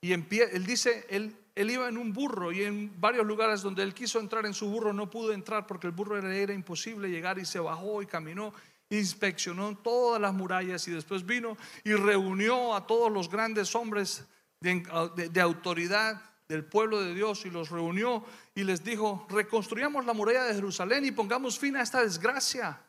y 0.00 0.12
en 0.12 0.24
pie, 0.24 0.48
él 0.52 0.64
dice, 0.66 1.06
él 1.08 1.36
él 1.56 1.70
iba 1.70 1.88
en 1.88 1.96
un 1.96 2.12
burro 2.12 2.52
y 2.52 2.62
en 2.62 2.92
varios 3.00 3.26
lugares 3.26 3.62
donde 3.62 3.82
él 3.82 3.94
quiso 3.94 4.20
entrar 4.20 4.44
en 4.44 4.52
su 4.52 4.68
burro 4.68 4.92
no 4.92 5.08
pudo 5.08 5.32
entrar 5.32 5.66
porque 5.66 5.86
el 5.86 5.94
burro 5.94 6.18
era, 6.18 6.52
imposible 6.52 7.08
llegar 7.08 7.38
y 7.38 7.46
se 7.46 7.58
bajó 7.58 8.02
y 8.02 8.06
caminó, 8.06 8.52
inspeccionó 8.90 9.74
todas 9.78 10.20
las 10.20 10.34
murallas 10.34 10.86
y 10.86 10.90
después 10.90 11.24
vino 11.24 11.56
y 11.82 11.94
reunió 11.94 12.74
a 12.74 12.86
todos 12.86 13.10
los 13.10 13.30
grandes 13.30 13.74
hombres 13.74 14.26
de, 14.60 15.40
autoridad 15.40 16.20
del 16.48 16.64
pueblo 16.64 17.00
de 17.00 17.14
Dios 17.14 17.44
y 17.44 17.50
los 17.50 17.70
reunió 17.70 18.24
y 18.54 18.64
les 18.64 18.84
dijo, 18.84 19.26
reconstruyamos 19.28 20.06
la 20.06 20.12
muralla 20.12 20.44
de 20.44 20.54
Jerusalén 20.54 21.04
y 21.04 21.10
pongamos 21.10 21.58
fin 21.58 21.76
a 21.76 21.82
esta 21.82 22.02
desgracia. 22.02 22.80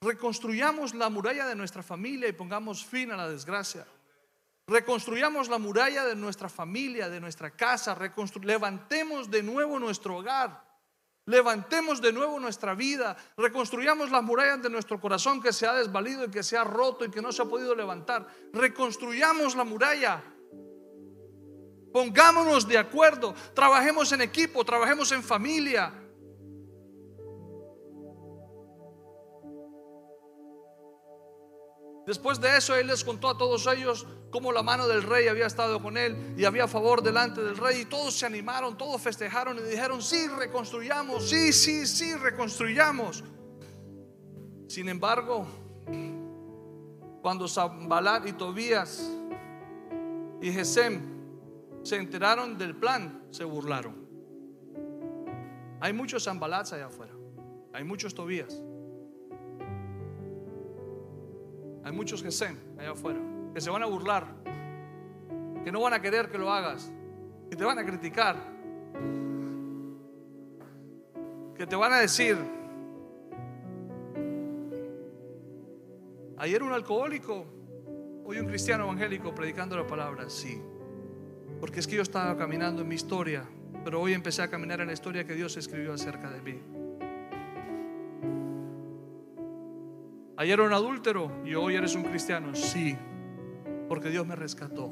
Reconstruyamos 0.00 0.94
la 0.94 1.10
muralla 1.10 1.46
de 1.46 1.54
nuestra 1.54 1.82
familia 1.82 2.28
y 2.28 2.32
pongamos 2.32 2.84
fin 2.84 3.12
a 3.12 3.16
la 3.16 3.28
desgracia. 3.28 3.86
Reconstruyamos 4.66 5.48
la 5.48 5.58
muralla 5.58 6.04
de 6.04 6.16
nuestra 6.16 6.48
familia, 6.48 7.08
de 7.08 7.20
nuestra 7.20 7.50
casa, 7.50 7.96
levantemos 8.42 9.30
de 9.30 9.42
nuevo 9.42 9.78
nuestro 9.78 10.16
hogar. 10.16 10.72
Levantemos 11.26 12.00
de 12.00 12.12
nuevo 12.12 12.40
nuestra 12.40 12.74
vida, 12.74 13.16
reconstruyamos 13.36 14.10
las 14.10 14.24
murallas 14.24 14.60
de 14.60 14.70
nuestro 14.70 15.00
corazón 15.00 15.40
que 15.40 15.52
se 15.52 15.68
ha 15.68 15.72
desvalido 15.72 16.24
y 16.24 16.30
que 16.30 16.42
se 16.42 16.56
ha 16.56 16.64
roto 16.64 17.04
y 17.04 17.12
que 17.12 17.22
no 17.22 17.30
se 17.30 17.42
ha 17.42 17.44
podido 17.44 17.76
levantar. 17.76 18.26
Reconstruyamos 18.52 19.54
la 19.54 19.62
muralla. 19.62 20.20
Pongámonos 21.92 22.66
de 22.66 22.78
acuerdo, 22.78 23.34
trabajemos 23.54 24.10
en 24.12 24.22
equipo, 24.22 24.64
trabajemos 24.64 25.12
en 25.12 25.22
familia. 25.22 25.92
Después 32.06 32.40
de 32.40 32.56
eso, 32.56 32.74
él 32.74 32.88
les 32.88 33.04
contó 33.04 33.28
a 33.28 33.38
todos 33.38 33.66
ellos 33.68 34.06
cómo 34.30 34.50
la 34.50 34.62
mano 34.62 34.88
del 34.88 35.02
rey 35.02 35.28
había 35.28 35.46
estado 35.46 35.80
con 35.80 35.96
él 35.96 36.34
y 36.36 36.44
había 36.44 36.66
favor 36.66 37.02
delante 37.02 37.42
del 37.42 37.56
rey. 37.56 37.82
Y 37.82 37.84
todos 37.84 38.14
se 38.14 38.26
animaron, 38.26 38.76
todos 38.76 39.00
festejaron 39.00 39.58
y 39.58 39.62
dijeron, 39.62 40.02
sí, 40.02 40.26
reconstruyamos, 40.26 41.28
sí, 41.28 41.52
sí, 41.52 41.86
sí, 41.86 42.14
reconstruyamos. 42.16 43.22
Sin 44.66 44.88
embargo, 44.88 45.46
cuando 47.20 47.46
Zambalat 47.46 48.26
y 48.26 48.32
Tobías 48.32 49.08
y 50.40 50.50
Gesem 50.50 51.11
se 51.82 51.96
enteraron 51.96 52.58
del 52.58 52.76
plan, 52.76 53.22
se 53.30 53.44
burlaron. 53.44 53.94
Hay 55.80 55.92
muchos 55.92 56.24
Zambalats 56.24 56.72
allá 56.72 56.86
afuera, 56.86 57.12
hay 57.72 57.84
muchos 57.84 58.14
Tobías. 58.14 58.62
Hay 61.84 61.92
muchos 61.92 62.22
Gesem 62.22 62.56
allá 62.78 62.92
afuera 62.92 63.18
que 63.52 63.60
se 63.60 63.70
van 63.70 63.82
a 63.82 63.86
burlar, 63.86 64.26
que 65.64 65.72
no 65.72 65.80
van 65.80 65.92
a 65.92 66.00
querer 66.00 66.30
que 66.30 66.38
lo 66.38 66.50
hagas, 66.50 66.90
que 67.50 67.56
te 67.56 67.64
van 67.64 67.78
a 67.78 67.84
criticar, 67.84 68.36
que 71.56 71.66
te 71.66 71.76
van 71.76 71.92
a 71.92 71.98
decir, 71.98 72.36
ayer 76.38 76.62
un 76.62 76.72
alcohólico, 76.72 77.44
hoy 78.24 78.38
un 78.38 78.46
cristiano 78.46 78.84
evangélico 78.84 79.34
predicando 79.34 79.76
la 79.76 79.86
palabra, 79.86 80.30
sí, 80.30 80.62
porque 81.60 81.80
es 81.80 81.86
que 81.86 81.96
yo 81.96 82.02
estaba 82.02 82.36
caminando 82.36 82.82
en 82.82 82.88
mi 82.88 82.94
historia, 82.94 83.44
pero 83.84 84.00
hoy 84.00 84.12
empecé 84.12 84.42
a 84.42 84.48
caminar 84.48 84.80
en 84.80 84.88
la 84.88 84.92
historia 84.92 85.24
que 85.24 85.34
Dios 85.34 85.56
escribió 85.56 85.92
acerca 85.92 86.30
de 86.30 86.42
mí. 86.42 86.60
Ayer 90.36 90.58
era 90.58 90.66
un 90.66 90.72
adúltero 90.72 91.30
y 91.44 91.54
hoy 91.54 91.76
eres 91.76 91.94
un 91.94 92.02
cristiano. 92.02 92.54
Sí, 92.54 92.96
porque 93.88 94.08
Dios 94.08 94.26
me 94.26 94.34
rescató. 94.34 94.90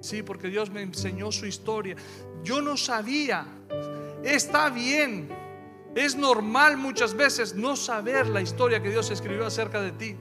Sí, 0.00 0.22
porque 0.22 0.48
Dios 0.48 0.70
me 0.70 0.82
enseñó 0.82 1.30
su 1.30 1.46
historia. 1.46 1.96
Yo 2.42 2.62
no 2.62 2.76
sabía. 2.76 3.46
Está 4.24 4.70
bien. 4.70 5.28
Es 5.94 6.16
normal 6.16 6.76
muchas 6.76 7.14
veces 7.14 7.54
no 7.54 7.76
saber 7.76 8.28
la 8.28 8.40
historia 8.40 8.82
que 8.82 8.90
Dios 8.90 9.10
escribió 9.10 9.46
acerca 9.46 9.80
de 9.80 9.92
ti. 9.92 10.16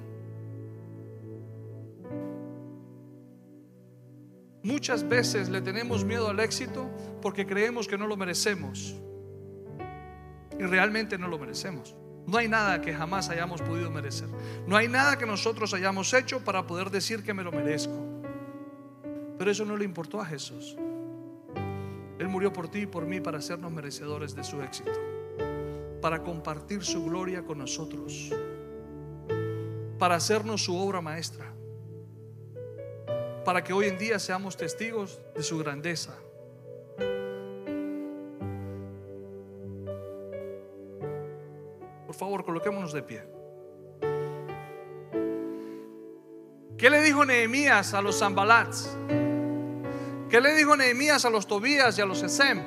Muchas 4.64 5.07
veces 5.07 5.49
le 5.49 5.62
tenemos 5.62 6.03
miedo 6.03 6.30
al 6.30 6.39
éxito 6.39 6.89
porque 7.22 7.45
creemos 7.45 7.88
que 7.88 7.97
no 7.97 8.07
lo 8.07 8.18
merecemos 8.18 8.95
y 10.60 10.64
realmente 10.64 11.18
no 11.18 11.28
lo 11.30 11.39
merecemos. 11.39 11.95
No 12.28 12.38
hay 12.38 12.47
nada 12.47 12.82
que 12.82 12.93
jamás 12.93 13.30
hayamos 13.30 13.62
podido 13.62 13.89
merecer. 13.89 14.28
No 14.68 14.76
hay 14.76 14.88
nada 14.88 15.18
que 15.18 15.26
nosotros 15.26 15.74
hayamos 15.74 16.14
hecho 16.14 16.43
para 16.43 16.68
poder 16.68 16.89
decir 16.89 17.24
que 17.24 17.34
me 17.34 17.43
lo 17.43 17.51
merezco. 17.51 18.22
Pero 19.38 19.49
eso 19.49 19.64
no 19.64 19.78
le 19.78 19.86
importó 19.86 20.20
a 20.20 20.26
Jesús. 20.26 20.76
Él 22.20 22.28
murió 22.28 22.51
por 22.51 22.68
ti 22.68 22.80
y 22.80 22.86
por 22.86 23.05
mí 23.05 23.22
para 23.22 23.38
hacernos 23.38 23.72
merecedores 23.72 24.36
de 24.36 24.43
su 24.43 24.62
éxito. 24.62 24.91
Para 26.01 26.22
compartir 26.22 26.84
su 26.84 27.05
gloria 27.05 27.43
con 27.43 27.57
nosotros. 27.57 28.32
Para 29.97 30.16
hacernos 30.16 30.66
su 30.66 30.78
obra 30.78 30.99
maestra. 30.99 31.53
Para 33.45 33.63
que 33.63 33.73
hoy 33.73 33.87
en 33.87 33.97
día 33.97 34.19
seamos 34.19 34.57
testigos 34.57 35.19
de 35.35 35.43
su 35.43 35.57
grandeza 35.57 36.15
favor, 42.19 42.43
coloquémonos 42.43 42.91
de 42.91 43.01
pie. 43.01 43.23
¿Qué 46.77 46.89
le 46.89 47.01
dijo 47.01 47.25
Nehemías 47.25 47.93
a 47.93 48.01
los 48.01 48.19
Zambalats? 48.19 48.97
¿Qué 50.29 50.41
le 50.41 50.53
dijo 50.53 50.75
Nehemías 50.75 51.25
a 51.25 51.29
los 51.29 51.47
Tobías 51.47 51.97
y 51.97 52.01
a 52.01 52.05
los 52.05 52.21
Esem? 52.21 52.61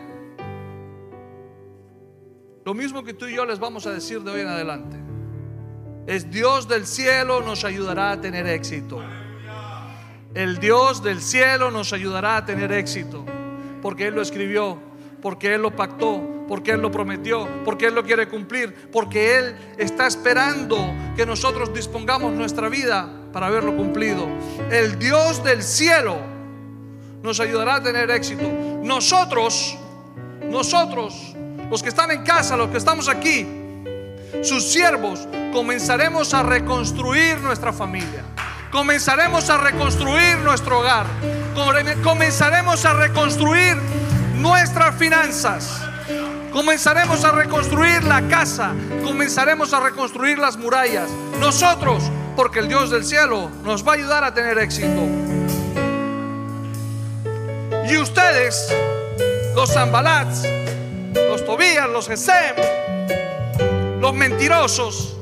Lo 2.64 2.74
mismo 2.74 3.04
que 3.04 3.12
tú 3.12 3.26
y 3.26 3.36
yo 3.36 3.44
les 3.44 3.58
vamos 3.58 3.86
a 3.86 3.90
decir 3.90 4.22
de 4.22 4.30
hoy 4.30 4.40
en 4.40 4.48
adelante. 4.48 4.96
Es 6.06 6.30
Dios 6.30 6.66
del 6.66 6.86
cielo 6.86 7.42
nos 7.42 7.64
ayudará 7.64 8.12
a 8.12 8.20
tener 8.20 8.46
éxito. 8.46 9.00
El 10.34 10.58
Dios 10.58 11.02
del 11.02 11.20
cielo 11.20 11.70
nos 11.70 11.92
ayudará 11.92 12.38
a 12.38 12.44
tener 12.46 12.72
éxito. 12.72 13.24
Porque 13.82 14.06
Él 14.06 14.14
lo 14.14 14.22
escribió, 14.22 14.78
porque 15.20 15.54
Él 15.54 15.62
lo 15.62 15.76
pactó, 15.76 16.44
porque 16.48 16.72
Él 16.72 16.80
lo 16.80 16.90
prometió, 16.90 17.48
porque 17.64 17.86
Él 17.86 17.94
lo 17.94 18.02
quiere 18.04 18.28
cumplir, 18.28 18.90
porque 18.90 19.36
Él 19.36 19.56
está 19.76 20.06
esperando 20.06 20.78
que 21.16 21.26
nosotros 21.26 21.74
dispongamos 21.74 22.32
nuestra 22.32 22.68
vida 22.68 23.10
para 23.32 23.50
verlo 23.50 23.76
cumplido. 23.76 24.26
El 24.70 24.98
Dios 24.98 25.44
del 25.44 25.62
cielo 25.62 26.16
nos 27.22 27.38
ayudará 27.40 27.76
a 27.76 27.82
tener 27.82 28.10
éxito. 28.10 28.48
Nosotros, 28.82 29.76
nosotros, 30.48 31.34
los 31.70 31.82
que 31.82 31.90
están 31.90 32.10
en 32.10 32.22
casa, 32.22 32.56
los 32.56 32.70
que 32.70 32.78
estamos 32.78 33.08
aquí, 33.08 33.46
sus 34.42 34.72
siervos, 34.72 35.28
comenzaremos 35.52 36.32
a 36.32 36.42
reconstruir 36.42 37.38
nuestra 37.40 37.72
familia. 37.72 38.31
Comenzaremos 38.72 39.50
a 39.50 39.58
reconstruir 39.58 40.38
nuestro 40.38 40.80
hogar. 40.80 41.04
Comenzaremos 42.02 42.84
a 42.86 42.94
reconstruir 42.94 43.76
nuestras 44.36 44.96
finanzas. 44.96 45.82
Comenzaremos 46.50 47.22
a 47.24 47.32
reconstruir 47.32 48.02
la 48.04 48.28
casa, 48.28 48.72
comenzaremos 49.02 49.72
a 49.72 49.80
reconstruir 49.80 50.38
las 50.38 50.56
murallas. 50.56 51.08
Nosotros, 51.38 52.02
porque 52.34 52.60
el 52.60 52.68
Dios 52.68 52.90
del 52.90 53.04
cielo 53.04 53.50
nos 53.62 53.86
va 53.86 53.92
a 53.92 53.94
ayudar 53.94 54.24
a 54.24 54.34
tener 54.34 54.58
éxito. 54.58 55.02
Y 57.88 57.96
ustedes, 57.98 58.74
los 59.54 59.72
Zambalats, 59.72 60.44
los 61.14 61.44
Tobías, 61.44 61.88
los 61.88 62.08
Gesem, 62.08 62.56
los 64.00 64.14
mentirosos, 64.14 65.16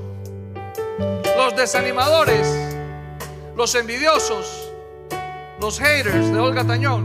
los 1.37 1.57
desanimadores, 1.57 2.70
los 3.57 3.75
envidiosos, 3.75 4.71
los 5.61 5.79
haters 5.79 6.33
de 6.33 6.39
Olga 6.39 6.65
Tañón, 6.65 7.05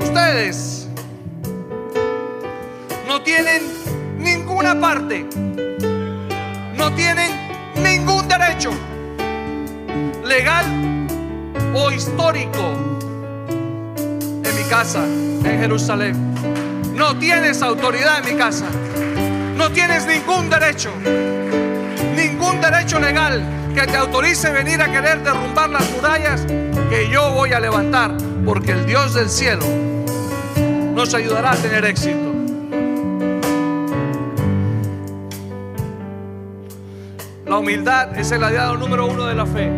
ustedes 0.00 0.88
no 3.06 3.22
tienen 3.22 3.62
ninguna 4.18 4.78
parte, 4.80 5.26
no 6.74 6.92
tienen 6.94 7.30
ningún 7.82 8.26
derecho 8.28 8.70
legal 10.24 10.64
o 11.74 11.90
histórico 11.90 12.72
en 13.48 14.56
mi 14.56 14.64
casa, 14.68 15.04
en 15.04 15.58
Jerusalén. 15.60 16.30
No 16.94 17.16
tienes 17.18 17.62
autoridad 17.62 18.18
en 18.18 18.34
mi 18.34 18.38
casa. 18.38 18.66
No 19.56 19.70
tienes 19.70 20.06
ningún 20.06 20.48
derecho, 20.48 20.90
derecho 22.60 23.00
legal 23.00 23.42
que 23.74 23.86
te 23.86 23.96
autorice 23.96 24.50
venir 24.50 24.82
a 24.82 24.90
querer 24.90 25.22
derrumbar 25.22 25.70
las 25.70 25.90
murallas 25.92 26.46
que 26.90 27.08
yo 27.08 27.32
voy 27.32 27.52
a 27.52 27.60
levantar, 27.60 28.16
porque 28.44 28.72
el 28.72 28.86
Dios 28.86 29.14
del 29.14 29.28
cielo 29.28 29.64
nos 30.94 31.14
ayudará 31.14 31.52
a 31.52 31.56
tener 31.56 31.84
éxito. 31.84 32.30
La 37.46 37.58
humildad 37.58 38.16
es 38.18 38.30
el 38.30 38.44
aliado 38.44 38.76
número 38.76 39.06
uno 39.06 39.24
de 39.24 39.34
la 39.34 39.46
fe. 39.46 39.70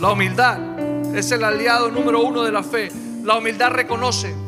La 0.00 0.10
humildad 0.12 0.58
es 1.14 1.32
el 1.32 1.44
aliado 1.44 1.90
número 1.90 2.20
uno 2.20 2.42
de 2.42 2.52
la 2.52 2.62
fe. 2.62 2.90
La 3.22 3.38
humildad 3.38 3.70
reconoce. 3.70 4.43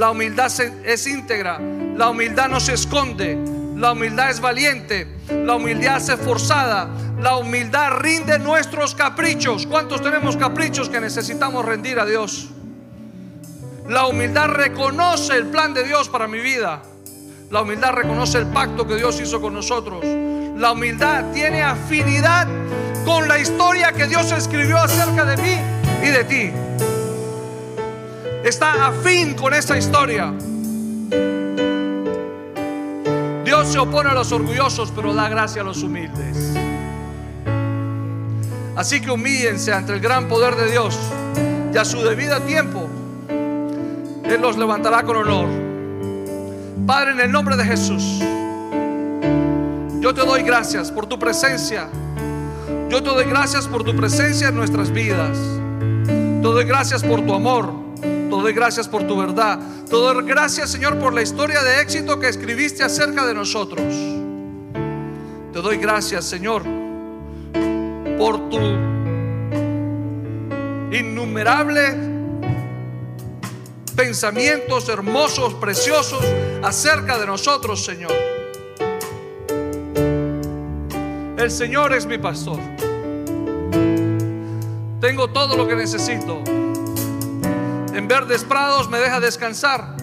La 0.00 0.12
humildad 0.12 0.50
es 0.82 1.06
íntegra. 1.06 1.60
La 1.94 2.08
humildad 2.08 2.48
no 2.48 2.58
se 2.58 2.72
esconde. 2.72 3.38
La 3.76 3.92
humildad 3.92 4.30
es 4.30 4.40
valiente. 4.40 5.06
La 5.28 5.56
humildad 5.56 5.98
es 5.98 6.08
esforzada. 6.08 6.88
La 7.20 7.36
humildad 7.36 7.98
rinde 7.98 8.38
nuestros 8.38 8.94
caprichos. 8.94 9.66
¿Cuántos 9.66 10.00
tenemos 10.00 10.38
caprichos 10.38 10.88
que 10.88 11.02
necesitamos 11.02 11.66
rendir 11.66 12.00
a 12.00 12.06
Dios? 12.06 12.48
La 13.90 14.06
humildad 14.06 14.48
reconoce 14.48 15.36
el 15.36 15.48
plan 15.48 15.74
de 15.74 15.84
Dios 15.84 16.08
para 16.08 16.26
mi 16.26 16.38
vida. 16.38 16.80
La 17.50 17.60
humildad 17.60 17.92
reconoce 17.92 18.38
el 18.38 18.46
pacto 18.46 18.86
que 18.86 18.96
Dios 18.96 19.20
hizo 19.20 19.38
con 19.38 19.52
nosotros. 19.52 20.02
La 20.56 20.72
humildad 20.72 21.26
tiene 21.34 21.62
afinidad 21.62 22.48
con 23.04 23.28
la 23.28 23.38
historia 23.38 23.92
que 23.92 24.06
Dios 24.06 24.32
escribió 24.32 24.78
acerca 24.78 25.26
de 25.26 25.36
mí 25.36 25.58
y 26.02 26.08
de 26.08 26.24
ti. 26.24 26.89
Está 28.44 28.86
afín 28.86 29.34
con 29.34 29.52
esa 29.52 29.76
historia. 29.76 30.32
Dios 33.44 33.68
se 33.68 33.78
opone 33.78 34.10
a 34.10 34.14
los 34.14 34.32
orgullosos, 34.32 34.90
pero 34.96 35.12
da 35.12 35.28
gracia 35.28 35.60
a 35.60 35.64
los 35.64 35.82
humildes. 35.82 36.54
Así 38.76 39.02
que 39.02 39.10
humíllense 39.10 39.74
ante 39.74 39.92
el 39.92 40.00
gran 40.00 40.26
poder 40.26 40.56
de 40.56 40.70
Dios 40.70 40.98
y 41.74 41.76
a 41.76 41.84
su 41.84 42.00
debido 42.02 42.40
tiempo 42.40 42.88
Él 44.24 44.40
los 44.40 44.56
levantará 44.56 45.02
con 45.02 45.16
honor. 45.16 45.48
Padre, 46.86 47.12
en 47.12 47.20
el 47.20 47.30
nombre 47.30 47.56
de 47.56 47.64
Jesús, 47.64 48.20
yo 50.00 50.14
te 50.14 50.24
doy 50.24 50.42
gracias 50.42 50.90
por 50.90 51.04
tu 51.06 51.18
presencia. 51.18 51.88
Yo 52.88 53.02
te 53.02 53.10
doy 53.10 53.26
gracias 53.26 53.68
por 53.68 53.84
tu 53.84 53.94
presencia 53.94 54.48
en 54.48 54.54
nuestras 54.54 54.90
vidas. 54.90 55.36
Te 56.06 56.48
doy 56.48 56.64
gracias 56.64 57.04
por 57.04 57.20
tu 57.20 57.34
amor. 57.34 57.79
Te 58.30 58.36
doy 58.36 58.52
gracias 58.52 58.86
por 58.86 59.02
tu 59.08 59.16
verdad. 59.16 59.58
Te 59.86 59.96
doy 59.96 60.24
gracias, 60.24 60.70
Señor, 60.70 61.00
por 61.00 61.12
la 61.12 61.20
historia 61.20 61.64
de 61.64 61.82
éxito 61.82 62.20
que 62.20 62.28
escribiste 62.28 62.84
acerca 62.84 63.26
de 63.26 63.34
nosotros. 63.34 63.82
Te 65.52 65.60
doy 65.60 65.78
gracias, 65.78 66.26
Señor, 66.26 66.62
por 68.16 68.48
tu 68.48 68.60
innumerable 70.92 71.96
pensamientos 73.96 74.88
hermosos, 74.88 75.54
preciosos 75.54 76.24
acerca 76.62 77.18
de 77.18 77.26
nosotros, 77.26 77.84
Señor. 77.84 78.12
El 81.36 81.50
Señor 81.50 81.92
es 81.94 82.06
mi 82.06 82.18
pastor. 82.18 82.60
Tengo 85.00 85.28
todo 85.30 85.56
lo 85.56 85.66
que 85.66 85.74
necesito. 85.74 86.44
En 88.00 88.08
verdes 88.08 88.44
prados 88.44 88.88
me 88.88 88.98
deja 88.98 89.20
descansar. 89.20 89.94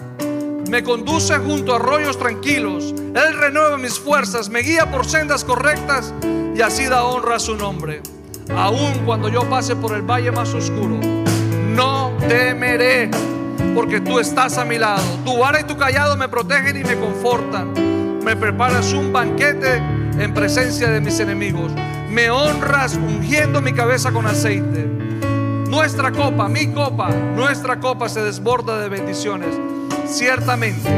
Me 0.70 0.84
conduce 0.84 1.36
junto 1.38 1.72
a 1.72 1.76
arroyos 1.78 2.16
tranquilos. 2.16 2.94
Él 2.96 3.36
renueva 3.36 3.76
mis 3.76 3.98
fuerzas, 3.98 4.48
me 4.48 4.60
guía 4.60 4.88
por 4.88 5.04
sendas 5.04 5.42
correctas 5.42 6.14
y 6.54 6.60
así 6.60 6.84
da 6.84 7.02
honra 7.02 7.34
a 7.34 7.40
su 7.40 7.56
nombre. 7.56 8.00
Aun 8.56 9.04
cuando 9.04 9.28
yo 9.28 9.50
pase 9.50 9.74
por 9.74 9.96
el 9.96 10.02
valle 10.02 10.30
más 10.30 10.54
oscuro, 10.54 11.00
no 11.74 12.12
temeré, 12.28 13.10
porque 13.74 14.00
tú 14.00 14.20
estás 14.20 14.58
a 14.58 14.64
mi 14.64 14.78
lado. 14.78 15.02
Tu 15.24 15.36
vara 15.36 15.60
y 15.60 15.64
tu 15.64 15.76
callado 15.76 16.16
me 16.16 16.28
protegen 16.28 16.76
y 16.76 16.84
me 16.84 16.96
confortan. 17.00 17.72
Me 18.22 18.36
preparas 18.36 18.92
un 18.92 19.12
banquete 19.12 19.78
en 20.20 20.32
presencia 20.34 20.88
de 20.88 21.00
mis 21.00 21.18
enemigos. 21.18 21.72
Me 22.08 22.30
honras 22.30 22.94
ungiendo 22.94 23.60
mi 23.60 23.72
cabeza 23.72 24.12
con 24.12 24.24
aceite. 24.24 24.86
Nuestra 25.68 26.10
copa, 26.12 26.48
mi 26.48 26.72
copa, 26.72 27.10
nuestra 27.10 27.78
copa 27.78 28.08
se 28.08 28.22
desborda 28.22 28.78
de 28.78 28.88
bendiciones. 28.88 29.54
Ciertamente, 30.06 30.88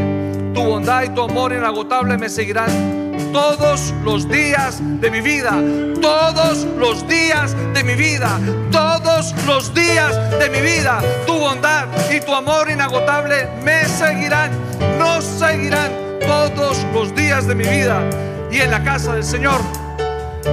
tu 0.54 0.62
bondad 0.62 1.02
y 1.02 1.08
tu 1.08 1.22
amor 1.22 1.52
inagotable 1.52 2.16
me 2.16 2.28
seguirán 2.28 3.10
todos 3.32 3.92
los 4.04 4.28
días 4.28 4.80
de 5.00 5.10
mi 5.10 5.20
vida, 5.20 5.60
todos 6.00 6.64
los 6.78 7.06
días 7.08 7.56
de 7.74 7.82
mi 7.82 7.94
vida, 7.94 8.38
todos 8.70 9.34
los 9.44 9.74
días 9.74 10.14
de 10.38 10.48
mi 10.50 10.60
vida. 10.60 11.00
Tu 11.26 11.36
bondad 11.36 11.88
y 12.08 12.20
tu 12.20 12.32
amor 12.32 12.70
inagotable 12.70 13.48
me 13.64 13.84
seguirán, 13.86 14.52
nos 15.00 15.24
seguirán 15.24 15.90
todos 16.20 16.86
los 16.94 17.12
días 17.16 17.48
de 17.48 17.56
mi 17.56 17.64
vida 17.64 18.08
y 18.52 18.60
en 18.60 18.70
la 18.70 18.84
casa 18.84 19.14
del 19.14 19.24
Señor 19.24 19.60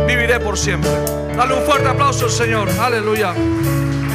viviré 0.08 0.40
por 0.40 0.58
siempre. 0.58 0.90
Dale 1.36 1.54
un 1.54 1.64
fuerte 1.64 1.88
aplauso 1.88 2.26
al 2.26 2.32
Señor. 2.32 2.68
Aleluya. 2.80 3.34